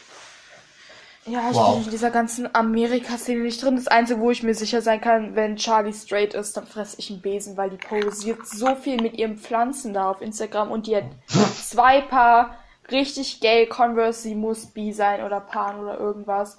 Ja, 1.26 1.50
ich 1.50 1.56
Wow. 1.56 1.76
bin 1.76 1.84
in 1.86 1.90
dieser 1.90 2.10
ganzen 2.10 2.54
Amerika-Szene 2.54 3.40
nicht 3.42 3.62
drin. 3.62 3.76
Das 3.76 3.88
Einzige, 3.88 4.20
wo 4.20 4.30
ich 4.30 4.42
mir 4.42 4.54
sicher 4.54 4.82
sein 4.82 5.00
kann, 5.00 5.34
wenn 5.34 5.56
Charlie 5.56 5.94
straight 5.94 6.34
ist, 6.34 6.56
dann 6.56 6.66
fresse 6.66 6.96
ich 6.98 7.10
einen 7.10 7.22
Besen, 7.22 7.56
weil 7.56 7.70
die 7.70 7.78
posiert 7.78 8.46
so 8.46 8.74
viel 8.76 9.00
mit 9.00 9.14
ihren 9.14 9.38
Pflanzen 9.38 9.94
da 9.94 10.10
auf 10.10 10.20
Instagram 10.20 10.70
und 10.70 10.86
die 10.86 10.96
hat 10.96 11.04
zwei 11.62 12.02
Paar 12.02 12.56
richtig 12.90 13.40
gay 13.40 13.66
Converse, 13.66 14.20
sie 14.20 14.34
muss 14.34 14.66
bi 14.66 14.92
sein 14.92 15.22
oder 15.24 15.40
Pan 15.40 15.80
oder 15.80 15.98
irgendwas. 15.98 16.58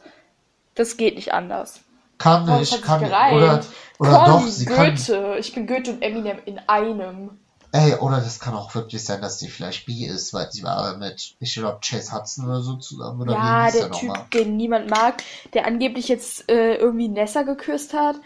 Das 0.73 0.97
geht 0.97 1.15
nicht 1.15 1.31
anders. 1.33 1.81
Kann 2.17 2.45
nicht, 2.59 2.81
kann 2.81 3.01
gereimt. 3.01 3.35
oder 3.37 3.63
oder 3.99 4.25
doch, 4.25 4.47
sie 4.47 4.65
kann. 4.65 4.95
Goethe. 4.95 5.35
Ich 5.37 5.53
bin 5.53 5.67
Goethe 5.67 5.91
und 5.91 6.01
Eminem 6.01 6.39
in 6.45 6.59
einem. 6.67 7.39
Ey, 7.75 7.95
oder 7.99 8.17
das 8.21 8.39
kann 8.39 8.53
auch 8.55 8.73
wirklich 8.73 9.03
sein, 9.03 9.21
dass 9.21 9.39
sie 9.39 9.49
vielleicht 9.49 9.85
bi 9.85 10.05
ist, 10.05 10.33
weil 10.33 10.49
sie 10.51 10.63
war 10.63 10.97
mit, 10.97 11.35
ich 11.39 11.53
glaube, 11.55 11.79
Chase 11.83 12.13
Hudson 12.13 12.45
oder 12.45 12.61
so 12.61 12.75
zusammen 12.77 13.21
oder 13.21 13.33
Ja, 13.33 13.71
der 13.71 13.71
der 13.71 13.91
Typ, 13.91 14.31
den 14.31 14.55
niemand 14.57 14.89
mag, 14.89 15.23
der 15.53 15.65
angeblich 15.65 16.07
jetzt 16.07 16.49
äh, 16.49 16.75
irgendwie 16.75 17.07
Nessa 17.07 17.41
geküsst 17.43 17.93
hat. 17.93 18.17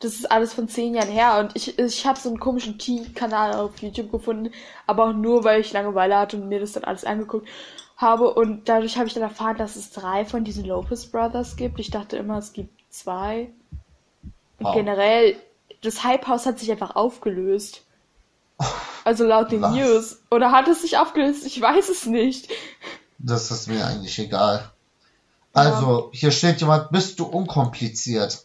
Das 0.00 0.14
ist 0.14 0.30
alles 0.30 0.52
von 0.54 0.68
zehn 0.68 0.94
Jahren 0.94 1.08
her 1.08 1.38
und 1.40 1.52
ich, 1.56 1.78
ich 1.78 2.06
habe 2.06 2.18
so 2.18 2.28
einen 2.28 2.38
komischen 2.40 2.78
Tea-Kanal 2.78 3.54
auf 3.54 3.78
YouTube 3.80 4.10
gefunden, 4.12 4.52
aber 4.86 5.06
auch 5.08 5.12
nur, 5.12 5.44
weil 5.44 5.60
ich 5.60 5.72
Langeweile 5.72 6.16
hatte 6.18 6.36
und 6.36 6.48
mir 6.48 6.60
das 6.60 6.72
dann 6.72 6.84
alles 6.84 7.04
angeguckt 7.04 7.48
habe 7.96 8.34
und 8.34 8.68
dadurch 8.68 8.96
habe 8.96 9.06
ich 9.06 9.14
dann 9.14 9.22
erfahren, 9.22 9.56
dass 9.56 9.76
es 9.76 9.90
drei 9.92 10.24
von 10.24 10.44
diesen 10.44 10.64
Lopez 10.64 11.06
Brothers 11.06 11.56
gibt. 11.56 11.78
Ich 11.80 11.90
dachte 11.90 12.16
immer, 12.16 12.38
es 12.38 12.52
gibt 12.52 12.70
zwei. 12.92 13.50
Und 14.58 14.66
Wow. 14.66 14.74
generell, 14.74 15.36
das 15.82 16.04
Hype 16.04 16.26
House 16.26 16.46
hat 16.46 16.58
sich 16.58 16.70
einfach 16.70 16.96
aufgelöst. 16.96 17.83
Also 19.04 19.24
laut 19.24 19.52
den 19.52 19.60
Was? 19.60 19.74
News. 19.74 20.22
Oder 20.30 20.50
hat 20.52 20.66
es 20.68 20.82
sich 20.82 20.96
aufgelöst? 20.96 21.44
Ich 21.44 21.60
weiß 21.60 21.88
es 21.90 22.06
nicht. 22.06 22.48
Das 23.18 23.50
ist 23.50 23.68
mir 23.68 23.84
eigentlich 23.86 24.18
egal. 24.18 24.70
Also, 25.52 26.10
hier 26.12 26.30
steht 26.30 26.60
jemand, 26.60 26.90
bist 26.90 27.18
du 27.20 27.24
unkompliziert? 27.26 28.44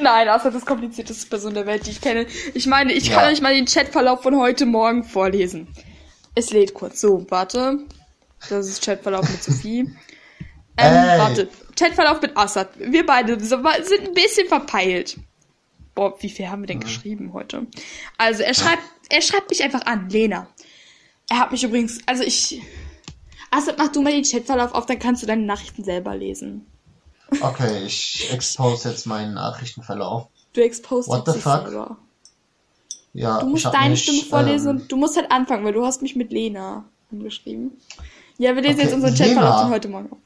Nein, 0.00 0.28
außer 0.28 0.50
das 0.50 0.64
komplizierteste 0.64 1.26
Person 1.28 1.54
der 1.54 1.66
Welt, 1.66 1.86
die 1.86 1.90
ich 1.90 2.00
kenne. 2.00 2.26
Ich 2.54 2.66
meine, 2.66 2.92
ich 2.92 3.10
kann 3.10 3.24
Ja. 3.24 3.30
euch 3.30 3.40
mal 3.40 3.54
den 3.54 3.66
Chatverlauf 3.66 4.22
von 4.22 4.36
heute 4.38 4.64
Morgen 4.66 5.02
vorlesen. 5.02 5.66
Es 6.36 6.50
lädt 6.50 6.74
kurz. 6.74 7.00
So, 7.00 7.26
warte. 7.30 7.78
Das 8.48 8.66
ist 8.68 8.84
Chatverlauf 8.84 9.28
mit 9.28 9.42
Sophie. 9.42 9.80
Ähm, 9.80 9.96
Ey. 10.76 11.18
warte. 11.18 11.48
Chatverlauf 11.76 12.20
mit 12.20 12.36
Assad. 12.36 12.68
Wir 12.78 13.04
beide 13.06 13.40
sind 13.40 13.64
ein 13.64 14.14
bisschen 14.14 14.46
verpeilt. 14.46 15.16
Boah, 15.94 16.14
wie 16.20 16.28
viel 16.30 16.48
haben 16.48 16.62
wir 16.62 16.66
denn 16.66 16.80
geschrieben 16.80 17.32
heute? 17.32 17.66
Also, 18.18 18.42
er 18.42 18.54
schreibt, 18.54 18.82
er 19.10 19.22
schreibt 19.22 19.50
mich 19.50 19.62
einfach 19.62 19.86
an, 19.86 20.08
Lena. 20.10 20.48
Er 21.30 21.38
hat 21.38 21.52
mich 21.52 21.62
übrigens, 21.64 22.00
also 22.06 22.22
ich, 22.24 22.60
Assad, 23.50 23.78
mach 23.78 23.88
du 23.88 24.02
mal 24.02 24.12
den 24.12 24.24
Chatverlauf 24.24 24.72
auf, 24.74 24.86
dann 24.86 24.98
kannst 24.98 25.22
du 25.22 25.26
deine 25.26 25.42
Nachrichten 25.42 25.84
selber 25.84 26.16
lesen. 26.16 26.66
Okay, 27.40 27.84
ich 27.86 28.28
expose 28.32 28.88
jetzt 28.90 29.06
meinen 29.06 29.34
Nachrichtenverlauf. 29.34 30.26
Du 30.52 30.60
exposed 30.62 31.08
What 31.08 31.26
the 31.26 31.38
fuck? 31.38 31.62
selber. 31.68 31.96
Ja, 33.12 33.38
Du 33.40 33.46
musst 33.46 33.64
deine 33.66 33.90
mich, 33.90 34.02
Stimme 34.02 34.22
vorlesen 34.24 34.70
ähm, 34.70 34.76
und 34.82 34.92
du 34.92 34.96
musst 34.96 35.16
halt 35.16 35.30
anfangen, 35.30 35.64
weil 35.64 35.72
du 35.72 35.84
hast 35.86 36.02
mich 36.02 36.16
mit 36.16 36.32
Lena 36.32 36.84
angeschrieben. 37.12 37.72
Ja, 38.38 38.54
wir 38.56 38.62
lesen 38.62 38.74
Okay, 38.80 38.82
jetzt 38.84 38.94
unseren. 38.94 39.14
Chatverlauf 39.14 39.60
von 39.62 39.70
heute 39.70 39.88
Morgen. 39.88 40.12
auf. 40.12 40.18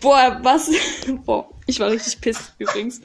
Boah, 0.00 0.38
was? 0.42 0.70
Boah, 1.26 1.48
ich 1.66 1.78
war 1.78 1.90
richtig 1.90 2.20
pisst 2.20 2.54
übrigens. 2.58 3.02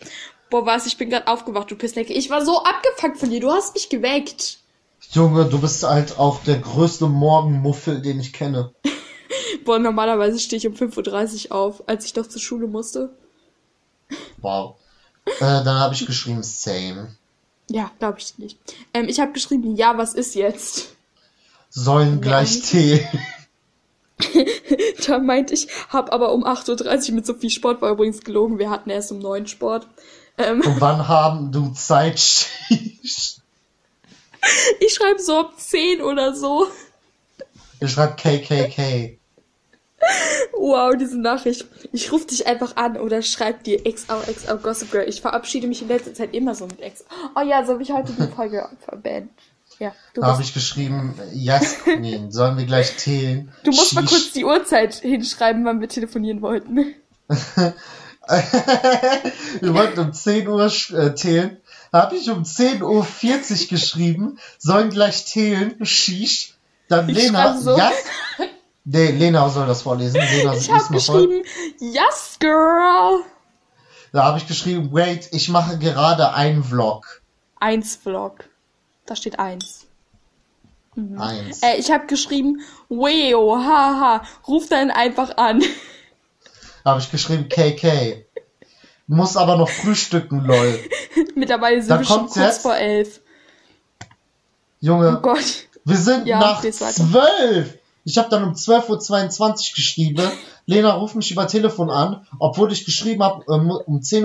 Boah, 0.49 0.65
was? 0.65 0.86
Ich 0.86 0.97
bin 0.97 1.10
gerade 1.10 1.27
aufgewacht, 1.27 1.69
du 1.69 1.75
Pisslecke. 1.75 2.13
Ich 2.13 2.29
war 2.29 2.45
so 2.45 2.63
abgefuckt 2.63 3.17
von 3.17 3.29
dir. 3.29 3.39
Du 3.39 3.51
hast 3.51 3.73
mich 3.73 3.89
geweckt. 3.89 4.60
Junge, 5.12 5.45
du 5.45 5.60
bist 5.60 5.83
halt 5.83 6.17
auch 6.17 6.43
der 6.43 6.60
größte 6.60 7.07
Morgenmuffel, 7.07 8.01
den 8.01 8.19
ich 8.19 8.33
kenne. 8.33 8.73
Boah, 9.65 9.79
normalerweise 9.79 10.39
stehe 10.39 10.57
ich 10.57 10.67
um 10.67 10.73
5.30 10.73 11.49
Uhr 11.49 11.55
auf, 11.55 11.88
als 11.88 12.05
ich 12.05 12.13
doch 12.13 12.27
zur 12.27 12.41
Schule 12.41 12.67
musste. 12.67 13.15
Wow. 14.41 14.75
Äh, 15.25 15.39
dann 15.39 15.79
habe 15.79 15.93
ich 15.93 16.05
geschrieben, 16.05 16.43
same. 16.43 17.15
Ja, 17.69 17.91
glaube 17.99 18.19
ich 18.19 18.38
nicht. 18.38 18.57
Ähm, 18.93 19.10
ich 19.10 19.19
habe 19.19 19.33
geschrieben, 19.33 19.75
ja, 19.75 19.97
was 19.97 20.13
ist 20.13 20.36
jetzt? 20.36 20.95
Sollen 21.69 22.21
gleich 22.21 22.62
Tee. 22.69 23.05
Da 25.05 25.19
meinte 25.19 25.53
ich, 25.53 25.67
hab 25.89 26.12
aber 26.12 26.33
um 26.33 26.43
8.30 26.43 27.10
Uhr 27.10 27.15
mit 27.15 27.25
Sophie 27.25 27.49
Sport, 27.49 27.81
war 27.81 27.91
übrigens 27.91 28.21
gelogen, 28.21 28.57
wir 28.57 28.69
hatten 28.69 28.89
erst 28.89 29.12
um 29.12 29.19
9 29.19 29.43
Uhr 29.43 29.47
Sport. 29.47 29.88
Ähm, 30.38 30.62
Und 30.62 30.80
wann 30.82 31.08
haben 31.08 31.52
du 31.52 31.69
Zeit? 31.73 32.47
Ich 34.80 34.93
schreibe 34.93 35.19
so 35.19 35.39
um 35.39 35.47
10 35.58 36.02
oder 36.02 36.36
so. 36.36 36.67
Ich 37.80 37.91
schreib 37.91 38.17
KKK. 38.17 39.17
Wow, 40.54 40.95
diese 40.97 41.19
Nachricht. 41.19 41.65
Ich 41.91 42.12
rufe 42.12 42.28
dich 42.28 42.47
einfach 42.47 42.76
an 42.76 42.97
oder 42.97 43.21
schreib 43.21 43.63
dir 43.63 43.84
XOXO 43.84 44.58
Gossip 44.58 44.91
Girl. 44.91 45.08
Ich 45.10 45.21
verabschiede 45.21 45.67
mich 45.67 45.82
in 45.82 45.88
letzter 45.88 46.13
Zeit 46.13 46.34
immer 46.34 46.56
so 46.56 46.65
mit 46.67 46.80
X. 46.82 47.04
Oh 47.36 47.41
ja, 47.41 47.65
so 47.65 47.73
habe 47.73 47.84
ich 47.84 47.91
heute 47.91 48.13
die 48.13 48.28
Folge 48.36 48.67
verbannt. 48.86 49.32
Ja, 49.80 49.93
du 50.13 50.21
Da 50.21 50.28
habe 50.28 50.41
ich 50.41 50.54
geschrieben, 50.54 51.13
yes, 51.34 51.80
Queen, 51.84 52.32
sollen 52.32 52.58
wir 52.58 52.65
gleich 52.65 52.95
teilen? 53.04 53.52
du 53.63 53.71
musst 53.71 53.93
mal 53.93 54.02
Sheesh. 54.08 54.12
kurz 54.12 54.32
die 54.34 54.45
Uhrzeit 54.45 54.95
hinschreiben, 54.95 55.65
wann 55.65 55.82
wir 55.82 55.89
telefonieren 55.89 56.41
wollten. 56.41 56.95
wir 59.61 59.73
wollten 59.73 59.99
um 59.99 60.13
10 60.13 60.47
Uhr 60.47 60.65
äh. 60.65 61.49
Da 61.91 62.01
habe 62.01 62.17
ich 62.17 62.29
um 62.29 62.43
10.40 62.43 62.81
Uhr 62.81 63.67
geschrieben, 63.69 64.39
sollen 64.57 64.89
gleich 64.89 65.25
zählen, 65.25 65.85
Shish. 65.85 66.53
Dann 66.89 67.07
Ich 67.09 67.17
Lena, 67.17 67.57
so. 67.57 67.77
ja. 67.77 67.91
Nee, 68.83 69.11
Lena 69.11 69.49
soll 69.49 69.67
das 69.67 69.81
vorlesen. 69.81 70.21
Lena, 70.37 70.53
Ich 70.55 70.71
habe 70.71 70.93
geschrieben, 70.93 71.43
yes, 71.79 72.37
girl. 72.39 73.23
Da 74.13 74.23
habe 74.23 74.37
ich 74.37 74.47
geschrieben, 74.47 74.89
wait, 74.91 75.29
ich 75.31 75.49
mache 75.49 75.77
gerade 75.77 76.33
einen 76.33 76.63
Vlog. 76.63 77.21
Eins 77.59 77.95
Vlog. 77.95 78.45
Da 79.05 79.15
steht 79.15 79.39
eins. 79.39 79.85
Eins. 81.17 81.61
Äh, 81.61 81.77
ich 81.77 81.91
habe 81.91 82.07
geschrieben, 82.07 82.61
weo, 82.89 83.57
haha, 83.57 84.23
ruf 84.47 84.67
dann 84.69 84.89
einfach 84.89 85.37
an. 85.37 85.61
Habe 86.88 87.02
ich 87.02 87.12
geschrieben, 87.12 87.50
KK. 87.50 88.26
Muss 89.08 89.36
aber 89.36 89.58
noch 89.58 89.69
frühstücken, 89.69 90.45
lol. 90.45 90.80
Mittlerweile 91.36 91.82
sind 91.82 91.89
Da 91.91 92.00
wir 92.00 92.06
schon 92.06 92.21
kurz 92.28 92.36
jetzt. 92.36 92.62
vor 92.62 92.76
elf. 92.78 93.19
Junge, 94.80 95.17
Oh 95.17 95.21
Gott. 95.21 95.67
wir 95.86 95.97
sind 95.97 96.28
Ja, 96.28 96.39
nach 96.39 96.62
zwölf. 96.62 97.78
Ich 98.06 98.17
habe 98.17 98.30
dann 98.30 98.43
um 98.45 98.54
12.22 98.54 99.41
Uhr 99.41 99.56
geschrieben. 99.76 100.32
Lena 100.66 100.91
ruft 100.93 101.16
mich 101.16 101.30
über 101.32 101.45
Telefon 101.47 101.89
an, 101.89 102.26
obwohl 102.39 102.72
ich 102.72 102.86
geschrieben 102.86 103.22
habe, 103.22 103.43
um, 103.47 103.70
um 103.70 103.99
10.53 103.99 104.24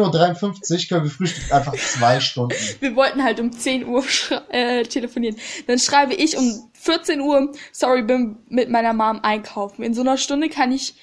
Uhr 0.84 0.88
können 0.88 1.04
wir 1.04 1.10
frühstücken. 1.10 1.52
Einfach 1.52 1.74
zwei 1.74 2.20
Stunden. 2.20 2.54
Wir 2.80 2.94
wollten 2.94 3.24
halt 3.24 3.40
um 3.40 3.50
10 3.50 3.86
Uhr 3.86 4.04
äh, 4.50 4.84
telefonieren. 4.84 5.36
Dann 5.66 5.80
schreibe 5.80 6.14
ich 6.14 6.36
um 6.36 6.70
14 6.74 7.20
Uhr, 7.20 7.50
sorry, 7.72 8.02
bin 8.02 8.36
mit 8.48 8.70
meiner 8.70 8.92
Mom 8.92 9.18
einkaufen. 9.22 9.82
In 9.82 9.94
so 9.94 10.02
einer 10.02 10.16
Stunde 10.16 10.48
kann 10.48 10.70
ich, 10.70 10.94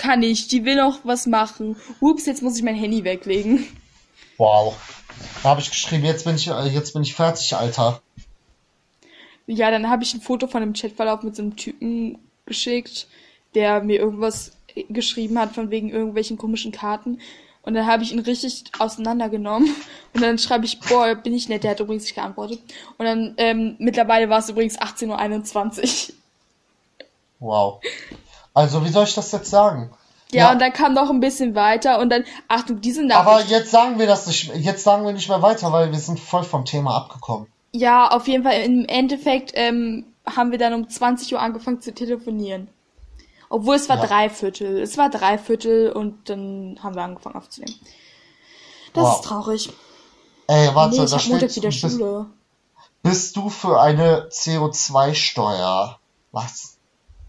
kann 0.00 0.22
ich, 0.22 0.48
die 0.48 0.64
will 0.64 0.76
noch 0.76 1.00
was 1.04 1.26
machen. 1.26 1.76
Ups, 2.00 2.24
jetzt 2.24 2.42
muss 2.42 2.56
ich 2.56 2.62
mein 2.62 2.74
Handy 2.74 3.04
weglegen. 3.04 3.66
Wow. 4.38 4.74
Da 5.42 5.50
habe 5.50 5.60
ich 5.60 5.68
geschrieben, 5.68 6.06
jetzt 6.06 6.24
bin 6.24 6.36
ich, 6.36 6.48
äh, 6.48 6.68
jetzt 6.68 6.94
bin 6.94 7.02
ich 7.02 7.14
fertig, 7.14 7.54
Alter. 7.54 8.00
Ja, 9.46 9.70
dann 9.70 9.90
habe 9.90 10.02
ich 10.02 10.14
ein 10.14 10.22
Foto 10.22 10.46
von 10.46 10.62
einem 10.62 10.72
Chatverlauf 10.72 11.22
mit 11.22 11.36
so 11.36 11.42
einem 11.42 11.54
Typen 11.54 12.18
geschickt, 12.46 13.08
der 13.54 13.82
mir 13.82 14.00
irgendwas 14.00 14.52
geschrieben 14.88 15.38
hat 15.38 15.52
von 15.52 15.70
wegen 15.70 15.90
irgendwelchen 15.90 16.38
komischen 16.38 16.72
Karten. 16.72 17.20
Und 17.60 17.74
dann 17.74 17.86
habe 17.86 18.02
ich 18.02 18.12
ihn 18.12 18.20
richtig 18.20 18.64
auseinandergenommen. 18.78 19.68
Und 20.14 20.22
dann 20.22 20.38
schreibe 20.38 20.64
ich, 20.64 20.80
boah, 20.80 21.14
bin 21.14 21.34
ich 21.34 21.50
nett, 21.50 21.62
der 21.62 21.72
hat 21.72 21.80
übrigens 21.80 22.04
nicht 22.04 22.14
geantwortet. 22.14 22.60
Und 22.96 23.04
dann, 23.04 23.34
ähm, 23.36 23.76
mittlerweile 23.78 24.30
war 24.30 24.38
es 24.38 24.48
übrigens 24.48 24.80
18.21 24.80 26.08
Uhr. 26.08 26.14
Wow. 27.40 27.80
Also, 28.54 28.84
wie 28.84 28.88
soll 28.90 29.04
ich 29.04 29.14
das 29.14 29.32
jetzt 29.32 29.50
sagen? 29.50 29.90
Ja, 30.32 30.46
Ja. 30.46 30.52
und 30.52 30.60
dann 30.60 30.72
kam 30.72 30.94
noch 30.94 31.10
ein 31.10 31.20
bisschen 31.20 31.54
weiter 31.54 31.98
und 32.00 32.08
dann, 32.10 32.24
Achtung, 32.48 32.80
diese 32.80 33.00
Aber 33.02 33.32
Nachricht. 33.32 33.50
jetzt 33.50 33.70
sagen 33.70 33.98
wir 33.98 34.06
das 34.06 34.26
nicht, 34.26 34.54
jetzt 34.56 34.84
sagen 34.84 35.04
wir 35.04 35.12
nicht 35.12 35.28
mehr 35.28 35.42
weiter, 35.42 35.72
weil 35.72 35.90
wir 35.90 35.98
sind 35.98 36.20
voll 36.20 36.44
vom 36.44 36.64
Thema 36.64 36.96
abgekommen. 36.96 37.46
Ja, 37.72 38.08
auf 38.10 38.26
jeden 38.28 38.42
Fall, 38.44 38.60
im 38.62 38.84
Endeffekt 38.86 39.52
ähm, 39.54 40.04
haben 40.26 40.50
wir 40.50 40.58
dann 40.58 40.74
um 40.74 40.88
20 40.88 41.32
Uhr 41.34 41.40
angefangen 41.40 41.80
zu 41.80 41.92
telefonieren. 41.94 42.68
Obwohl 43.48 43.74
es 43.74 43.88
war 43.88 43.96
Ja. 43.98 44.06
Dreiviertel. 44.06 44.80
Es 44.80 44.96
war 44.98 45.10
Dreiviertel 45.10 45.90
und 45.92 46.28
dann 46.30 46.78
haben 46.82 46.94
wir 46.94 47.02
angefangen 47.02 47.34
aufzunehmen. 47.36 47.74
Das 48.92 49.04
Wow. 49.04 49.14
ist 49.20 49.24
traurig. 49.24 49.70
Ey, 50.46 50.68
warte, 50.74 50.90
nee, 50.92 50.96
da 50.98 51.04
ich 51.04 51.12
hab 51.12 51.26
Montag 51.28 51.50
steht, 51.50 51.56
wieder 51.64 51.68
bist, 51.70 51.80
Schule. 51.96 52.26
bist 53.02 53.36
du 53.36 53.48
für 53.50 53.80
eine 53.80 54.28
CO2-Steuer? 54.30 55.98
Was? 56.32 56.76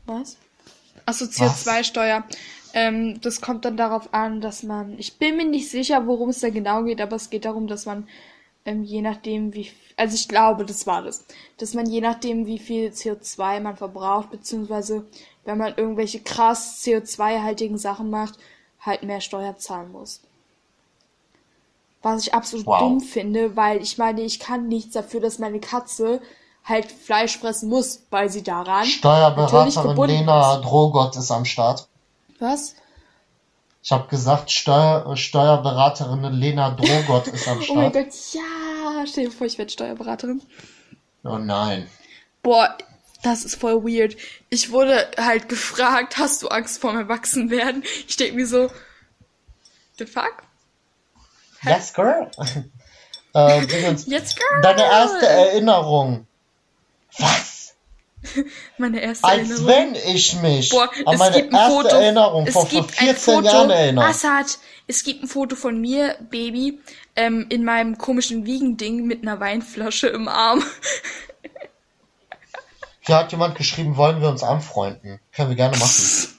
Was? 0.06 0.38
Achso, 1.06 1.26
CO2-Steuer. 1.26 2.24
Ähm, 2.74 3.20
das 3.22 3.42
kommt 3.42 3.66
dann 3.66 3.78
darauf 3.78 4.14
an, 4.14 4.40
dass 4.42 4.64
man. 4.64 4.98
Ich 4.98 5.18
bin 5.18 5.36
mir 5.38 5.46
nicht 5.46 5.70
sicher, 5.70 6.08
worum 6.08 6.30
es 6.30 6.40
da 6.40 6.50
genau 6.50 6.84
geht, 6.84 7.02
aber 7.02 7.16
es 7.18 7.30
geht 7.30 7.46
darum, 7.46 7.68
dass 7.68 7.86
man 7.86 8.08
ähm, 8.66 8.84
je 8.84 9.02
nachdem, 9.02 9.54
wie. 9.54 9.72
Also 9.98 10.16
ich 10.16 10.28
glaube, 10.28 10.66
das 10.66 10.88
war 10.88 11.04
das. 11.04 11.26
Dass 11.58 11.74
man 11.74 11.86
je 11.86 12.02
nachdem, 12.02 12.46
wie 12.46 12.60
viel 12.60 12.90
CO2 12.90 13.60
man 13.60 13.76
verbraucht, 13.78 14.32
beziehungsweise 14.32 15.06
wenn 15.44 15.58
man 15.58 15.74
irgendwelche 15.76 16.22
krass 16.22 16.82
CO2-haltigen 16.84 17.78
Sachen 17.78 18.10
macht, 18.10 18.38
halt 18.80 19.04
mehr 19.04 19.22
Steuer 19.22 19.58
zahlen 19.58 19.92
muss. 19.92 20.22
Was 22.02 22.24
ich 22.26 22.34
absolut 22.34 22.66
Wow. 22.66 22.80
dumm 22.80 23.00
finde, 23.00 23.56
weil 23.56 23.82
ich 23.82 23.98
meine, 23.98 24.22
ich 24.22 24.40
kann 24.40 24.68
nichts 24.68 24.94
dafür, 24.94 25.20
dass 25.20 25.40
meine 25.40 25.60
Katze 25.60 26.22
halt 26.64 26.92
Fleisch 26.92 27.38
fressen 27.38 27.70
muss, 27.70 28.04
weil 28.10 28.30
sie 28.30 28.44
daran 28.44 28.86
Steuerberaterin 28.86 29.98
Lena 30.08 30.56
ist. 30.56 30.62
Drogot 30.62 31.16
ist 31.16 31.32
am 31.32 31.46
Start. 31.46 31.88
Was? 32.40 32.76
Ich 33.84 33.92
habe 33.92 34.08
gesagt, 34.08 34.52
Steuer, 34.52 35.18
Steuerberaterin 35.18 36.24
Lena 36.34 36.72
Drogot 36.72 37.28
ist 37.28 37.48
am 37.48 37.60
Oh 37.70 37.74
mein 37.74 37.92
Start. 37.92 37.94
Gott, 37.94 38.14
ja, 38.34 39.06
stell 39.08 39.26
dir 39.26 39.32
vor, 39.32 39.48
ich 39.48 39.58
werde 39.58 39.72
Steuerberaterin. 39.72 40.42
Oh 41.24 41.38
nein. 41.38 41.88
Boah, 42.44 42.78
das 43.24 43.44
ist 43.44 43.56
voll 43.56 43.84
weird. 43.84 44.16
Ich 44.50 44.72
wurde 44.72 45.10
halt 45.18 45.50
gefragt, 45.50 46.18
hast 46.18 46.42
du 46.42 46.48
Angst 46.48 46.80
vorm 46.80 46.98
Erwachsenwerden? 46.98 47.84
Ich 48.08 48.18
denk 48.18 48.36
mir 48.36 48.48
so, 48.48 48.70
the 49.98 50.06
fuck? 50.06 50.44
Yes, 51.64 51.94
girl. 51.94 52.30
äh, 53.36 53.64
übrigens, 53.64 54.08
Jetzt, 54.08 54.38
girl! 54.38 54.62
deine 54.62 54.84
erste 54.84 55.28
Erinnerung. 55.28 56.28
Was? 57.18 57.76
Meine 58.78 59.02
erste 59.02 59.24
Als 59.28 59.50
Erinnerung. 59.50 59.68
wenn 59.68 59.96
ich 59.96 60.36
mich 60.42 60.70
Boah, 60.70 60.90
an 61.06 61.16
es 61.16 61.20
meine 61.20 61.36
gibt 61.38 61.54
ein 61.54 61.60
erste 61.60 61.72
Foto. 61.72 61.96
Erinnerung 61.96 62.48
es 62.48 62.54
von 62.54 62.68
vor 62.68 62.70
gibt 62.70 63.00
ein 63.00 63.08
14 63.08 63.16
Foto. 63.18 63.46
Jahren 63.46 63.70
erinnere. 63.72 64.06
Assad, 64.06 64.60
es 64.88 65.04
gibt 65.04 65.24
ein 65.24 65.28
Foto 65.28 65.56
von 65.56 65.80
mir, 65.82 66.18
Baby, 66.30 66.80
ähm, 67.16 67.48
in 67.50 67.64
meinem 67.64 67.98
komischen 67.98 68.46
Wiegending 68.46 69.06
mit 69.08 69.24
einer 69.24 69.40
Weinflasche 69.40 70.08
im 70.08 70.28
Arm. 70.28 70.64
Hier 73.04 73.16
hat 73.16 73.32
jemand 73.32 73.56
geschrieben, 73.56 73.98
wollen 73.98 74.22
wir 74.22 74.30
uns 74.30 74.44
anfreunden. 74.44 75.20
Können 75.34 75.50
wir 75.50 75.56
gerne 75.56 75.78
machen. 75.78 76.28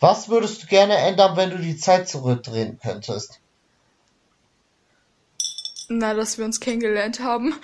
Was 0.00 0.28
würdest 0.28 0.62
du 0.62 0.66
gerne 0.66 0.96
ändern, 0.96 1.36
wenn 1.36 1.50
du 1.50 1.58
die 1.58 1.76
Zeit 1.76 2.08
zurückdrehen 2.08 2.78
könntest? 2.82 3.40
Na, 5.88 6.14
dass 6.14 6.38
wir 6.38 6.44
uns 6.44 6.60
kennengelernt 6.60 7.20
haben. 7.20 7.54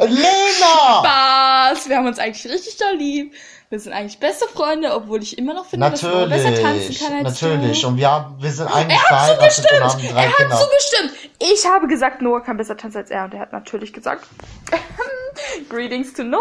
Lena! 0.00 0.98
Spaß! 1.00 1.88
Wir 1.88 1.96
haben 1.96 2.06
uns 2.06 2.18
eigentlich 2.18 2.50
richtig 2.52 2.76
doll 2.78 2.94
lieb. 2.96 3.32
Wir 3.70 3.78
sind 3.78 3.92
eigentlich 3.92 4.18
beste 4.18 4.46
Freunde, 4.48 4.94
obwohl 4.94 5.22
ich 5.22 5.36
immer 5.36 5.52
noch 5.54 5.66
finde, 5.66 5.90
dass 5.90 6.02
Mo 6.02 6.26
besser 6.26 6.54
tanzen 6.54 6.62
Natürlich, 6.62 6.98
kann 7.00 7.26
als 7.26 7.42
natürlich. 7.42 7.80
du. 7.82 7.88
Und 7.88 7.96
wir, 7.98 8.10
haben, 8.10 8.42
wir 8.42 8.50
sind 8.50 8.66
eigentlich 8.66 8.98
Er 8.98 9.10
hat 9.10 9.30
und 9.30 9.52
zugestimmt! 9.52 9.82
haben 9.82 10.00
drei 10.14 10.22
Er 10.24 10.28
hat 10.30 10.36
Kinder. 10.36 10.56
zugestimmt! 10.56 11.32
Ich 11.52 11.66
habe 11.66 11.86
gesagt, 11.86 12.22
Noah 12.22 12.42
kann 12.42 12.56
besser 12.56 12.76
tanzen 12.76 12.98
als 12.98 13.10
er 13.10 13.24
und 13.24 13.34
er 13.34 13.40
hat 13.40 13.52
natürlich 13.52 13.92
gesagt. 13.92 14.26
Greetings 15.68 16.14
to 16.14 16.24
Noah! 16.24 16.40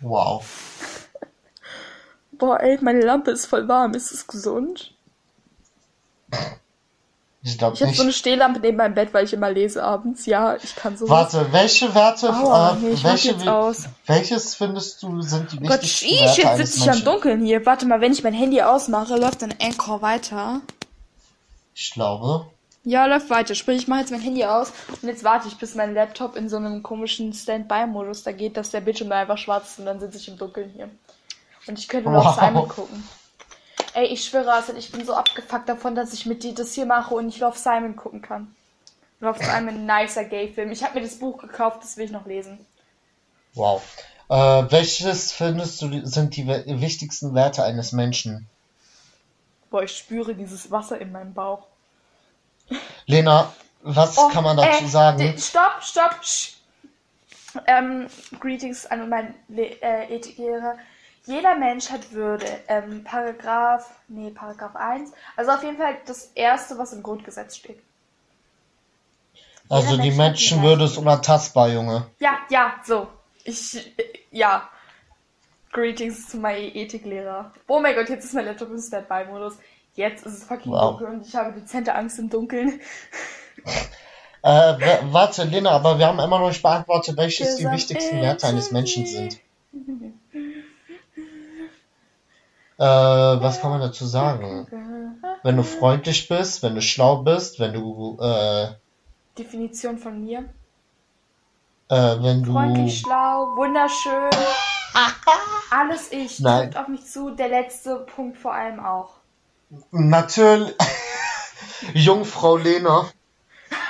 Wow. 0.00 0.44
Boah, 2.32 2.60
ey, 2.60 2.78
meine 2.80 3.00
Lampe 3.02 3.32
ist 3.32 3.46
voll 3.46 3.68
warm. 3.68 3.94
Ist 3.94 4.12
es 4.12 4.26
gesund? 4.26 4.94
Ich 7.50 7.58
glaube 7.58 7.74
Ich 7.74 7.82
habe 7.82 7.92
so 7.94 8.02
eine 8.02 8.12
Stehlampe 8.12 8.60
neben 8.60 8.76
meinem 8.76 8.94
Bett, 8.94 9.12
weil 9.12 9.24
ich 9.24 9.32
immer 9.32 9.50
lese 9.50 9.82
abends. 9.82 10.26
Ja, 10.26 10.56
ich 10.56 10.76
kann 10.76 10.96
so. 10.96 11.08
Warte, 11.08 11.46
welche 11.50 11.94
Werte, 11.94 12.30
Aua, 12.32 12.72
äh, 12.72 12.76
nee, 12.80 12.96
welche, 13.02 13.52
aus. 13.52 13.84
welches 14.06 14.54
findest 14.54 15.02
du 15.02 15.20
sind 15.22 15.52
die 15.52 15.56
Oh 15.58 15.66
Gott, 15.66 15.82
wichtigsten 15.82 16.06
ich, 16.06 16.20
Werte 16.20 16.40
jetzt 16.42 16.56
sitze 16.56 16.78
ich 16.78 16.82
am 16.84 16.88
Menschen? 16.90 17.04
Dunkeln 17.04 17.44
hier. 17.44 17.66
Warte 17.66 17.86
mal, 17.86 18.00
wenn 18.00 18.12
ich 18.12 18.22
mein 18.22 18.34
Handy 18.34 18.62
ausmache, 18.62 19.16
läuft 19.16 19.42
dann 19.42 19.54
Anchor 19.60 20.00
weiter. 20.02 20.60
Ich 21.74 21.90
glaube. 21.92 22.46
Ja, 22.84 23.06
läuft 23.06 23.28
weiter. 23.28 23.54
Sprich, 23.54 23.82
ich 23.82 23.88
mache 23.88 24.00
jetzt 24.00 24.10
mein 24.10 24.20
Handy 24.22 24.44
aus 24.44 24.72
und 25.02 25.08
jetzt 25.08 25.22
warte 25.24 25.48
ich, 25.48 25.56
bis 25.58 25.74
mein 25.74 25.92
Laptop 25.94 26.36
in 26.36 26.48
so 26.48 26.56
einem 26.56 26.82
komischen 26.82 27.32
Standby-Modus 27.32 28.22
da 28.22 28.32
geht, 28.32 28.56
dass 28.56 28.70
der 28.70 28.80
Bildschirm 28.80 29.10
da 29.10 29.20
einfach 29.20 29.36
schwarz 29.38 29.72
ist 29.72 29.78
und 29.80 29.86
dann 29.86 30.00
sitze 30.00 30.16
ich 30.16 30.28
im 30.28 30.38
Dunkeln 30.38 30.70
hier. 30.74 30.88
Und 31.66 31.78
ich 31.78 31.88
könnte 31.88 32.10
noch 32.10 32.24
Wow. 32.24 32.38
Simon 32.38 32.68
gucken. 32.68 33.04
Ey, 33.94 34.06
ich 34.06 34.24
schwöre, 34.24 34.52
also 34.52 34.74
ich 34.74 34.90
bin 34.90 35.04
so 35.04 35.14
abgefuckt 35.14 35.68
davon, 35.68 35.94
dass 35.94 36.12
ich 36.12 36.26
mit 36.26 36.42
dir 36.42 36.54
das 36.54 36.74
hier 36.74 36.86
mache 36.86 37.14
und 37.14 37.28
ich 37.28 37.38
Love 37.38 37.56
Simon 37.58 37.94
gucken 37.96 38.20
kann. 38.22 38.54
Love 39.20 39.38
Simon, 39.40 39.86
nicer 39.86 40.24
Gay-Film. 40.24 40.72
Ich 40.72 40.84
habe 40.84 40.94
mir 41.00 41.06
das 41.06 41.18
Buch 41.18 41.38
gekauft, 41.38 41.82
das 41.82 41.96
will 41.96 42.06
ich 42.06 42.10
noch 42.12 42.26
lesen. 42.26 42.66
Wow. 43.54 43.80
Äh, 44.28 44.34
welches 44.34 45.30
findest 45.30 45.80
du 45.82 46.04
sind 46.04 46.34
die 46.34 46.48
wichtigsten 46.48 47.32
Werte 47.32 47.62
eines 47.62 47.92
Menschen? 47.92 48.48
Boah, 49.70 49.82
ich 49.84 49.96
spüre 49.96 50.34
dieses 50.34 50.70
Wasser 50.70 51.00
in 51.00 51.12
meinem 51.12 51.32
Bauch. 51.32 51.66
Lena, 53.06 53.52
was 53.82 54.16
Oh, 54.16 54.28
kann 54.28 54.44
man 54.44 54.56
dazu 54.56 54.86
äh, 54.86 54.86
sagen? 54.86 55.36
Stopp, 55.38 55.82
stopp. 55.82 56.20
sch- 56.22 56.54
Ähm, 57.66 58.06
greetings 58.38 58.86
an 58.86 59.08
meinen 59.08 59.34
äh, 59.56 60.14
Ethiklehrer. 60.14 60.78
Jeder 61.26 61.54
Mensch 61.56 61.90
hat 61.90 62.12
Würde. 62.12 62.46
Ähm, 62.68 63.04
Paragraph, 63.04 63.90
nee, 64.08 64.30
Paragraph 64.30 64.74
1. 64.76 65.12
Also 65.36 65.52
auf 65.52 65.62
jeden 65.62 65.76
Fall 65.76 65.96
das 66.06 66.30
erste, 66.34 66.78
was 66.78 66.92
im 66.92 67.02
Grundgesetz 67.02 67.56
steht. 67.56 67.80
Also 69.68 69.92
jeder 69.92 70.02
die 70.02 70.08
Mensch 70.10 70.18
Menschenwürde 70.18 70.84
ist 70.84 70.96
unantastbar, 70.96 71.68
Junge. 71.68 72.06
Ja, 72.18 72.38
ja, 72.48 72.74
so. 72.84 73.08
Ich, 73.44 73.92
ja. 74.30 74.68
Greetings 75.72 76.28
zu 76.28 76.38
meinem 76.38 76.72
Ethiklehrer. 76.74 77.52
Oh 77.68 77.78
mein 77.80 77.94
Gott, 77.94 78.08
jetzt 78.08 78.24
ist 78.24 78.34
mein 78.34 78.46
Laptop 78.46 78.70
im 78.70 78.80
Standby-Modus. 78.80 79.58
Jetzt 79.94 80.26
ist 80.26 80.38
es 80.38 80.44
fucking 80.44 80.72
Wow. 80.72 80.98
dunkel 80.98 81.06
und 81.14 81.26
ich 81.26 81.34
habe 81.34 81.52
dezente 81.52 81.94
Angst 81.94 82.18
im 82.18 82.28
Dunkeln. 82.28 82.80
Äh, 84.42 84.98
warte, 85.12 85.44
Lena, 85.44 85.70
aber 85.70 85.98
wir 85.98 86.06
haben 86.06 86.18
immer 86.18 86.38
noch 86.38 86.48
nicht 86.48 86.62
beantwortet, 86.62 87.16
welches 87.16 87.56
die 87.56 87.70
wichtigsten 87.70 88.20
Werte 88.22 88.46
eines. 88.46 88.70
Menschen 88.70 89.06
sind. 89.06 89.38
Äh, 92.80 92.82
was 92.84 93.60
kann 93.60 93.72
man 93.72 93.80
dazu 93.82 94.06
sagen? 94.06 94.66
Wenn 95.42 95.56
du 95.58 95.62
freundlich 95.62 96.28
bist, 96.28 96.62
wenn 96.62 96.74
du 96.74 96.80
schlau 96.80 97.16
bist, 97.18 97.60
wenn 97.60 97.74
du, 97.74 98.16
äh, 98.18 98.68
Definition 99.36 99.98
von 99.98 100.18
mir. 100.24 100.48
äh, 101.90 102.16
wenn 102.22 102.42
Freundlich, 102.44 103.02
du, 103.02 103.08
schlau, 103.08 103.54
wunderschön. 103.56 104.30
Alles 105.70 106.10
ich. 106.10 106.40
Nein. 106.40 106.74
Auf 106.74 106.88
mich 106.88 107.04
zu. 107.04 107.30
Der 107.30 107.48
letzte 107.48 107.96
Punkt 107.96 108.38
vor 108.38 108.54
allem 108.54 108.80
auch. 108.80 109.10
natürlich, 109.90 110.74
Jungfrau 111.94 112.56
Lena 112.56 113.10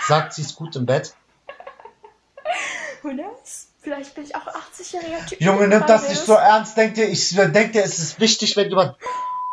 sagt, 0.08 0.34
sie 0.34 0.42
ist 0.42 0.56
gut 0.56 0.74
im 0.74 0.86
Bett. 0.86 1.14
Who 3.02 3.10
knows? 3.10 3.68
Vielleicht 3.82 4.14
bin 4.14 4.24
ich 4.24 4.34
auch 4.36 4.46
80-jähriger 4.46 5.26
Typ. 5.26 5.40
Junge, 5.40 5.68
nimm 5.68 5.80
das 5.80 5.86
gerade 5.86 6.08
nicht 6.08 6.20
so 6.22 6.34
ernst. 6.34 6.76
Denkt 6.76 6.98
ihr, 6.98 7.08
ich 7.08 7.34
denke, 7.34 7.82
es 7.82 7.98
ist 7.98 8.20
wichtig, 8.20 8.56
wenn 8.56 8.68
jemand. 8.68 8.96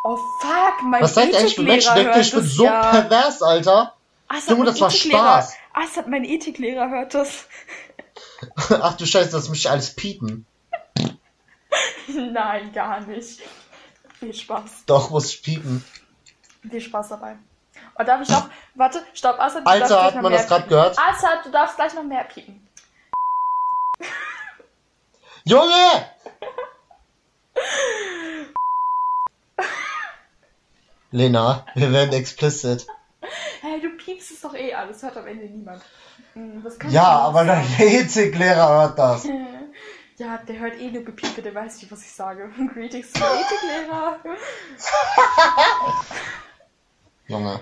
Oh 0.04 0.18
fuck, 0.42 0.84
mein 0.84 1.02
Was 1.02 1.16
seid 1.16 1.32
ihr 1.32 1.40
eigentlich 1.40 1.56
für 1.56 1.64
Menschen? 1.64 1.96
Denkt 1.96 2.16
ihr, 2.16 2.22
ich 2.22 2.32
bin 2.32 2.44
so 2.44 2.66
ja. 2.66 2.90
pervers, 2.90 3.42
Alter? 3.42 3.96
Assad, 4.28 4.50
Junge, 4.50 4.66
das 4.66 4.82
war 4.82 4.92
Spaß. 4.92 5.56
Assad, 5.74 6.08
mein 6.08 6.26
Ethiklehrer 6.26 6.90
hört 6.90 7.14
das. 7.14 7.46
Ach 8.70 8.98
du 8.98 9.06
Scheiße, 9.06 9.32
das 9.32 9.50
ich 9.50 9.70
alles 9.70 9.96
piepen. 9.96 10.46
Nein, 12.08 12.74
gar 12.74 13.02
nicht. 13.02 13.42
Viel 14.20 14.34
Spaß. 14.34 14.84
Doch, 14.86 15.10
muss 15.10 15.34
ich 15.34 15.42
piepen. 15.42 15.86
Viel 16.70 16.82
Spaß 16.82 17.10
dabei. 17.10 17.38
Und 17.96 18.08
darf 18.08 18.22
ich 18.22 18.30
noch. 18.30 18.50
Warte, 18.76 19.02
stopp, 19.14 19.40
Assad. 19.40 19.66
Alter, 19.66 20.04
hat 20.04 20.22
man 20.22 20.32
das 20.34 20.48
piepen. 20.48 20.68
gehört? 20.68 20.98
Assad, 21.00 21.46
du 21.46 21.52
darfst 21.52 21.78
gleich 21.78 21.94
noch 21.94 22.04
mehr 22.04 22.26
piepen. 22.26 22.67
Junge! 25.46 26.06
Lena, 31.12 31.66
wir 31.76 31.92
werden 31.94 32.14
explicit. 32.14 32.86
Hey, 33.62 33.82
du 33.82 33.90
piepst 33.98 34.32
es 34.32 34.42
doch 34.42 34.54
eh 34.54 34.74
alles. 34.74 35.02
Hört 35.02 35.18
am 35.18 35.28
Ende 35.28 35.46
niemand. 35.46 35.82
Hm, 36.34 36.64
Das 36.64 36.78
Ja, 36.92 37.08
aber 37.20 37.46
dein 37.46 37.66
Ethiklehrer 37.80 38.70
hört 38.70 39.00
das. 39.00 39.28
Ja, 40.20 40.40
der 40.40 40.58
hört 40.58 40.80
eh 40.80 40.90
nur 40.90 41.04
Gepiepe, 41.04 41.44
der 41.44 41.54
weiß 41.54 41.80
nicht, 41.80 41.92
was 41.92 42.02
ich 42.02 42.12
sage. 42.12 42.50
Greetings 42.74 43.14
zum 43.14 43.22
Ethiklehrer. 43.22 44.20
Junge. 47.28 47.60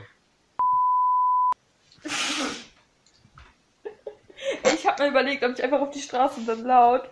Ich 4.63 4.85
habe 4.85 5.03
mir 5.03 5.09
überlegt, 5.09 5.43
ob 5.43 5.51
ich 5.51 5.63
einfach 5.63 5.81
auf 5.81 5.91
die 5.91 6.01
Straße 6.01 6.41
dann 6.45 6.63
laut 6.63 7.09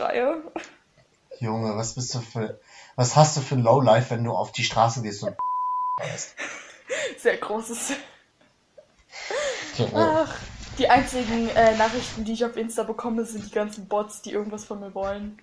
schreie. 0.00 0.42
Junge, 1.38 1.76
was 1.76 1.94
bist 1.94 2.14
du 2.14 2.20
für. 2.20 2.60
Was 2.96 3.16
hast 3.16 3.36
du 3.36 3.40
für 3.40 3.54
ein 3.54 3.62
Lowlife, 3.62 4.10
wenn 4.10 4.24
du 4.24 4.32
auf 4.32 4.52
die 4.52 4.64
Straße 4.64 5.02
gehst 5.02 5.22
und. 5.22 5.36
Sehr 7.18 7.36
großes. 7.36 7.92
Junge. 9.78 9.92
Ach, 10.26 10.34
die 10.78 10.88
einzigen 10.88 11.48
äh, 11.50 11.76
Nachrichten, 11.76 12.24
die 12.24 12.32
ich 12.32 12.44
auf 12.44 12.56
Insta 12.56 12.82
bekomme, 12.82 13.24
sind 13.24 13.46
die 13.46 13.50
ganzen 13.50 13.88
Bots, 13.88 14.22
die 14.22 14.32
irgendwas 14.32 14.64
von 14.64 14.80
mir 14.80 14.94
wollen. 14.94 15.40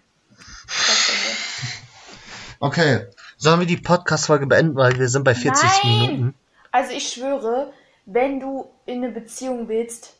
Okay, 2.59 3.07
sollen 3.37 3.59
wir 3.59 3.67
die 3.67 3.77
Podcast-Folge 3.77 4.47
beenden, 4.47 4.75
weil 4.75 4.97
wir 4.99 5.07
sind 5.07 5.23
bei 5.23 5.33
40 5.33 5.63
Nein! 5.63 6.01
Minuten. 6.01 6.33
Also 6.71 6.91
ich 6.93 7.09
schwöre, 7.09 7.73
wenn 8.05 8.39
du 8.39 8.69
in 8.85 9.03
eine 9.03 9.11
Beziehung 9.11 9.67
willst 9.67 10.18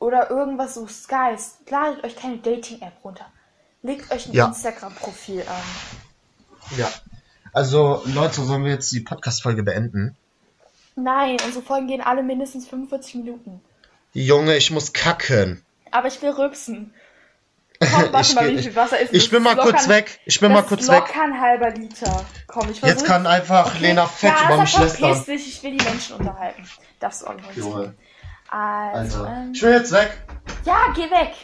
oder 0.00 0.30
irgendwas 0.30 0.74
suchst, 0.74 1.08
Guys, 1.08 1.58
ladet 1.68 2.04
euch 2.04 2.16
keine 2.16 2.38
Dating-App 2.38 2.92
runter. 3.04 3.26
Legt 3.82 4.10
euch 4.10 4.26
ein 4.26 4.32
Ja. 4.32 4.46
Instagram-Profil 4.46 5.40
an. 5.42 6.76
Ja. 6.78 6.88
Also, 7.52 8.02
Leute, 8.06 8.42
sollen 8.42 8.64
wir 8.64 8.72
jetzt 8.72 8.92
die 8.92 9.00
Podcast-Folge 9.00 9.62
beenden? 9.62 10.16
Nein, 10.96 11.36
unsere 11.44 11.64
Folgen 11.64 11.86
gehen 11.86 12.00
alle 12.00 12.22
mindestens 12.22 12.66
45 12.68 13.16
Minuten. 13.16 13.60
Junge, 14.12 14.56
ich 14.56 14.70
muss 14.70 14.92
kacken. 14.92 15.62
Aber 15.90 16.08
ich 16.08 16.20
will 16.22 16.30
rübsen. 16.30 16.92
Komm, 17.78 18.12
warte 18.12 18.20
Ich 18.30 18.34
mal, 18.34 18.48
wie 18.48 18.62
viel 18.62 18.74
Wasser 18.74 18.98
ist 18.98 19.12
Ich 19.12 19.28
bin 19.30 19.42
mal 19.42 19.56
kurz 19.56 19.88
weg. 19.88 20.18
Ich 20.24 20.40
bin 20.40 20.50
mal 20.52 20.62
kurz 20.62 20.88
weg. 20.88 21.00
locker 21.00 21.22
ein 21.22 21.38
halber 21.40 21.70
Liter. 21.70 22.24
Komm, 22.46 22.70
ich 22.70 22.80
Jetzt 22.80 23.04
kann 23.04 23.26
einfach 23.26 23.78
Lena 23.80 24.06
fett 24.06 24.32
ja, 24.34 24.46
über 24.46 24.62
mich 24.62 24.76
lästern. 24.78 25.24
dich, 25.26 25.46
ich 25.48 25.62
will 25.62 25.76
die 25.76 25.84
Menschen 25.84 26.16
unterhalten. 26.16 26.66
Darfst 27.00 27.22
du 27.22 27.26
auch 27.26 27.34
nicht. 27.34 27.56
Also, 28.56 29.24
Also, 29.24 29.26
ähm, 29.26 29.52
ich 29.52 29.60
bin 29.60 29.70
jetzt 29.72 29.92
weg. 29.92 30.16
ja, 30.64 30.78
geh 30.94 31.10
weg. 31.10 31.34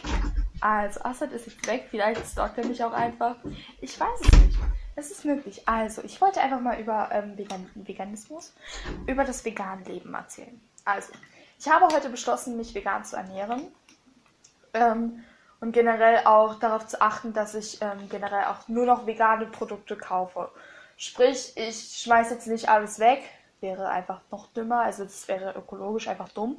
Also, 0.61 1.01
Assad 1.01 1.31
ist 1.31 1.45
jetzt 1.45 1.67
weg. 1.67 1.87
Vielleicht 1.91 2.25
stalkt 2.25 2.57
er 2.57 2.65
mich 2.65 2.83
auch 2.83 2.93
einfach. 2.93 3.35
Ich 3.81 3.99
weiß 3.99 4.21
es 4.21 4.31
nicht. 4.41 4.57
Es 4.95 5.11
ist 5.11 5.25
möglich. 5.25 5.67
Also, 5.67 6.01
ich 6.03 6.19
wollte 6.21 6.41
einfach 6.41 6.59
mal 6.59 6.79
über 6.79 7.09
ähm, 7.11 7.37
Vegan 7.37 7.69
Veganismus, 7.75 8.53
über 9.07 9.23
das 9.25 9.43
vegane 9.43 9.83
Leben 9.83 10.13
erzählen. 10.13 10.59
Also, 10.85 11.13
ich 11.59 11.69
habe 11.69 11.93
heute 11.93 12.09
beschlossen, 12.09 12.57
mich 12.57 12.73
vegan 12.73 13.03
zu 13.03 13.15
ernähren. 13.15 13.63
Ähm, 14.73 15.23
und 15.59 15.71
generell 15.71 16.25
auch 16.25 16.55
darauf 16.55 16.87
zu 16.87 17.01
achten, 17.01 17.33
dass 17.33 17.55
ich 17.55 17.81
ähm, 17.81 18.09
generell 18.09 18.45
auch 18.45 18.67
nur 18.67 18.85
noch 18.85 19.05
vegane 19.05 19.45
Produkte 19.45 19.95
kaufe. 19.95 20.49
Sprich, 20.97 21.53
ich 21.55 22.01
schmeiß 22.03 22.29
jetzt 22.31 22.47
nicht 22.47 22.69
alles 22.69 22.99
weg. 22.99 23.23
Wäre 23.61 23.87
einfach 23.89 24.21
noch 24.31 24.47
dümmer. 24.53 24.81
Also, 24.81 25.03
das 25.03 25.27
wäre 25.27 25.53
ökologisch 25.57 26.07
einfach 26.07 26.29
dumm. 26.29 26.57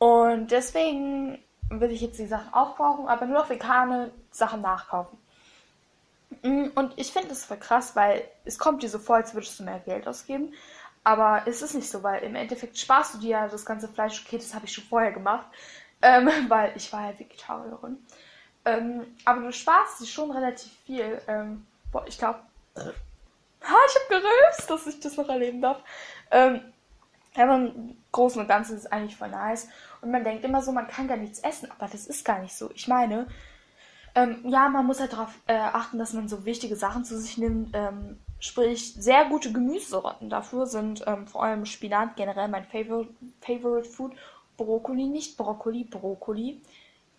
Und 0.00 0.50
deswegen 0.50 1.38
will 1.68 1.90
ich 1.90 2.00
jetzt 2.00 2.18
die 2.18 2.26
Sachen 2.26 2.52
aufbrauchen, 2.54 3.06
aber 3.06 3.26
nur 3.26 3.40
noch 3.40 3.50
vegane 3.50 4.10
Sachen 4.30 4.62
nachkaufen. 4.62 5.18
Mm, 6.42 6.68
Und 6.74 6.94
ich 6.96 7.12
finde 7.12 7.28
das 7.28 7.44
voll 7.44 7.58
krass, 7.58 7.94
weil 7.94 8.24
es 8.46 8.58
kommt 8.58 8.82
dir 8.82 8.88
so 8.88 8.98
vor, 8.98 9.16
als 9.16 9.34
würdest 9.34 9.60
du 9.60 9.64
mehr 9.64 9.78
Geld 9.80 10.08
ausgeben. 10.08 10.54
Aber 11.04 11.42
es 11.46 11.60
ist 11.60 11.74
nicht 11.74 11.90
so, 11.90 12.02
weil 12.02 12.22
im 12.22 12.34
Endeffekt 12.34 12.78
sparst 12.78 13.14
du 13.14 13.18
dir 13.18 13.30
ja 13.30 13.48
das 13.48 13.66
ganze 13.66 13.88
Fleisch. 13.88 14.24
Okay, 14.24 14.38
das 14.38 14.54
habe 14.54 14.64
ich 14.64 14.72
schon 14.72 14.84
vorher 14.84 15.12
gemacht, 15.12 15.46
ähm, 16.02 16.30
weil 16.48 16.72
ich 16.76 16.90
war 16.92 17.10
ja 17.12 17.18
Vegetarierin. 17.18 17.98
Ähm, 18.64 19.06
aber 19.26 19.42
du 19.42 19.52
sparst 19.52 20.00
dir 20.00 20.06
schon 20.06 20.30
relativ 20.30 20.72
viel. 20.86 21.20
Ähm, 21.28 21.66
boah, 21.92 22.06
ich 22.06 22.16
glaube, 22.16 22.40
ha, 22.76 22.92
ich 23.62 23.94
habe 23.96 24.22
gerülpst, 24.22 24.70
dass 24.70 24.86
ich 24.86 24.98
das 25.00 25.18
noch 25.18 25.28
erleben 25.28 25.60
darf. 25.60 25.82
Ähm, 26.30 26.62
aber 27.36 27.56
im 27.56 27.96
Großen 28.12 28.40
und 28.40 28.48
Ganzen 28.48 28.76
ist 28.76 28.86
es 28.86 28.92
eigentlich 28.92 29.16
voll 29.16 29.28
nice. 29.28 29.68
Und 30.02 30.10
man 30.10 30.24
denkt 30.24 30.44
immer 30.44 30.62
so, 30.62 30.72
man 30.72 30.88
kann 30.88 31.08
gar 31.08 31.16
nichts 31.16 31.40
essen, 31.40 31.70
aber 31.70 31.88
das 31.90 32.06
ist 32.06 32.24
gar 32.24 32.40
nicht 32.40 32.54
so. 32.54 32.70
Ich 32.74 32.88
meine, 32.88 33.26
ähm, 34.14 34.40
ja, 34.44 34.68
man 34.68 34.86
muss 34.86 35.00
halt 35.00 35.12
darauf 35.12 35.34
äh, 35.46 35.54
achten, 35.54 35.98
dass 35.98 36.12
man 36.12 36.28
so 36.28 36.44
wichtige 36.44 36.76
Sachen 36.76 37.04
zu 37.04 37.18
sich 37.18 37.38
nimmt. 37.38 37.70
Ähm, 37.74 38.18
sprich, 38.38 38.94
sehr 38.94 39.26
gute 39.26 39.52
Gemüsesorten 39.52 40.30
dafür 40.30 40.66
sind 40.66 41.04
ähm, 41.06 41.26
vor 41.26 41.44
allem 41.44 41.66
Spinat, 41.66 42.16
generell 42.16 42.48
mein 42.48 42.64
Favorite, 42.64 43.12
Favorite 43.40 43.88
Food. 43.88 44.12
Brokkoli, 44.56 45.06
nicht 45.06 45.36
Brokkoli, 45.38 45.84
Brokkoli. 45.84 46.60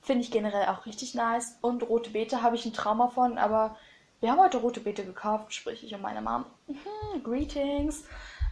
Finde 0.02 0.22
ich 0.22 0.32
generell 0.32 0.68
auch 0.68 0.86
richtig 0.86 1.16
nice. 1.16 1.58
Und 1.62 1.88
rote 1.88 2.12
Beete 2.12 2.42
habe 2.42 2.56
ich 2.56 2.66
ein 2.66 2.74
Trauma 2.74 3.08
von, 3.08 3.38
aber 3.38 3.78
wir 4.20 4.32
haben 4.32 4.40
heute 4.40 4.58
rote 4.58 4.80
Beete 4.80 5.04
gekauft, 5.04 5.54
sprich 5.54 5.84
ich 5.84 5.94
und 5.96 6.02
meine 6.02 6.22
Mom. 6.22 6.46
Mhm, 6.68 7.24
greetings. 7.24 8.04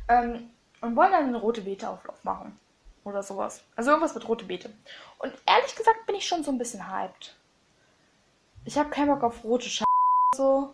Ähm, 0.08 0.50
und 0.82 0.96
wollen 0.96 1.12
dann 1.12 1.26
einen 1.26 1.36
rote 1.36 1.62
Beete-Auflauf 1.62 2.24
machen. 2.24 2.58
Oder 3.04 3.24
sowas. 3.24 3.64
Also 3.76 3.91
irgendwas 3.91 4.16
mit 4.16 4.28
rote 4.28 4.45
Beete. 4.45 4.70
Und 5.20 5.34
ehrlich 5.45 5.76
gesagt 5.76 6.06
bin 6.06 6.16
ich 6.16 6.28
schon 6.28 6.43
so 6.43 6.52
ein 6.52 6.58
bisschen 6.58 6.91
hyped. 6.91 7.36
Ich 8.66 8.78
habe 8.78 8.89
keinen 8.89 9.08
Bock 9.08 9.24
auf 9.24 9.43
rote 9.43 9.70
Sch 9.70 9.84
so. 10.36 10.74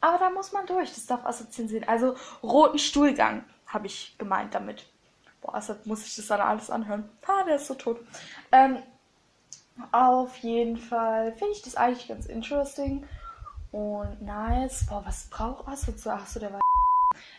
Aber 0.00 0.18
da 0.18 0.30
muss 0.30 0.52
man 0.52 0.66
durch. 0.66 0.94
Das 0.94 1.06
darf 1.06 1.24
assoziieren 1.24 1.68
sehen. 1.68 1.88
Also 1.88 2.16
roten 2.42 2.78
Stuhlgang 2.78 3.44
habe 3.66 3.86
ich 3.86 4.16
gemeint 4.18 4.54
damit. 4.54 4.86
Boah, 5.40 5.54
also 5.54 5.76
muss 5.84 6.06
ich 6.06 6.16
das 6.16 6.26
dann 6.26 6.40
alles 6.40 6.70
anhören. 6.70 7.08
Ha, 7.26 7.42
der 7.44 7.56
ist 7.56 7.66
so 7.66 7.74
tot. 7.74 8.00
Ähm, 8.52 8.82
auf 9.92 10.36
jeden 10.38 10.76
Fall 10.76 11.32
finde 11.32 11.52
ich 11.52 11.62
das 11.62 11.76
eigentlich 11.76 12.08
ganz 12.08 12.26
interesting. 12.26 13.06
Und 13.72 14.22
nice. 14.22 14.86
Boah, 14.86 15.04
was 15.04 15.26
braucht 15.28 15.66
Assad 15.68 15.98
so? 15.98 16.10
Achso, 16.10 16.40
der 16.40 16.52
war. 16.52 16.60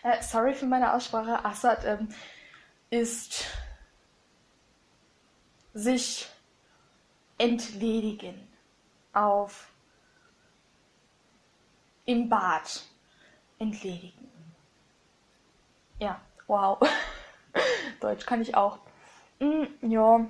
Äh, 0.03 0.21
sorry 0.21 0.53
für 0.53 0.65
meine 0.65 0.93
Aussprache. 0.93 1.43
Assad 1.45 1.86
ähm, 1.86 2.09
ist 2.89 3.45
sich 5.78 6.28
entledigen 7.38 8.47
auf 9.13 9.69
im 12.05 12.28
Bad 12.30 12.84
entledigen. 13.59 14.32
Ja, 15.99 16.19
wow. 16.47 16.80
Deutsch 17.99 18.25
kann 18.25 18.41
ich 18.41 18.55
auch. 18.55 18.80
Mm, 19.39 19.65
ja. 19.82 20.25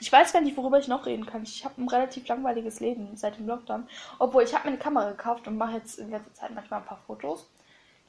Ich 0.00 0.10
weiß 0.10 0.32
gar 0.32 0.40
nicht, 0.40 0.56
worüber 0.56 0.80
ich 0.80 0.88
noch 0.88 1.06
reden 1.06 1.26
kann. 1.26 1.44
Ich 1.44 1.64
habe 1.64 1.80
ein 1.80 1.88
relativ 1.88 2.26
langweiliges 2.26 2.80
Leben 2.80 3.16
seit 3.16 3.38
dem 3.38 3.46
Lockdown. 3.46 3.88
Obwohl, 4.18 4.42
ich 4.42 4.54
habe 4.54 4.64
mir 4.64 4.72
eine 4.72 4.82
Kamera 4.82 5.10
gekauft 5.10 5.46
und 5.46 5.56
mache 5.56 5.74
jetzt 5.74 6.00
in 6.00 6.10
letzter 6.10 6.34
Zeit 6.34 6.50
manchmal 6.52 6.80
ein 6.80 6.86
paar 6.86 7.02
Fotos. 7.06 7.48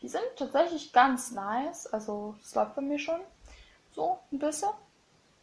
Die 0.02 0.08
sind 0.08 0.24
tatsächlich 0.36 0.94
ganz 0.94 1.32
nice. 1.32 1.86
Also, 1.86 2.36
es 2.42 2.56
läuft 2.56 2.76
bei 2.76 2.82
mir 2.82 2.98
schon. 2.98 3.20
So, 3.92 4.18
ein 4.32 4.40
bisschen. 4.40 4.70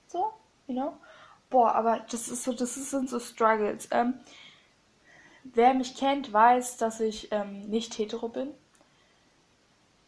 So, 0.09 0.32
you 0.71 0.75
know. 0.75 0.97
Boah, 1.51 1.75
aber 1.75 2.01
das 2.11 2.29
ist 2.29 2.45
so, 2.45 2.53
das 2.53 2.75
sind 2.75 3.11
so 3.11 3.18
Struggles. 3.18 3.89
Ähm, 3.91 4.14
wer 5.43 5.75
mich 5.75 5.97
kennt, 5.97 6.33
weiß, 6.33 6.77
dass 6.77 7.01
ich 7.01 7.33
ähm, 7.33 7.68
nicht 7.68 7.99
hetero 7.99 8.29
bin. 8.29 8.55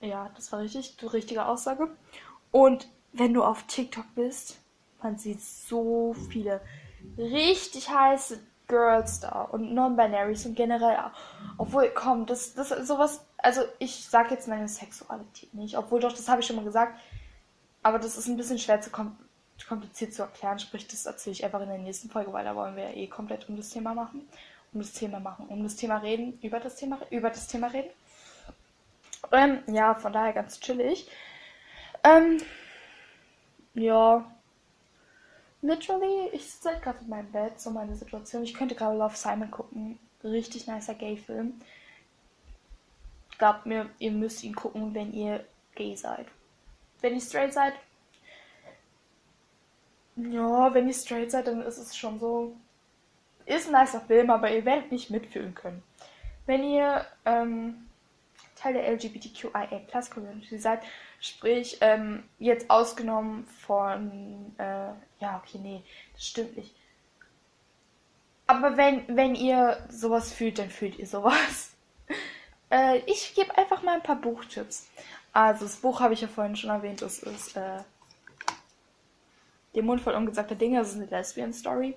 Ja, 0.00 0.30
das 0.36 0.52
war 0.52 0.60
richtig, 0.60 0.96
die 0.96 1.06
richtige 1.06 1.46
Aussage. 1.46 1.88
Und 2.52 2.88
wenn 3.12 3.34
du 3.34 3.42
auf 3.42 3.64
TikTok 3.64 4.06
bist, 4.14 4.58
man 5.02 5.18
sieht 5.18 5.40
so 5.42 6.14
viele 6.30 6.60
richtig 7.18 7.90
heiße 7.90 8.38
Girls 8.68 9.20
da 9.20 9.42
und 9.42 9.74
Non-Binaries 9.74 10.46
und 10.46 10.54
generell. 10.54 10.96
Obwohl, 11.58 11.90
komm, 11.90 12.26
das, 12.26 12.48
ist 12.48 12.86
sowas, 12.86 13.24
also 13.38 13.62
ich 13.80 14.06
sag 14.08 14.30
jetzt 14.30 14.48
meine 14.48 14.68
Sexualität 14.68 15.52
nicht, 15.54 15.76
obwohl 15.76 16.00
doch, 16.00 16.12
das 16.12 16.28
habe 16.28 16.40
ich 16.40 16.46
schon 16.46 16.56
mal 16.56 16.64
gesagt, 16.64 16.98
aber 17.82 17.98
das 17.98 18.16
ist 18.16 18.28
ein 18.28 18.36
bisschen 18.36 18.58
schwer 18.58 18.80
zu 18.80 18.90
kom 18.90 19.16
kompliziert 19.66 20.14
zu 20.14 20.22
erklären, 20.22 20.58
sprich, 20.58 20.86
das 20.88 21.06
erzähle 21.06 21.32
ich 21.32 21.44
einfach 21.44 21.60
in 21.60 21.68
der 21.68 21.78
nächsten 21.78 22.10
Folge, 22.10 22.32
weil 22.32 22.44
da 22.44 22.54
wollen 22.54 22.76
wir 22.76 22.90
ja 22.90 22.96
eh 22.96 23.06
komplett 23.06 23.48
um 23.48 23.56
das 23.56 23.70
Thema 23.70 23.94
machen, 23.94 24.28
um 24.72 24.80
das 24.80 24.92
Thema 24.92 25.20
machen, 25.20 25.46
um 25.48 25.62
das 25.62 25.76
Thema 25.76 25.98
reden, 25.98 26.38
über 26.42 26.60
das 26.60 26.76
Thema, 26.76 26.98
über 27.10 27.30
das 27.30 27.46
Thema 27.46 27.68
reden. 27.68 27.90
Ähm, 29.30 29.62
ja, 29.66 29.94
von 29.94 30.12
daher 30.12 30.32
ganz 30.32 30.60
chillig. 30.60 31.08
Ähm, 32.02 32.38
ja. 33.74 34.24
Literally, 35.60 36.28
ich 36.32 36.50
sitze 36.50 36.70
halt 36.70 36.82
gerade 36.82 36.98
in 37.02 37.08
meinem 37.08 37.30
Bett, 37.30 37.60
so 37.60 37.70
meine 37.70 37.94
Situation. 37.94 38.42
Ich 38.42 38.54
könnte 38.54 38.74
gerade 38.74 38.98
Love 38.98 39.16
Simon 39.16 39.50
gucken. 39.50 39.98
Richtig 40.24 40.66
nicer 40.66 40.94
Gay-Film. 40.94 41.60
Glaubt 43.38 43.66
mir, 43.66 43.88
ihr 43.98 44.10
müsst 44.10 44.42
ihn 44.42 44.54
gucken, 44.54 44.92
wenn 44.94 45.12
ihr 45.12 45.44
gay 45.74 45.96
seid. 45.96 46.26
Wenn 47.00 47.14
ihr 47.14 47.20
straight 47.20 47.52
seid, 47.52 47.74
ja, 50.16 50.74
wenn 50.74 50.88
ihr 50.88 50.94
straight 50.94 51.30
seid, 51.30 51.46
dann 51.46 51.62
ist 51.62 51.78
es 51.78 51.96
schon 51.96 52.18
so. 52.18 52.56
Ist 53.44 53.66
ein 53.66 53.80
nicer 53.80 54.00
Film, 54.00 54.30
aber 54.30 54.50
ihr 54.52 54.64
werdet 54.64 54.92
nicht 54.92 55.10
mitfühlen 55.10 55.54
können. 55.54 55.82
Wenn 56.46 56.62
ihr 56.62 57.04
ähm, 57.24 57.88
Teil 58.56 58.74
der 58.74 58.88
LGBTQIA 58.92 59.80
Community 60.12 60.58
seid, 60.58 60.82
sprich, 61.20 61.78
ähm, 61.80 62.22
jetzt 62.38 62.70
ausgenommen 62.70 63.46
von, 63.46 64.54
äh, 64.58 64.92
ja, 65.20 65.42
okay, 65.42 65.58
nee, 65.58 65.82
das 66.12 66.24
stimmt 66.24 66.56
nicht. 66.56 66.74
Aber 68.46 68.76
wenn, 68.76 69.04
wenn 69.16 69.34
ihr 69.34 69.78
sowas 69.88 70.32
fühlt, 70.32 70.58
dann 70.58 70.70
fühlt 70.70 70.98
ihr 70.98 71.06
sowas. 71.06 71.72
äh, 72.70 72.98
ich 73.06 73.34
gebe 73.34 73.56
einfach 73.56 73.82
mal 73.82 73.94
ein 73.94 74.02
paar 74.02 74.16
Buchtipps. 74.16 74.88
Also, 75.32 75.64
das 75.64 75.76
Buch 75.76 76.00
habe 76.00 76.14
ich 76.14 76.20
ja 76.20 76.28
vorhin 76.28 76.56
schon 76.56 76.70
erwähnt. 76.70 77.02
Das 77.02 77.20
ist 77.20 77.56
äh, 77.56 77.78
Der 79.74 79.82
Mund 79.82 80.00
voll 80.00 80.14
ungesagter 80.14 80.54
Dinge. 80.54 80.78
Das 80.78 80.90
ist 80.90 80.96
eine 80.96 81.06
Lesbian-Story. 81.06 81.94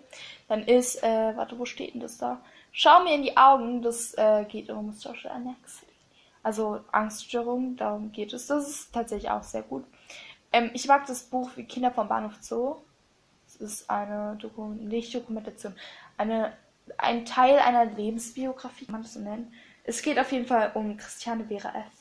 Dann 0.48 0.64
ist, 0.64 1.04
äh, 1.04 1.36
warte, 1.36 1.58
wo 1.60 1.66
steht 1.66 1.94
denn 1.94 2.02
das 2.02 2.18
da? 2.18 2.42
Schau 2.72 3.04
mir 3.04 3.16
in 3.16 3.24
die 3.24 3.38
Augen. 3.38 3.82
Das 3.82 4.14
äh, 4.18 4.46
geht 4.46 4.70
um 4.70 4.92
Social 4.94 5.32
Anxiety. 5.32 5.86
Also 6.44 6.80
Angststörung, 6.92 7.76
darum 7.76 8.12
geht 8.12 8.32
es. 8.34 8.48
Das 8.48 8.70
ist 8.70 8.94
tatsächlich 8.94 9.32
auch 9.32 9.44
sehr 9.44 9.64
gut. 9.64 9.84
Ähm, 10.52 10.70
ich 10.74 10.88
mag 10.88 11.06
das 11.08 11.24
Buch 11.24 11.50
wie 11.56 11.66
Kinder 11.66 11.92
vom 11.92 12.08
Bahnhof 12.08 12.36
Zoo. 12.42 12.76
Es 13.48 13.56
ist 13.56 13.90
eine 13.90 14.38
Doku 14.40 14.68
nicht 14.68 15.14
Dokumentation, 15.14 15.76
eine, 16.18 16.54
ein 16.98 17.26
Teil 17.26 17.60
einer 17.60 17.86
Lebensbiografie, 17.86 18.86
kann 18.86 18.94
man 18.94 19.04
das 19.04 19.14
so 19.14 19.20
nennen. 19.20 19.54
Es 19.84 20.02
geht 20.02 20.20
auf 20.20 20.32
jeden 20.32 20.46
Fall 20.46 20.72
um 20.74 20.98
Christiane 20.98 21.46
Vera 21.46 21.70
F. 21.70 21.92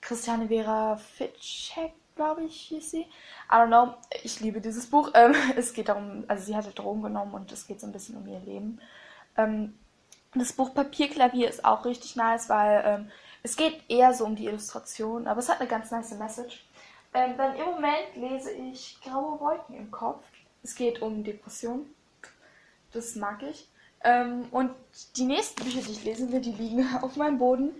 Christiane 0.00 0.48
Vera 0.48 0.96
Fitschek, 0.96 1.92
glaube 2.16 2.44
ich, 2.44 2.60
hieß 2.62 2.90
sie. 2.90 3.02
I 3.02 3.52
don't 3.52 3.68
know. 3.68 3.94
Ich 4.24 4.40
liebe 4.40 4.60
dieses 4.60 4.86
Buch. 4.86 5.10
Ähm, 5.14 5.34
es 5.56 5.72
geht 5.72 5.88
darum, 5.88 6.24
also 6.26 6.44
sie 6.44 6.56
hatte 6.56 6.70
Drogen 6.70 7.02
genommen 7.02 7.34
und 7.34 7.52
es 7.52 7.66
geht 7.66 7.80
so 7.80 7.86
ein 7.86 7.92
bisschen 7.92 8.16
um 8.16 8.26
ihr 8.26 8.40
Leben. 8.40 8.80
Ähm, 9.36 9.78
das 10.34 10.52
Buch 10.52 10.74
Papierklavier 10.74 11.48
ist 11.48 11.64
auch 11.64 11.84
richtig 11.84 12.16
nice, 12.16 12.48
weil 12.48 12.82
ähm, 12.84 13.10
es 13.42 13.56
geht 13.56 13.80
eher 13.88 14.12
so 14.12 14.24
um 14.24 14.34
die 14.34 14.46
Illustration, 14.46 15.28
aber 15.28 15.38
es 15.38 15.48
hat 15.48 15.60
eine 15.60 15.68
ganz 15.68 15.90
nice 15.90 16.12
Message. 16.18 16.66
Ähm, 17.14 17.34
dann 17.38 17.54
im 17.56 17.64
Moment 17.64 18.16
lese 18.16 18.50
ich 18.50 18.98
Graue 19.02 19.38
Wolken 19.40 19.76
im 19.76 19.90
Kopf. 19.90 20.24
Es 20.62 20.74
geht 20.74 21.00
um 21.00 21.22
Depression. 21.22 21.86
Das 22.92 23.14
mag 23.14 23.42
ich. 23.42 23.68
Ähm, 24.04 24.46
und 24.50 24.72
die 25.16 25.24
nächsten 25.24 25.62
Bücher, 25.62 25.80
die 25.80 25.92
ich 25.92 26.04
lesen 26.04 26.32
will, 26.32 26.40
die 26.40 26.52
liegen 26.52 26.86
auf 27.02 27.16
meinem 27.16 27.38
Boden. 27.38 27.74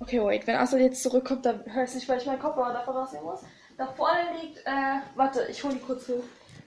Okay, 0.00 0.22
wait, 0.22 0.46
wenn 0.46 0.56
Astrid 0.56 0.80
jetzt 0.80 1.02
zurückkommt, 1.02 1.46
dann 1.46 1.64
höre 1.72 1.84
ich 1.84 1.94
nicht, 1.94 2.08
weil 2.08 2.18
ich 2.18 2.26
meinen 2.26 2.40
Kopfhörer 2.40 2.72
davon 2.72 2.96
rausnehmen 2.96 3.26
muss. 3.26 3.40
Da 3.76 3.86
vorne 3.88 4.40
liegt, 4.40 4.58
äh, 4.58 5.00
warte, 5.16 5.46
ich 5.50 5.62
hole 5.64 5.74
die 5.74 5.80
kurz 5.80 6.08
hoch. 6.08 6.22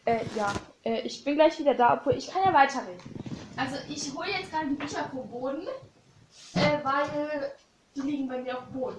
Äh, 0.06 0.26
ja, 0.36 0.54
äh, 0.84 1.02
ich 1.02 1.24
bin 1.24 1.36
gleich 1.36 1.58
wieder 1.60 1.74
da, 1.74 1.94
obwohl 1.94 2.16
ich 2.16 2.28
kann 2.30 2.44
ja 2.44 2.54
weiterreden. 2.54 3.02
Also 3.56 3.78
ich 3.90 4.14
hole 4.14 4.30
jetzt 4.30 4.52
gerade 4.52 4.68
die 4.68 4.76
Bücher 4.76 5.10
vom 5.10 5.30
Boden, 5.30 5.68
äh, 6.56 6.84
weil 6.84 7.52
die 7.96 8.02
liegen 8.02 8.28
bei 8.28 8.42
mir 8.42 8.58
auf 8.58 8.66
dem 8.66 8.74
Boden. 8.74 8.98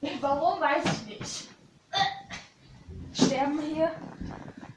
Warum, 0.20 0.60
weiß 0.60 0.84
ich 0.84 1.18
nicht. 1.18 1.48
Äh, 1.92 3.14
sterben 3.14 3.60
hier. 3.60 3.92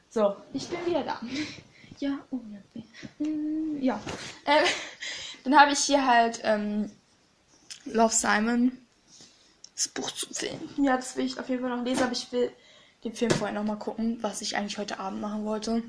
So, 0.09 0.35
ich 0.53 0.67
bin 0.67 0.85
wieder 0.85 1.03
da. 1.03 1.19
Ja, 1.99 2.19
oh, 2.29 2.41
ja. 2.51 3.25
Mm, 3.25 3.81
ja. 3.81 4.01
Äh, 4.43 4.65
dann 5.45 5.57
habe 5.57 5.71
ich 5.71 5.79
hier 5.79 6.05
halt 6.05 6.41
ähm, 6.43 6.91
Love 7.85 8.13
Simon. 8.13 8.84
Das 9.75 9.89
Buch 9.89 10.09
zu 10.11 10.33
Film. 10.33 10.59
Ja, 10.77 10.95
das 10.95 11.17
will 11.17 11.25
ich 11.25 11.37
auf 11.37 11.49
jeden 11.49 11.61
Fall 11.61 11.75
noch 11.75 11.83
lesen, 11.83 12.03
aber 12.03 12.13
ich 12.13 12.31
will 12.31 12.51
den 13.03 13.13
Film 13.13 13.29
vorher 13.31 13.53
noch 13.53 13.65
mal 13.65 13.75
gucken, 13.75 14.17
was 14.21 14.41
ich 14.41 14.55
eigentlich 14.55 14.77
heute 14.77 14.99
Abend 14.99 15.21
machen 15.21 15.45
wollte. 15.45 15.83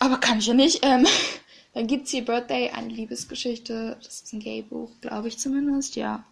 Aber 0.00 0.18
kann 0.18 0.38
ich 0.38 0.46
ja 0.46 0.54
nicht. 0.54 0.84
Ähm, 0.84 1.06
dann 1.74 1.86
gibt 1.86 2.06
es 2.06 2.10
hier 2.10 2.24
Birthday, 2.24 2.70
eine 2.70 2.88
Liebesgeschichte. 2.88 3.96
Das 4.02 4.22
ist 4.22 4.32
ein 4.32 4.40
Gay-Buch, 4.40 4.90
glaube 5.00 5.28
ich 5.28 5.38
zumindest, 5.38 5.94
ja. 5.94 6.24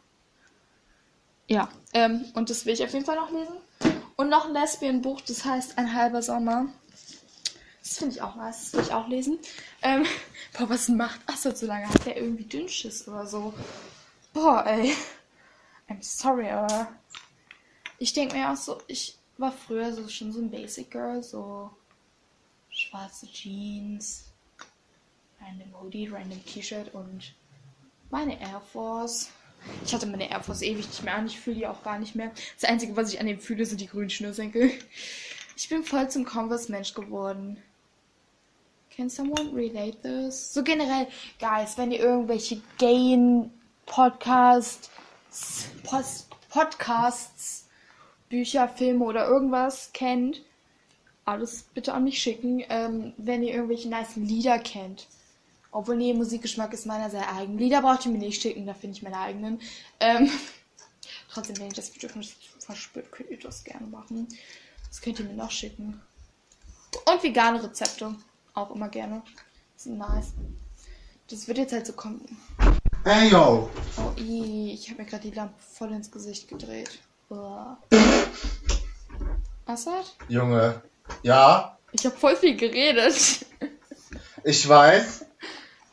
Ja, 1.47 1.71
ähm, 1.95 2.27
und 2.35 2.51
das 2.51 2.67
will 2.67 2.75
ich 2.75 2.85
auf 2.85 2.93
jeden 2.93 3.07
Fall 3.07 3.17
noch 3.17 3.31
lesen. 3.31 3.55
Und 4.17 4.29
noch 4.29 4.47
ein 4.47 4.53
Lesbian-Buch, 4.53 5.21
das 5.23 5.45
heißt 5.45 5.79
Ein 5.79 5.95
halber 5.95 6.21
Sommer. 6.21 6.67
Das 7.83 7.97
finde 7.97 8.17
ich 8.17 8.23
auch 8.23 8.35
nice, 8.35 8.65
das 8.65 8.73
will 8.75 8.83
ich 8.83 8.93
auch 8.93 9.09
lesen. 9.09 9.39
Ähm, 9.81 10.05
boah, 10.59 10.69
was 10.69 10.89
macht 10.89 11.21
Assad 11.27 11.57
so 11.57 11.67
lange? 11.67 11.89
Hat 11.89 12.05
der 12.05 12.19
irgendwie 12.19 12.45
Dünnschiss 12.45 13.07
oder 13.07 13.27
so? 13.27 13.55
Boah, 14.35 14.65
ey. 14.67 14.95
I'm 15.89 16.03
sorry, 16.03 16.49
aber 16.51 16.89
ich 17.99 18.13
denke 18.13 18.37
mir 18.37 18.51
auch 18.51 18.57
so, 18.57 18.79
ich 18.87 19.17
war 19.39 19.53
früher 19.53 19.93
so 19.93 20.09
schon 20.09 20.33
so 20.33 20.41
ein 20.41 20.51
Basic 20.51 20.91
Girl, 20.91 21.23
so 21.23 21.71
schwarze 22.71 23.27
Jeans, 23.27 24.33
random 25.41 25.81
Hoodie, 25.81 26.09
random 26.09 26.45
T-Shirt 26.45 26.95
und 26.95 27.35
meine 28.11 28.41
Air 28.41 28.61
Force. 28.73 29.31
Ich 29.85 29.93
hatte 29.93 30.07
meine 30.07 30.31
Air 30.31 30.43
Force 30.43 30.63
ewig 30.63 30.87
nicht 30.87 31.03
mehr 31.03 31.15
an, 31.15 31.27
ich 31.27 31.41
fühle 31.41 31.57
die 31.57 31.67
auch 31.67 31.83
gar 31.83 31.99
nicht 31.99 32.15
mehr. 32.15 32.33
Das 32.61 32.69
Einzige, 32.69 32.97
was 32.97 33.13
ich 33.13 33.21
an 33.21 33.27
dem 33.27 33.41
fühle, 33.41 33.67
sind 33.67 33.81
die 33.81 33.89
grünen 33.89 34.11
Schnürsenkel. 34.11 34.73
Ich 35.57 35.69
bin 35.69 35.83
voll 35.83 36.09
zum 36.09 36.25
Converse-Mensch 36.25 36.95
geworden. 36.95 37.61
Can 38.95 39.11
someone 39.11 39.53
relate 39.55 40.01
this? 40.03 40.55
So 40.55 40.63
generell, 40.63 41.09
guys, 41.41 41.77
wenn 41.79 41.91
ihr 41.93 42.01
irgendwelche 42.01 42.61
gayen 42.79 43.53
Podcasts, 43.87 44.91
Podcasts, 46.51 47.67
Bücher, 48.29 48.69
Filme 48.69 49.05
oder 49.05 49.27
irgendwas 49.27 49.91
kennt, 49.93 50.43
alles 51.25 51.65
bitte 51.75 51.93
an 51.93 52.05
mich 52.05 52.21
schicken. 52.21 52.65
Ähm, 52.69 53.13
wenn 53.17 53.43
ihr 53.43 53.55
irgendwelche 53.55 53.89
nice 53.89 54.17
Lieder 54.17 54.59
kennt. 54.59 55.07
Obwohl, 55.71 55.97
nee, 55.97 56.15
Musikgeschmack 56.15 56.73
ist 56.73 56.87
meiner 56.87 57.11
sehr 57.11 57.31
eigen. 57.33 57.59
Lieder 57.59 57.83
braucht 57.83 58.07
ihr 58.07 58.13
mir 58.13 58.19
nicht 58.19 58.41
schicken, 58.41 58.67
da 58.67 58.73
finde 58.73 58.97
ich 58.97 59.03
meine 59.03 59.19
eigenen. 59.19 59.61
Ähm, 60.01 60.31
trotzdem, 61.31 61.59
wenn 61.59 61.69
ihr 61.69 61.75
das 61.75 61.91
Bedürfnis 61.91 62.35
verspürt, 62.61 63.13
könnt 63.13 63.31
ihr 63.31 63.39
das 63.39 63.65
gerne 63.65 63.87
machen. 63.87 64.27
Das 64.89 65.03
könnt 65.03 65.19
ihr 65.19 65.27
mir 65.27 65.35
noch 65.35 65.51
schicken. 65.51 66.01
Und 67.05 67.23
vegane 67.23 67.63
Rezepte. 67.63 68.15
Auch 68.55 68.75
immer 68.75 68.89
gerne. 68.89 69.23
Ist 69.77 69.87
nice. 69.87 70.33
Das 71.29 71.47
wird 71.47 71.59
jetzt 71.59 71.73
halt 71.75 71.87
so 71.87 71.93
kommen. 71.93 72.25
Hey 73.11 73.31
yo! 73.31 73.71
Oh, 73.97 74.13
ii, 74.19 74.75
ich 74.75 74.91
habe 74.91 75.01
mir 75.01 75.09
gerade 75.09 75.23
die 75.31 75.35
Lampe 75.35 75.55
voll 75.59 75.93
ins 75.93 76.11
Gesicht 76.11 76.47
gedreht. 76.47 76.91
Uah. 77.31 77.79
Assad? 79.65 80.15
Junge. 80.29 80.83
Ja, 81.23 81.79
Ich 81.93 82.05
habe 82.05 82.15
voll 82.15 82.37
viel 82.37 82.55
geredet. 82.55 83.47
ich 84.45 84.69
weiß. 84.69 85.25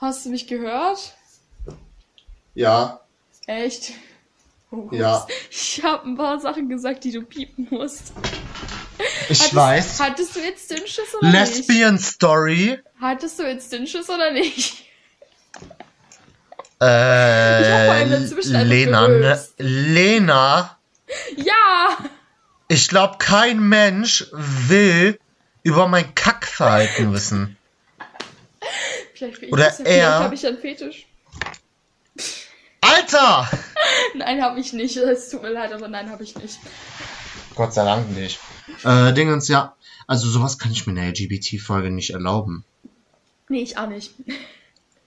Hast 0.02 0.26
du 0.26 0.30
mich 0.30 0.46
gehört? 0.46 1.16
Ja, 2.54 3.00
Echt? 3.48 3.94
Oh, 4.70 4.90
Ja. 4.92 5.26
Ich 5.50 5.82
habe 5.82 6.10
ein 6.10 6.18
paar 6.18 6.42
Sachen 6.42 6.68
gesagt, 6.68 7.06
die 7.06 7.14
du 7.14 7.22
piepen 7.22 7.70
musst. 7.70 8.12
ich 9.30 9.40
hattest, 9.40 9.56
weiß. 9.56 10.00
Hattest 10.02 10.36
du 10.36 10.42
jetzt 10.42 10.70
Dünnschiss 10.70 11.16
oder 11.18 11.32
nicht? 11.32 11.34
Lesbian 11.34 11.98
Story. 11.98 12.78
Hattest 13.00 13.40
du 13.40 13.44
jetzt 13.44 13.72
Dünnschiss 13.72 14.10
oder 14.10 14.32
nicht? 14.34 14.84
Äh, 16.86 18.64
Lena, 18.64 19.08
ne. 19.08 19.40
Lena, 19.58 20.78
Ja! 21.38 21.98
ich 22.68 22.88
glaube, 22.90 23.18
kein 23.20 23.60
Mensch 23.60 24.26
will 24.32 25.20
über 25.64 25.88
mein 25.88 26.14
Kackverhalten 26.16 27.12
wissen. 27.14 27.58
Vielleicht 29.14 29.40
bin 29.40 29.50
ich 29.50 29.54
Oder 29.54 29.72
ja, 29.80 29.86
er- 29.86 30.20
habe 30.20 30.36
ich 30.36 30.46
einen 30.46 30.58
Fetisch. 30.58 31.08
Alter! 32.82 33.50
Nein, 34.16 34.42
habe 34.42 34.60
ich 34.60 34.74
nicht. 34.74 34.96
Es 34.98 35.30
tut 35.30 35.42
mir 35.42 35.50
leid, 35.50 35.74
aber 35.74 35.88
nein, 35.88 36.10
habe 36.12 36.24
ich 36.24 36.36
nicht. 36.38 36.60
Gott 37.56 37.74
sei 37.74 37.84
Dank 37.86 38.12
nicht. 38.12 38.40
Äh, 38.84 39.14
Dingens, 39.14 39.48
ja. 39.48 39.76
Also 40.08 40.30
sowas 40.30 40.60
kann 40.60 40.72
ich 40.72 40.86
mir 40.86 40.92
in 40.92 40.98
der 40.98 41.08
LGBT-Folge 41.10 41.90
nicht 41.90 42.12
erlauben. 42.12 42.64
Nee, 43.50 43.62
ich 43.64 43.78
auch 43.78 43.88
nicht. 43.88 44.12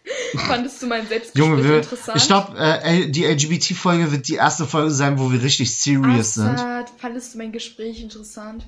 Fandest 0.36 0.82
du 0.82 0.86
mein 0.86 1.06
Selbstgespräch 1.06 1.50
Junge, 1.50 1.64
wir, 1.64 1.76
interessant? 1.78 2.16
ich 2.16 2.26
glaube, 2.26 2.58
äh, 2.58 3.08
die 3.08 3.24
LGBT-Folge 3.24 4.12
wird 4.12 4.28
die 4.28 4.34
erste 4.34 4.66
Folge 4.66 4.90
sein, 4.90 5.18
wo 5.18 5.30
wir 5.32 5.42
richtig 5.42 5.74
serious 5.74 6.34
sind. 6.34 6.48
Assad, 6.48 6.90
fandest 6.98 7.34
du 7.34 7.38
mein 7.38 7.52
Gespräch 7.52 8.00
interessant? 8.02 8.66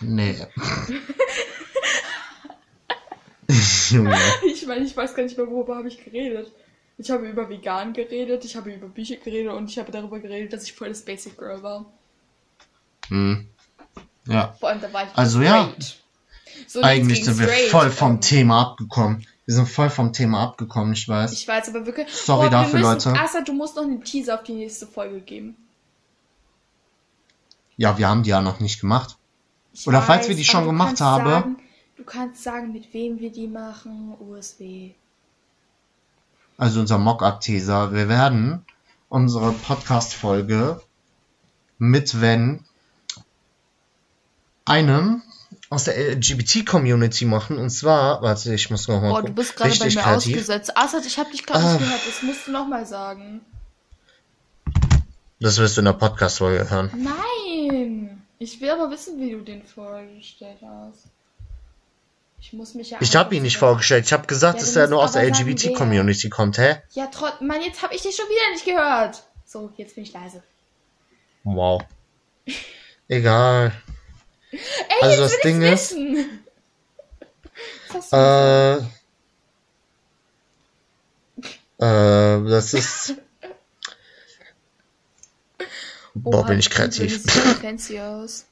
Nee. 0.00 0.36
Ich 3.48 4.66
meine, 4.66 4.84
ich 4.84 4.96
weiß 4.96 5.14
gar 5.14 5.22
nicht 5.22 5.36
mehr, 5.36 5.46
worüber 5.48 5.76
habe 5.76 5.86
ich 5.86 6.04
geredet. 6.04 6.50
Ich 6.98 7.10
habe 7.10 7.28
über 7.28 7.48
vegan 7.48 7.92
geredet, 7.92 8.44
ich 8.44 8.56
habe 8.56 8.72
über 8.72 8.88
Bücher 8.88 9.16
geredet 9.16 9.52
und 9.52 9.70
ich 9.70 9.78
habe 9.78 9.92
darüber 9.92 10.18
geredet, 10.18 10.52
dass 10.52 10.64
ich 10.64 10.72
voll 10.72 10.88
das 10.88 11.02
Basic 11.02 11.38
Girl 11.38 11.62
war. 11.62 11.86
Hm. 13.08 13.46
Ja, 14.26 14.56
Vor 14.58 14.70
allem, 14.70 14.80
da 14.80 14.92
war 14.92 15.04
ich 15.04 15.10
Also 15.14 15.42
ja, 15.42 15.68
straight. 15.68 15.96
So, 16.66 16.82
eigentlich 16.82 17.24
sind 17.24 17.38
wir 17.38 17.48
straight, 17.48 17.70
voll 17.70 17.90
vom 17.90 18.12
ähm, 18.12 18.20
Thema 18.20 18.60
abgekommen. 18.60 19.26
Wir 19.46 19.54
sind 19.54 19.68
voll 19.68 19.90
vom 19.90 20.12
Thema 20.12 20.42
abgekommen, 20.42 20.92
ich 20.92 21.08
weiß. 21.08 21.32
Ich 21.32 21.46
weiß 21.46 21.68
aber 21.68 21.86
wirklich. 21.86 22.08
Sorry 22.12 22.46
wir 22.46 22.50
dafür, 22.50 22.80
müssen, 22.80 23.10
Leute. 23.10 23.20
Assad, 23.20 23.46
du 23.46 23.52
musst 23.52 23.76
noch 23.76 23.84
einen 23.84 24.02
Teaser 24.02 24.34
auf 24.34 24.42
die 24.42 24.54
nächste 24.54 24.86
Folge 24.86 25.20
geben. 25.20 25.56
Ja, 27.76 27.98
wir 27.98 28.08
haben 28.08 28.22
die 28.22 28.30
ja 28.30 28.40
noch 28.40 28.58
nicht 28.60 28.80
gemacht. 28.80 29.16
Ich 29.72 29.86
Oder 29.86 30.02
falls 30.02 30.28
wir 30.28 30.34
die 30.34 30.44
schon 30.44 30.64
gemacht 30.64 31.00
haben. 31.00 31.30
Sagen, 31.30 31.56
du 31.96 32.04
kannst 32.04 32.42
sagen, 32.42 32.72
mit 32.72 32.92
wem 32.94 33.20
wir 33.20 33.30
die 33.30 33.46
machen. 33.46 34.14
USW. 34.18 34.92
Also 36.56 36.80
unser 36.80 36.98
Mock-Up-Teaser. 36.98 37.92
Wir 37.92 38.08
werden 38.08 38.64
unsere 39.08 39.52
Podcast-Folge 39.52 40.80
mit 41.78 42.20
wenn 42.20 42.64
einem 44.64 45.22
aus 45.70 45.84
der 45.84 45.96
LGBT-Community 46.16 47.24
machen. 47.24 47.58
Und 47.58 47.70
zwar, 47.70 48.22
warte, 48.22 48.54
ich 48.54 48.70
muss 48.70 48.86
noch 48.88 49.00
mal 49.00 49.10
Boah, 49.10 49.22
du 49.22 49.32
bist 49.32 49.56
gerade 49.56 49.76
bei 49.78 49.86
mir 49.86 49.90
kreativ. 49.92 50.34
ausgesetzt. 50.36 50.76
Assad, 50.76 51.04
ich 51.06 51.18
habe 51.18 51.30
dich 51.30 51.44
gerade 51.44 51.64
Ah. 51.64 51.72
nicht 51.72 51.80
gehört. 51.84 52.00
Das 52.06 52.22
musst 52.22 52.46
du 52.46 52.52
nochmal 52.52 52.86
sagen. 52.86 53.40
Das 55.40 55.58
wirst 55.58 55.76
du 55.76 55.80
in 55.82 55.84
der 55.86 55.92
Podcast-Folge 55.92 56.70
hören. 56.70 56.90
Nein! 56.96 58.22
Ich 58.38 58.60
will 58.60 58.70
aber 58.70 58.90
wissen, 58.90 59.18
wie 59.20 59.32
du 59.32 59.40
den 59.42 59.62
vorgestellt 59.64 60.58
hast. 60.62 61.04
Ich 62.40 62.52
muss 62.52 62.74
mich 62.74 62.90
ja. 62.90 62.98
Ich 63.00 63.16
habe 63.16 63.34
ihn 63.34 63.42
nicht 63.42 63.56
vorgestellt. 63.58 64.04
Ich 64.06 64.12
habe 64.12 64.26
gesagt, 64.26 64.58
Ja, 64.60 64.64
dass 64.64 64.76
er 64.76 64.88
nur 64.88 65.02
aus 65.02 65.12
der 65.12 65.24
LGBT-Community 65.24 66.28
kommt, 66.30 66.58
hä? 66.58 66.76
Ja, 66.92 67.06
trotzdem. 67.12 67.48
Mann, 67.48 67.60
jetzt 67.62 67.82
habe 67.82 67.94
ich 67.94 68.02
dich 68.02 68.14
schon 68.14 68.26
wieder 68.26 68.52
nicht 68.52 68.64
gehört. 68.64 69.22
So, 69.44 69.72
jetzt 69.76 69.94
bin 69.94 70.04
ich 70.04 70.12
leise. 70.12 70.42
Wow. 71.44 71.82
Egal. 73.08 73.72
Ey, 74.56 75.02
Also 75.02 75.22
das 75.22 75.32
will 75.32 75.38
Ding 75.44 75.62
ist- 75.62 75.92
wissen. 75.92 76.40
Äh, 78.12 78.74
äh, 78.76 78.80
das 81.78 82.74
ist. 82.74 83.14
Boah, 86.14 86.40
Oha, 86.40 86.48
bin 86.48 86.58
ich 86.58 86.70
kreativ. 86.70 87.22
Sieht 87.22 87.30
voll 87.30 87.54
fancy 87.62 88.00
aus. 88.00 88.46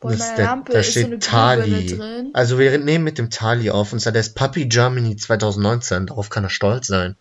Boah, 0.00 0.10
Das, 0.12 0.34
der, 0.34 0.44
Lampe 0.46 0.72
da 0.72 0.82
so 0.82 0.90
steht 0.90 1.06
Glühbirne 1.06 1.18
Tali. 1.20 1.86
drin. 1.96 2.30
Also 2.34 2.58
wir 2.58 2.76
nehmen 2.78 3.04
mit 3.04 3.18
dem 3.18 3.30
Tali 3.30 3.70
auf 3.70 3.92
und 3.92 4.00
zwar 4.00 4.12
der 4.12 4.20
ist 4.20 4.34
Puppy 4.34 4.66
Germany 4.66 5.16
2019. 5.16 6.06
Darauf 6.06 6.28
kann 6.28 6.44
er 6.44 6.50
stolz 6.50 6.86
sein. 6.86 7.16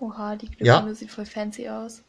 Oha, 0.00 0.36
die 0.36 0.50
Ja. 0.58 0.78
Glühbirne 0.78 0.94
sieht 0.96 1.10
voll 1.12 1.26
fancy 1.26 1.68
aus. 1.68 2.02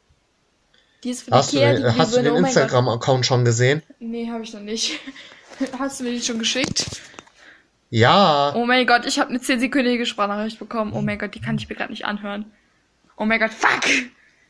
Die 1.04 1.12
ist 1.12 1.24
von 1.24 1.34
Hast 1.34 1.54
du 1.54 1.58
Ikea, 1.58 1.74
den, 1.74 1.94
die 1.94 2.00
hast 2.00 2.16
du 2.16 2.24
den 2.24 2.34
oh. 2.34 2.38
Instagram-Account 2.38 3.26
schon 3.26 3.46
gesehen? 3.46 3.84
Nee, 4.00 4.30
habe 4.30 4.44
ich 4.44 4.54
noch 4.54 4.62
nicht. 4.62 5.00
Hast 5.80 6.00
du 6.00 6.04
mir 6.04 6.12
die 6.12 6.22
schon 6.22 6.38
geschickt? 6.38 6.86
Ja. 7.90 8.54
Oh 8.56 8.66
mein 8.66 8.86
Gott, 8.86 9.08
ich 9.08 9.18
habe 9.18 9.30
eine 9.30 9.40
10-sekündige 9.40 10.06
Sprachnachricht 10.06 10.60
bekommen. 10.60 10.94
Oh 10.94 11.02
mein 11.02 11.18
Gott, 11.18 11.34
die 11.34 11.42
kann 11.42 11.58
ich 11.58 11.68
mir 11.68 11.76
gerade 11.76 11.92
nicht 11.92 12.06
anhören. 12.06 12.52
Oh 13.16 13.26
mein 13.26 13.40
Gott, 13.40 13.54
fuck! 13.54 13.84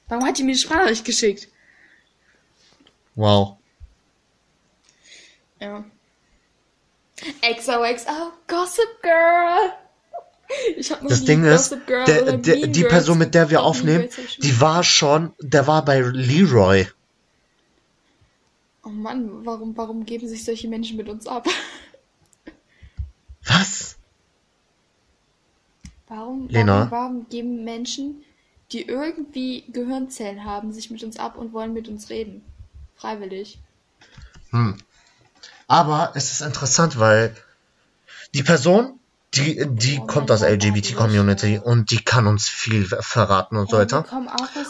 Warum 0.09 0.25
hat 0.25 0.37
die 0.37 0.43
mir 0.43 0.53
die 0.53 0.57
Sprachnachricht 0.57 1.05
geschickt? 1.05 1.47
Wow. 3.15 3.57
Ja. 5.59 5.85
XOXO 7.41 8.33
Gossip 8.47 9.01
Girl. 9.01 9.73
Ich 10.77 10.91
hab 10.91 11.01
noch 11.01 11.09
Das 11.09 11.25
Ding 11.25 11.43
ist, 11.43 11.75
der, 11.87 12.37
der, 12.37 12.67
die 12.67 12.83
Person, 12.83 13.17
mit 13.17 13.33
der 13.33 13.49
wir 13.49 13.63
aufnehmen, 13.63 14.07
die 14.37 14.61
war 14.61 14.83
schon, 14.83 15.33
der 15.39 15.67
war 15.67 15.83
bei 15.83 15.99
Leroy. 15.99 16.87
Oh 18.83 18.89
Mann, 18.89 19.45
warum, 19.45 19.75
warum 19.75 20.05
geben 20.05 20.27
sich 20.27 20.45
solche 20.45 20.67
Menschen 20.67 20.97
mit 20.97 21.09
uns 21.09 21.27
ab? 21.27 21.47
Was? 23.45 23.97
Warum, 26.07 26.47
Lena? 26.47 26.89
warum, 26.89 26.91
warum 26.91 27.29
geben 27.29 27.63
Menschen, 27.63 28.23
die 28.71 28.83
irgendwie 28.83 29.65
Gehirnzellen 29.71 30.45
haben, 30.45 30.71
sich 30.71 30.89
mit 30.89 31.03
uns 31.03 31.17
ab 31.17 31.37
und 31.37 31.53
wollen 31.53 31.73
mit 31.73 31.89
uns 31.89 32.09
reden? 32.09 32.43
Freiwillig. 32.95 33.59
Hm. 34.51 34.77
Aber 35.67 36.13
es 36.15 36.31
ist 36.31 36.41
interessant, 36.41 36.97
weil 36.97 37.35
die 38.33 38.43
Person, 38.43 38.99
die, 39.37 39.65
die 39.67 39.97
kommt 40.05 40.31
aus 40.31 40.41
LGBT-Community 40.41 41.59
und 41.63 41.91
die 41.91 42.03
kann 42.03 42.27
uns 42.27 42.49
viel 42.49 42.85
verraten 42.85 43.57
und 43.57 43.69
so 43.69 43.77
weiter. 43.77 44.05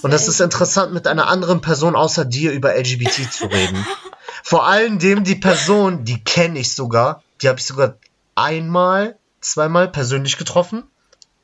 Und 0.01 0.13
es 0.13 0.27
ist 0.27 0.41
interessant, 0.41 0.93
mit 0.93 1.07
einer 1.07 1.27
anderen 1.27 1.61
Person 1.61 1.95
außer 1.95 2.25
dir 2.25 2.51
über 2.51 2.75
LGBT 2.75 3.31
zu 3.31 3.45
reden. 3.45 3.85
Vor 4.43 4.67
allem 4.67 4.99
dem 4.99 5.23
die 5.23 5.35
Person, 5.35 6.05
die 6.05 6.23
kenne 6.23 6.59
ich 6.59 6.73
sogar, 6.73 7.23
die 7.41 7.49
habe 7.49 7.59
ich 7.59 7.65
sogar 7.65 7.95
einmal, 8.35 9.17
zweimal 9.41 9.87
persönlich 9.87 10.37
getroffen. 10.37 10.83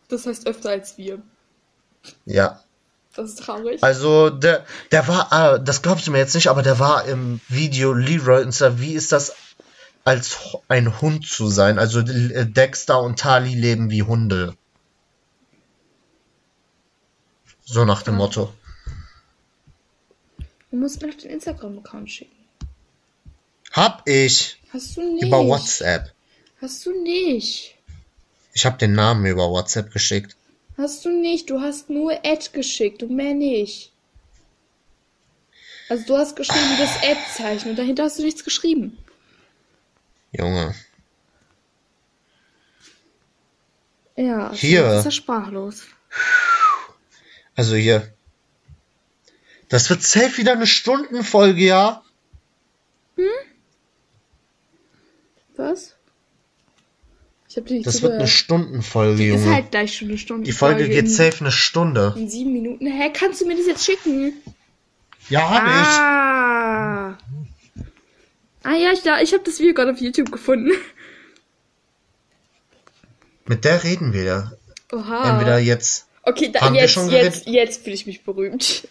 Das 0.09 0.25
heißt 0.25 0.47
öfter 0.47 0.69
als 0.69 0.97
wir. 0.97 1.21
Ja. 2.25 2.61
Das 3.15 3.29
ist 3.29 3.39
traurig. 3.39 3.83
Also 3.83 4.29
der, 4.29 4.65
der 4.91 5.07
war, 5.07 5.31
ah, 5.31 5.57
das 5.59 5.81
glaubst 5.81 6.07
du 6.07 6.11
mir 6.11 6.17
jetzt 6.17 6.33
nicht, 6.33 6.47
aber 6.47 6.63
der 6.63 6.79
war 6.79 7.05
im 7.05 7.39
Video 7.47 7.93
Leroy 7.93 8.43
und 8.43 8.51
zwar, 8.53 8.79
wie 8.79 8.93
ist 8.93 9.11
das 9.11 9.35
als 10.03 10.57
ein 10.67 11.01
Hund 11.01 11.25
zu 11.27 11.47
sein? 11.47 11.79
Also 11.79 11.99
äh, 11.99 12.45
Dexter 12.45 13.01
und 13.01 13.19
Tali 13.19 13.55
leben 13.55 13.89
wie 13.89 14.03
Hunde. 14.03 14.55
So 17.65 17.85
nach 17.85 18.01
dem 18.03 18.15
Motto. 18.15 18.53
Du 20.71 20.77
musst 20.77 21.01
mir 21.01 21.07
noch 21.09 21.17
den 21.17 21.31
Instagram-Account 21.31 22.09
schicken. 22.11 22.35
Hab 23.71 24.07
ich 24.07 24.59
Hast 24.71 24.97
du 24.97 25.13
nicht. 25.13 25.23
über 25.23 25.45
WhatsApp. 25.45 26.11
Hast 26.61 26.85
du 26.85 27.01
nicht. 27.03 27.75
Ich 28.53 28.65
habe 28.65 28.77
den 28.77 28.93
Namen 28.93 29.25
über 29.25 29.49
WhatsApp 29.49 29.91
geschickt. 29.91 30.35
Hast 30.77 31.05
du 31.05 31.09
nicht. 31.09 31.49
Du 31.49 31.61
hast 31.61 31.89
nur 31.89 32.11
Ad 32.25 32.49
geschickt 32.53 33.03
und 33.03 33.11
mehr 33.11 33.33
nicht. 33.33 33.91
Also 35.89 36.05
du 36.05 36.17
hast 36.17 36.35
geschrieben 36.35 36.77
das 36.79 36.95
Ad-Zeichen 37.03 37.71
und 37.71 37.79
dahinter 37.79 38.03
hast 38.03 38.17
du 38.19 38.23
nichts 38.23 38.43
geschrieben. 38.43 38.97
Junge. 40.37 40.73
Ja, 44.15 44.51
Hier. 44.53 44.99
ist 44.99 45.05
er 45.05 45.11
sprachlos. 45.11 45.83
Also 47.55 47.75
hier. 47.75 48.13
Das 49.69 49.89
wird 49.89 50.03
safe 50.03 50.37
wieder 50.37 50.51
eine 50.53 50.67
Stundenfolge, 50.67 51.63
ja? 51.63 52.03
Was? 55.55 55.95
Ich 57.49 57.57
hab 57.57 57.65
dir 57.67 57.75
nicht 57.75 57.85
Das 57.87 58.01
wird 58.01 58.13
eine. 58.13 58.27
Stundenfolge, 58.27 59.23
Ist 59.33 59.43
Junge. 59.43 59.53
halt 59.55 59.71
gleich 59.71 59.95
schon 59.95 60.09
eine 60.09 60.17
Stunde. 60.17 60.43
Die 60.43 60.51
Folge 60.51 60.89
geht 60.89 61.09
safe 61.09 61.41
eine 61.41 61.51
Stunde. 61.51 62.13
in 62.17 62.29
sieben 62.29 62.53
Minuten. 62.53 62.85
Hä, 62.87 63.11
kannst 63.13 63.41
du 63.41 63.45
mir 63.47 63.55
das 63.55 63.67
jetzt 63.67 63.85
schicken? 63.85 64.33
Ja, 65.29 65.49
hab 65.49 65.63
ich. 65.67 66.52
Ah. 68.63 68.75
Ja, 68.75 68.91
ich, 68.91 68.99
ich 68.99 69.33
habe 69.33 69.43
das 69.43 69.59
Video 69.59 69.73
gerade 69.73 69.91
auf 69.91 69.99
YouTube 69.99 70.31
gefunden. 70.31 70.71
Mit 73.45 73.65
der 73.65 73.83
reden 73.83 74.13
wir 74.13 74.23
ja. 74.23 74.51
Oha. 74.91 75.31
Entweder 75.31 75.59
jetzt. 75.59 76.07
okay, 76.23 76.49
da, 76.51 76.61
Haben 76.61 76.75
wir 76.75 76.81
jetzt, 76.81 76.91
schon 76.93 77.09
jetzt, 77.09 77.45
jetzt 77.45 77.83
fühle 77.83 77.95
ich 77.95 78.05
mich 78.05 78.23
berühmt. 78.23 78.87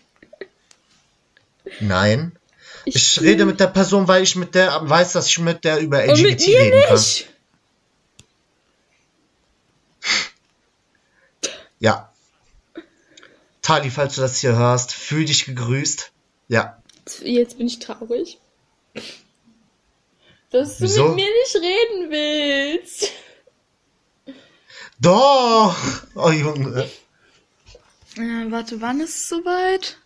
Nein. 1.80 2.32
Ich 2.84 3.20
rede 3.20 3.46
mit 3.46 3.60
der 3.60 3.68
Person, 3.68 4.08
weil 4.08 4.22
ich 4.22 4.36
mit 4.36 4.54
der 4.54 4.88
weiß, 4.88 5.12
dass 5.12 5.28
ich 5.28 5.38
mit 5.38 5.64
der 5.64 5.78
über 5.78 6.02
Und 6.04 6.20
mit 6.20 6.40
LGBT 6.40 6.46
mir 6.48 6.58
reden 6.58 6.82
kann. 6.82 6.94
nicht. 6.94 7.28
Ja. 11.78 12.12
Tali, 13.62 13.90
falls 13.90 14.16
du 14.16 14.20
das 14.20 14.38
hier 14.38 14.56
hörst, 14.56 14.92
fühl 14.92 15.24
dich 15.24 15.44
gegrüßt. 15.44 16.10
Ja. 16.48 16.82
Jetzt 17.22 17.58
bin 17.58 17.66
ich 17.66 17.78
traurig. 17.78 18.38
Dass 20.52 20.78
du 20.78 20.84
Wieso? 20.84 21.08
mit 21.08 21.16
mir 21.16 21.28
nicht 21.30 21.56
reden 21.56 22.10
willst. 22.10 23.12
Doch! 25.00 25.76
Oh 26.14 26.30
Junge. 26.30 26.88
Äh, 28.16 28.50
warte, 28.50 28.80
wann 28.80 29.00
ist 29.00 29.16
es 29.16 29.28
soweit? 29.28 29.98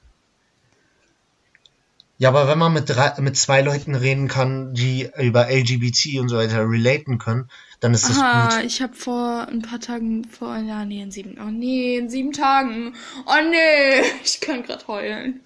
Ja, 2.19 2.31
aber 2.31 2.49
wenn 2.49 2.59
man 2.59 2.73
mit, 2.73 2.89
drei, 2.89 3.13
mit 3.21 3.37
zwei 3.37 3.61
Leuten 3.61 3.95
reden 3.95 4.29
kann, 4.29 4.73
die 4.73 5.11
über 5.19 5.51
LGBT 5.51 6.19
und 6.21 6.31
so 6.31 6.39
weiter 6.39 6.67
relaten 6.67 7.19
können, 7.19 7.51
dann 7.81 7.93
ist 7.93 8.09
das 8.09 8.19
Aha, 8.19 8.57
gut. 8.57 8.65
ich 8.65 8.81
habe 8.81 8.95
vor 8.95 9.47
ein 9.49 9.61
paar 9.61 9.81
Tagen, 9.81 10.25
vor, 10.25 10.57
ja, 10.57 10.87
nee, 10.87 11.03
in 11.03 11.11
sieben, 11.11 11.39
oh 11.39 11.51
nee, 11.51 11.99
in 11.99 12.09
sieben 12.09 12.33
Tagen. 12.33 12.95
Oh 13.27 13.51
nee, 13.51 14.01
ich 14.25 14.41
kann 14.41 14.63
grad 14.63 14.89
heulen. 14.89 15.41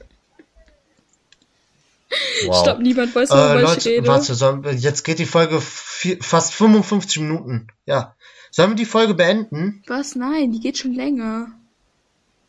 Wow. 2.46 2.56
Ich 2.56 2.62
glaube, 2.64 2.82
niemand 2.82 3.14
weiß, 3.14 3.30
Äh, 3.30 3.34
worüber 3.34 3.62
ich 3.62 3.68
Leute, 3.68 3.88
rede. 3.90 4.08
warte, 4.08 4.34
sollen 4.34 4.78
jetzt 4.78 5.04
geht 5.04 5.18
die 5.18 5.26
Folge 5.26 5.60
vier, 5.60 6.18
fast 6.22 6.52
55 6.54 7.20
Minuten. 7.22 7.68
Ja. 7.86 8.16
Sollen 8.50 8.70
wir 8.70 8.76
die 8.76 8.84
Folge 8.84 9.14
beenden? 9.14 9.82
Was? 9.86 10.16
Nein, 10.16 10.50
die 10.52 10.60
geht 10.60 10.76
schon 10.78 10.92
länger. 10.94 11.52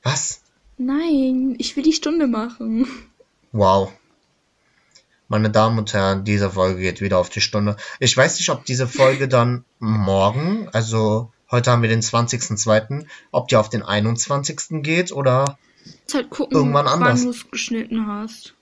Was? 0.03 0.41
Nein, 0.78 1.55
ich 1.59 1.76
will 1.76 1.84
die 1.84 1.93
Stunde 1.93 2.26
machen. 2.26 2.88
Wow. 3.51 3.91
Meine 5.28 5.49
Damen 5.51 5.78
und 5.78 5.93
Herren, 5.93 6.24
diese 6.26 6.49
Folge 6.49 6.82
geht 6.82 6.99
wieder 7.01 7.20
auf 7.20 7.30
die 7.30 7.39
Stunde. 7.41 7.76
Ich 7.99 8.18
weiß 8.18 8.38
nicht, 8.39 8.49
ob 8.49 8.66
diese 8.66 8.88
Folge 8.88 9.28
dann 9.30 9.64
morgen, 9.80 10.68
also 10.74 11.32
heute 11.51 11.70
haben 11.72 11.84
wir 11.84 11.89
den 11.89 12.01
20.02., 12.01 13.05
ob 13.32 13.47
die 13.47 13.55
auf 13.57 13.70
den 13.70 13.84
21. 13.84 14.82
geht 14.82 15.12
oder 15.12 15.57
halt 16.14 16.30
gucken, 16.32 16.57
Irgendwann 16.57 16.88
anders. 16.88 17.20
wann 17.20 17.24
du 17.26 17.30
es 17.30 17.49
geschnitten 17.51 18.07
hast. 18.07 18.55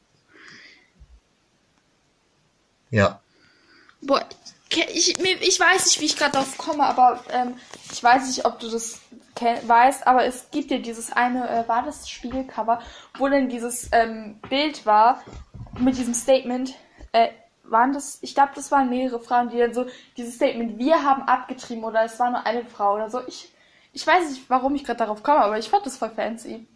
Ja. 2.91 3.19
Boah, 4.01 4.25
ich, 4.69 5.19
ich 5.19 5.59
weiß 5.59 5.85
nicht, 5.85 5.99
wie 5.99 6.05
ich 6.05 6.15
gerade 6.15 6.33
darauf 6.33 6.57
komme, 6.57 6.83
aber 6.83 7.23
ähm, 7.31 7.55
ich 7.91 8.03
weiß 8.03 8.27
nicht, 8.27 8.45
ob 8.45 8.59
du 8.59 8.69
das 8.69 9.01
weißt, 9.39 10.05
aber 10.05 10.25
es 10.25 10.51
gibt 10.51 10.69
ja 10.69 10.79
dieses 10.79 11.11
eine, 11.11 11.49
äh, 11.49 11.67
war 11.67 11.83
das 11.83 12.09
Spiegelcover, 12.09 12.81
wo 13.17 13.27
dann 13.29 13.49
dieses 13.49 13.89
ähm, 13.93 14.39
Bild 14.49 14.85
war 14.85 15.23
mit 15.79 15.97
diesem 15.97 16.13
Statement, 16.13 16.75
äh, 17.13 17.29
waren 17.63 17.93
das, 17.93 18.17
ich 18.21 18.35
glaube, 18.35 18.51
das 18.55 18.71
waren 18.71 18.89
mehrere 18.89 19.19
Frauen, 19.19 19.49
die 19.49 19.57
dann 19.57 19.73
so 19.73 19.85
dieses 20.17 20.35
Statement, 20.35 20.77
wir 20.77 21.03
haben 21.03 21.23
abgetrieben 21.23 21.83
oder 21.83 22.03
es 22.03 22.19
war 22.19 22.31
nur 22.31 22.45
eine 22.45 22.65
Frau 22.65 22.95
oder 22.95 23.09
so. 23.09 23.21
Ich, 23.27 23.51
ich 23.93 24.05
weiß 24.05 24.29
nicht, 24.29 24.49
warum 24.49 24.75
ich 24.75 24.83
gerade 24.83 24.99
darauf 24.99 25.23
komme, 25.23 25.39
aber 25.39 25.57
ich 25.57 25.69
fand 25.69 25.85
das 25.85 25.97
voll 25.97 26.09
fancy. 26.09 26.67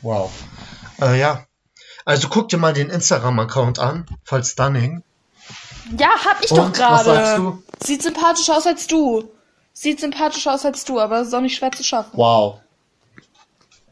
Wow. 0.00 0.32
Äh, 1.00 1.20
ja. 1.20 1.44
Also 2.04 2.28
guck 2.28 2.48
dir 2.48 2.58
mal 2.58 2.72
den 2.72 2.90
Instagram-Account 2.90 3.78
an, 3.78 4.06
voll 4.24 4.44
stunning. 4.44 5.02
Ja, 5.98 6.10
hab 6.24 6.42
ich 6.44 6.50
Und, 6.50 6.58
doch 6.58 6.70
was 6.70 7.04
sagst 7.04 7.04
gerade. 7.04 7.42
du? 7.42 7.62
Sieht 7.84 8.02
sympathischer 8.02 8.56
aus 8.56 8.66
als 8.66 8.86
du. 8.86 9.28
Sieht 9.72 10.00
sympathischer 10.00 10.54
aus 10.54 10.64
als 10.64 10.84
du, 10.84 11.00
aber 11.00 11.20
ist 11.20 11.34
auch 11.34 11.40
nicht 11.40 11.56
schwer 11.56 11.72
zu 11.72 11.82
schaffen. 11.84 12.10
Wow. 12.14 12.60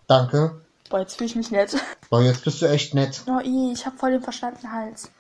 Danke. 0.07 0.61
Boah, 0.89 1.01
jetzt 1.01 1.17
fühle 1.17 1.27
ich 1.27 1.37
mich 1.37 1.51
nett. 1.51 1.77
Boah, 2.11 2.23
jetzt 2.23 2.45
bist 2.45 2.61
du 2.63 2.67
echt 2.67 2.95
nett. 2.95 3.23
Oh, 3.27 3.39
i, 3.41 3.73
ich 3.73 3.87
hab 3.87 3.99
voll 3.99 4.11
den 4.13 4.23
verstandenen 4.23 4.73
Hals. 4.73 5.11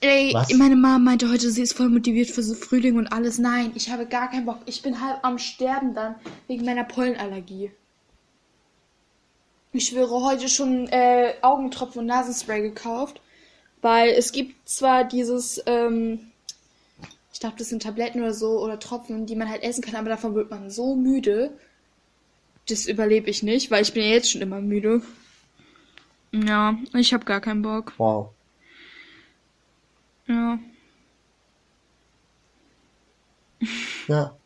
Ey, 0.00 0.34
Was? 0.34 0.50
meine 0.52 0.76
Mama 0.76 0.98
meinte 0.98 1.30
heute, 1.30 1.50
sie 1.50 1.62
ist 1.62 1.74
voll 1.74 1.88
motiviert 1.88 2.30
für 2.30 2.42
so 2.42 2.54
Frühling 2.54 2.98
und 2.98 3.10
alles. 3.10 3.38
Nein, 3.38 3.72
ich 3.74 3.90
habe 3.90 4.04
gar 4.04 4.28
keinen 4.30 4.44
Bock. 4.44 4.58
Ich 4.66 4.82
bin 4.82 5.00
halb 5.00 5.20
am 5.22 5.38
Sterben 5.38 5.94
dann 5.94 6.16
wegen 6.46 6.64
meiner 6.66 6.84
Pollenallergie. 6.84 7.70
Ich 9.76 9.86
schwöre, 9.86 10.22
heute 10.22 10.48
schon 10.48 10.86
äh, 10.86 11.34
Augentropfen 11.42 12.02
und 12.02 12.06
Nasenspray 12.06 12.62
gekauft, 12.62 13.20
weil 13.82 14.10
es 14.10 14.30
gibt 14.30 14.68
zwar 14.68 15.02
dieses, 15.02 15.60
ähm, 15.66 16.30
ich 17.32 17.40
glaube, 17.40 17.56
das 17.58 17.70
sind 17.70 17.82
Tabletten 17.82 18.20
oder 18.20 18.34
so 18.34 18.60
oder 18.60 18.78
Tropfen, 18.78 19.26
die 19.26 19.34
man 19.34 19.50
halt 19.50 19.64
essen 19.64 19.82
kann, 19.82 19.96
aber 19.96 20.10
davon 20.10 20.36
wird 20.36 20.48
man 20.48 20.70
so 20.70 20.94
müde. 20.94 21.58
Das 22.68 22.86
überlebe 22.86 23.28
ich 23.28 23.42
nicht, 23.42 23.72
weil 23.72 23.82
ich 23.82 23.92
bin 23.92 24.04
ja 24.04 24.10
jetzt 24.10 24.30
schon 24.30 24.42
immer 24.42 24.60
müde. 24.60 25.02
Ja, 26.30 26.78
ich 26.94 27.12
habe 27.12 27.24
gar 27.24 27.40
keinen 27.40 27.62
Bock. 27.62 27.94
Wow. 27.98 28.30
Ja. 30.28 30.60
Ja. 34.06 34.36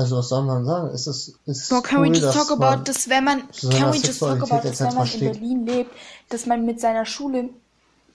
Also 0.00 0.16
was 0.16 0.30
soll 0.30 0.44
man 0.44 0.64
sagen? 0.64 0.88
Es 0.94 1.06
ist, 1.06 1.34
es 1.44 1.68
can 1.68 1.98
cool, 1.98 2.04
we 2.04 2.08
just 2.08 2.32
talk 2.32 2.50
about 2.50 2.84
das, 2.84 3.10
wenn 3.10 3.22
man, 3.22 3.46
seiner 3.52 3.70
can 3.70 3.92
we 3.92 3.98
just 3.98 4.18
talk 4.18 4.42
about 4.42 4.66
das, 4.66 4.80
wenn 4.80 4.94
man 4.94 5.06
in. 5.06 5.20
Berlin 5.20 5.66
lebt, 5.66 5.94
dass 6.30 6.46
man 6.46 6.64
mit 6.64 6.80
seiner 6.80 7.04
Schule, 7.04 7.50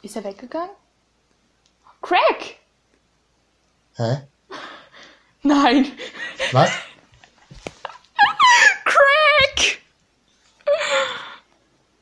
ist 0.02 0.16
er 0.16 0.24
weggegangen? 0.24 0.72
Crack! 2.02 2.56
Hä? 3.98 4.24
Nein! 5.44 5.92
Was? 6.54 6.72
Crack! 8.86 9.78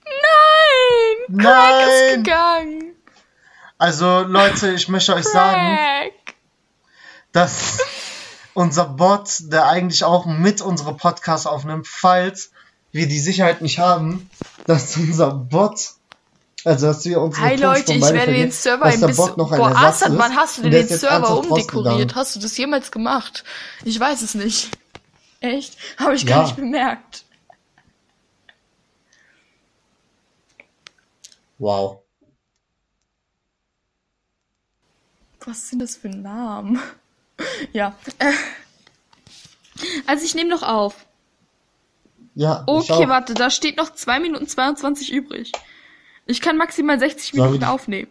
Nein! 0.07 1.39
Crack 1.39 1.81
ist 1.81 1.87
Nein! 1.89 2.23
gegangen! 2.23 2.95
Also 3.77 4.21
Leute, 4.21 4.71
ich 4.71 4.87
möchte 4.87 5.13
euch 5.13 5.25
sagen, 5.25 5.75
Crack! 5.75 6.13
dass 7.33 7.79
unser 8.53 8.85
Bot, 8.85 9.29
der 9.51 9.67
eigentlich 9.67 10.03
auch 10.03 10.25
mit 10.25 10.61
unsere 10.61 10.95
Podcasts 10.95 11.47
aufnimmt, 11.47 11.87
falls 11.87 12.51
wir 12.91 13.07
die 13.07 13.19
Sicherheit 13.19 13.61
nicht 13.61 13.79
haben, 13.79 14.29
dass 14.65 14.95
unser 14.97 15.31
Bot, 15.31 15.93
also 16.63 16.87
dass 16.87 17.03
wir 17.05 17.19
unsere 17.21 17.45
Hi 17.45 17.55
Leute, 17.55 17.93
ich 17.93 18.01
werde 18.01 18.33
den 18.33 18.51
Server 18.51 18.85
ein 18.85 19.01
bisschen. 19.01 19.35
Boah, 19.35 19.51
Ersatz 19.51 19.75
Assad, 19.75 20.09
ist. 20.13 20.17
wann 20.19 20.35
hast 20.35 20.57
du 20.57 20.61
denn 20.63 20.71
den 20.71 20.87
Server 20.87 21.37
umdekoriert? 21.37 22.15
Hast 22.15 22.35
du 22.35 22.39
das 22.39 22.55
jemals 22.57 22.91
gemacht? 22.91 23.43
Ich 23.83 23.99
weiß 23.99 24.21
es 24.21 24.35
nicht. 24.35 24.69
Echt? 25.39 25.75
Habe 25.97 26.15
ich 26.15 26.23
Ja. 26.23 26.37
gar 26.37 26.43
nicht 26.43 26.55
bemerkt. 26.55 27.25
Wow. 31.57 31.99
Was 35.45 35.69
sind 35.69 35.79
das 35.81 35.95
für 35.97 36.09
Namen? 36.09 36.79
ja. 37.73 37.95
Äh. 38.19 38.31
Also 40.05 40.25
ich 40.25 40.35
nehme 40.35 40.49
noch 40.49 40.63
auf. 40.63 40.95
Ja, 42.35 42.63
Okay, 42.65 43.07
warte, 43.09 43.33
da 43.35 43.49
steht 43.49 43.77
noch 43.77 43.93
2 43.93 44.19
Minuten 44.19 44.47
22 44.47 45.11
übrig. 45.11 45.51
Ich 46.25 46.41
kann 46.41 46.57
maximal 46.57 46.97
60 46.99 47.31
Sollen 47.31 47.43
Minuten 47.51 47.59
die- 47.61 47.65
aufnehmen. 47.67 48.09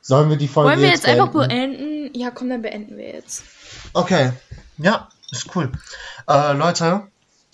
Sollen 0.00 0.30
wir 0.30 0.36
die 0.38 0.48
Folge 0.48 0.70
Wollen 0.70 0.80
wir 0.80 0.88
jetzt 0.88 1.04
einfach 1.06 1.28
beenden? 1.32 1.76
beenden? 1.76 2.18
Ja, 2.18 2.30
komm, 2.30 2.48
dann 2.48 2.62
beenden 2.62 2.96
wir 2.96 3.08
jetzt. 3.12 3.42
Okay. 3.92 4.32
Ja, 4.78 5.08
ist 5.30 5.54
cool. 5.54 5.70
Äh, 6.26 6.52
Leute, 6.54 7.08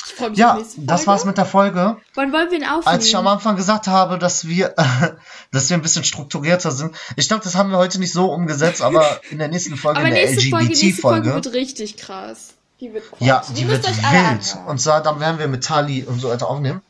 Ich 0.07 0.13
freue 0.13 0.31
mich 0.31 0.45
auf 0.45 0.49
ja, 0.49 0.53
die 0.55 0.63
nächste 0.63 0.81
das 0.83 1.05
Folge. 1.05 1.07
war's 1.07 1.25
mit 1.25 1.39
der 1.39 1.47
Folge. 1.47 1.97
Wann 2.15 2.33
wollen 2.33 2.51
wir 2.51 2.59
ihn 2.59 2.65
aufnehmen? 2.65 2.87
Als 2.87 3.07
ich 3.07 3.17
am 3.17 3.27
Anfang 3.27 3.57
gesagt 3.57 3.87
habe, 3.87 4.19
dass 4.19 4.47
wir, 4.47 4.75
dass 5.51 5.71
wir 5.71 5.77
ein 5.77 5.83
bisschen 5.83 6.05
strukturierter 6.05 6.71
sind. 6.71 6.95
Ich 7.17 7.29
glaube, 7.29 7.43
das 7.43 7.55
haben 7.55 7.71
wir 7.71 7.79
heute 7.79 7.99
nicht 7.99 8.13
so 8.13 8.31
umgesetzt, 8.33 8.83
aber 8.83 9.21
in 9.31 9.39
der 9.39 9.49
nächsten 9.49 9.77
Folge, 9.77 10.01
Aber 10.01 10.09
in 10.09 10.15
der 10.15 10.27
nächste 10.27 10.51
Folge, 10.51 10.67
nächste 10.67 11.01
Folge 11.01 11.31
LGBT-Folge. 11.31 11.35
wird 11.35 11.55
richtig 11.55 11.97
krass. 11.97 12.55
Die 12.81 12.93
wird 12.93 13.09
krass. 13.09 13.19
Ja, 13.21 13.43
die 13.57 13.65
müsst 13.65 13.87
wird 13.87 13.97
wild. 13.97 14.57
Und 14.67 14.81
zwar, 14.81 15.03
dann 15.03 15.21
werden 15.21 15.39
wir 15.39 15.49
mit 15.49 15.65
Tali 15.65 16.03
und 16.05 16.21
so 16.21 16.29
weiter 16.29 16.49
aufnehmen. 16.49 16.83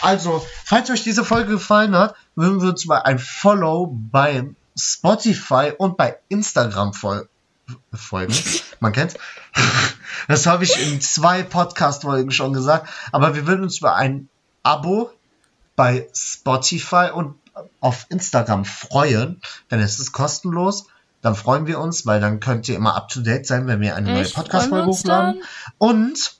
Also, 0.00 0.44
falls 0.64 0.90
euch 0.90 1.02
diese 1.02 1.24
Folge 1.24 1.52
gefallen 1.52 1.96
hat, 1.96 2.14
würden 2.36 2.62
wir 2.62 2.70
uns 2.70 2.86
mal 2.86 3.02
ein 3.02 3.18
Follow 3.18 3.92
bei 3.92 4.48
Spotify 4.78 5.72
und 5.76 5.96
bei 5.96 6.18
Instagram 6.28 6.94
fol 6.94 7.28
folgen. 7.92 8.34
Man 8.80 8.92
kennt's. 8.92 9.14
Das 10.28 10.46
habe 10.46 10.64
ich 10.64 10.78
in 10.86 11.00
zwei 11.00 11.42
Podcast-Folgen 11.42 12.30
schon 12.30 12.52
gesagt. 12.52 12.88
Aber 13.10 13.34
wir 13.34 13.46
würden 13.46 13.62
uns 13.62 13.78
über 13.78 13.94
ein 13.96 14.28
Abo 14.62 15.10
bei 15.76 16.08
Spotify 16.14 17.10
und 17.12 17.36
auf 17.80 18.06
Instagram 18.10 18.64
freuen, 18.64 19.40
denn 19.70 19.80
es 19.80 19.98
ist 19.98 20.12
kostenlos. 20.12 20.86
Dann 21.22 21.34
freuen 21.34 21.66
wir 21.66 21.80
uns, 21.80 22.06
weil 22.06 22.20
dann 22.20 22.40
könnt 22.40 22.68
ihr 22.68 22.76
immer 22.76 22.96
up 22.96 23.08
to 23.08 23.20
date 23.20 23.46
sein, 23.46 23.66
wenn 23.66 23.80
wir 23.80 23.96
eine 23.96 24.12
neue? 24.12 24.28
Podcast-Folge 24.28 24.86
hochladen. 24.86 25.42
Und 25.78 26.34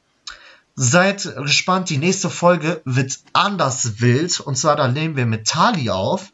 seid 0.74 1.34
gespannt, 1.36 1.90
die 1.90 1.98
nächste 1.98 2.30
Folge 2.30 2.80
wird 2.84 3.18
anders 3.32 4.00
wild. 4.00 4.40
Und 4.40 4.56
zwar, 4.56 4.76
da 4.76 4.88
nehmen 4.88 5.16
wir 5.16 5.26
mit 5.26 5.46
Tali 5.46 5.90
auf. 5.90 6.32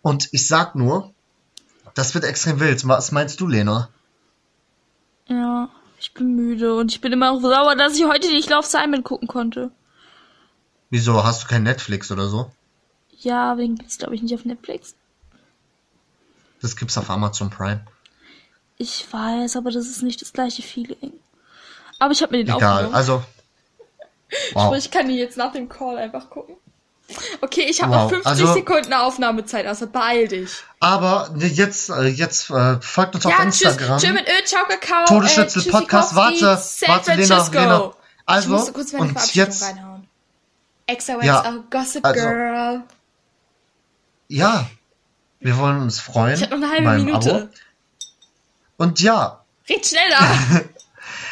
Und 0.00 0.28
ich 0.32 0.46
sag 0.46 0.74
nur, 0.74 1.12
das 1.94 2.14
wird 2.14 2.24
extrem 2.24 2.60
wild. 2.60 2.86
Was 2.86 3.12
meinst 3.12 3.40
du, 3.40 3.46
Lena? 3.46 3.88
Ja, 5.28 5.68
ich 5.98 6.14
bin 6.14 6.34
müde 6.34 6.74
und 6.74 6.92
ich 6.92 7.00
bin 7.00 7.12
immer 7.12 7.32
noch 7.32 7.40
sauer, 7.40 7.76
dass 7.76 7.96
ich 7.96 8.06
heute 8.06 8.28
nicht 8.28 8.50
Love 8.50 8.66
Simon 8.66 9.04
gucken 9.04 9.28
konnte. 9.28 9.70
Wieso, 10.90 11.22
hast 11.24 11.44
du 11.44 11.48
kein 11.48 11.64
Netflix 11.64 12.10
oder 12.10 12.28
so? 12.28 12.50
Ja, 13.18 13.54
den 13.54 13.76
gibt's 13.76 13.98
glaube 13.98 14.14
ich 14.14 14.22
nicht 14.22 14.34
auf 14.34 14.44
Netflix. 14.44 14.94
Das 16.60 16.76
gibt's 16.76 16.96
auf 16.98 17.10
Amazon 17.10 17.50
Prime. 17.50 17.84
Ich 18.78 19.06
weiß, 19.12 19.56
aber 19.56 19.70
das 19.70 19.86
ist 19.86 20.02
nicht 20.02 20.22
das 20.22 20.32
gleiche 20.32 20.62
Feeling. 20.62 21.12
Aber 21.98 22.12
ich 22.12 22.22
habe 22.22 22.36
mir 22.36 22.44
den 22.44 22.56
Egal, 22.56 22.92
also. 22.92 23.22
Wow. 24.52 24.66
Sprich, 24.66 24.84
ich 24.86 24.90
kann 24.90 25.08
die 25.08 25.16
jetzt 25.16 25.36
nach 25.36 25.52
dem 25.52 25.68
Call 25.68 25.98
einfach 25.98 26.30
gucken. 26.30 26.56
Okay, 27.40 27.62
ich 27.68 27.82
habe 27.82 27.92
Wow, 27.92 28.02
noch 28.02 28.08
50 28.10 28.26
also- 28.26 28.52
Sekunden 28.52 28.92
Aufnahmezeit, 28.92 29.66
also 29.66 29.86
beeil 29.86 30.28
dich. 30.28 30.50
Aber 30.80 31.34
jetzt, 31.38 31.88
äh, 31.90 32.02
jetzt 32.08 32.50
äh, 32.50 32.80
folgt 32.80 33.14
uns 33.14 33.24
auf 33.24 33.32
Ja, 33.32 33.44
tschüss. 33.46 33.62
Instagram. 33.62 33.98
Tschüss 33.98 34.12
mit 34.12 34.28
Ö, 34.28 34.44
ciao, 34.44 34.64
Kakao. 34.66 35.06
Todesschützel 35.06 35.66
äh, 35.66 35.70
Podcast. 35.70 36.14
Warte, 36.14 36.56
San 36.62 36.88
warte, 36.90 37.14
Lena. 37.14 37.48
Lena. 37.50 37.86
ich 37.88 37.94
Also, 38.26 38.48
musste 38.50 38.72
kurz 38.72 38.92
meine 38.92 39.04
und 39.04 39.34
jetzt, 39.34 39.62
reinhauen. 39.62 40.06
XOX, 40.86 41.24
Ja, 41.24 41.44
oh, 41.56 41.64
Gossip 41.70 42.04
also- 42.04 42.20
Girl. 42.20 42.82
ja, 44.28 44.66
wir 45.40 45.56
wollen 45.58 45.80
uns 45.82 46.00
freuen. 46.00 46.34
Ich 46.34 46.42
hab 46.42 46.50
noch 46.50 46.58
eine 46.58 46.70
halbe 46.70 47.04
Minute. 47.04 47.34
Abo. 47.34 47.48
Und 48.76 49.00
ja, 49.00 49.40
Red 49.68 49.86
schneller. 49.86 50.64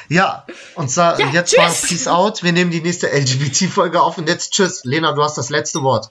ja, 0.09 0.46
und 0.74 0.90
zwar, 0.90 1.18
Ja, 1.18 1.28
jetzt 1.30 1.50
tschüss. 1.50 1.59
war 1.59 1.88
Peace 1.88 2.07
Out. 2.09 2.42
Wir 2.42 2.52
nehmen 2.52 2.70
die 2.70 2.80
nächste 2.80 3.09
LGBT-Folge 3.09 4.00
auf 4.00 4.18
und 4.18 4.28
jetzt 4.28 4.52
tschüss. 4.52 4.84
Lena, 4.84 5.12
du 5.12 5.22
hast 5.22 5.36
das 5.38 5.50
letzte 5.50 5.82
Wort. 5.82 6.11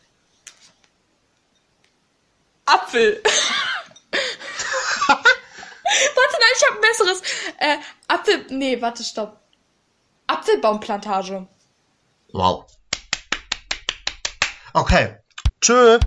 Apfel. 2.66 3.22
warte, 5.08 5.24
nein, 6.16 6.54
ich 6.56 6.66
habe 6.68 6.76
ein 6.76 6.82
besseres. 6.82 7.22
Äh, 7.60 7.78
Apfel. 8.08 8.46
Nee, 8.50 8.82
warte, 8.82 9.04
stopp. 9.04 9.40
Apfelbaumplantage. 10.28 11.48
Wow. 12.32 12.66
Okay. 14.74 15.18
Tschö. 15.62 16.00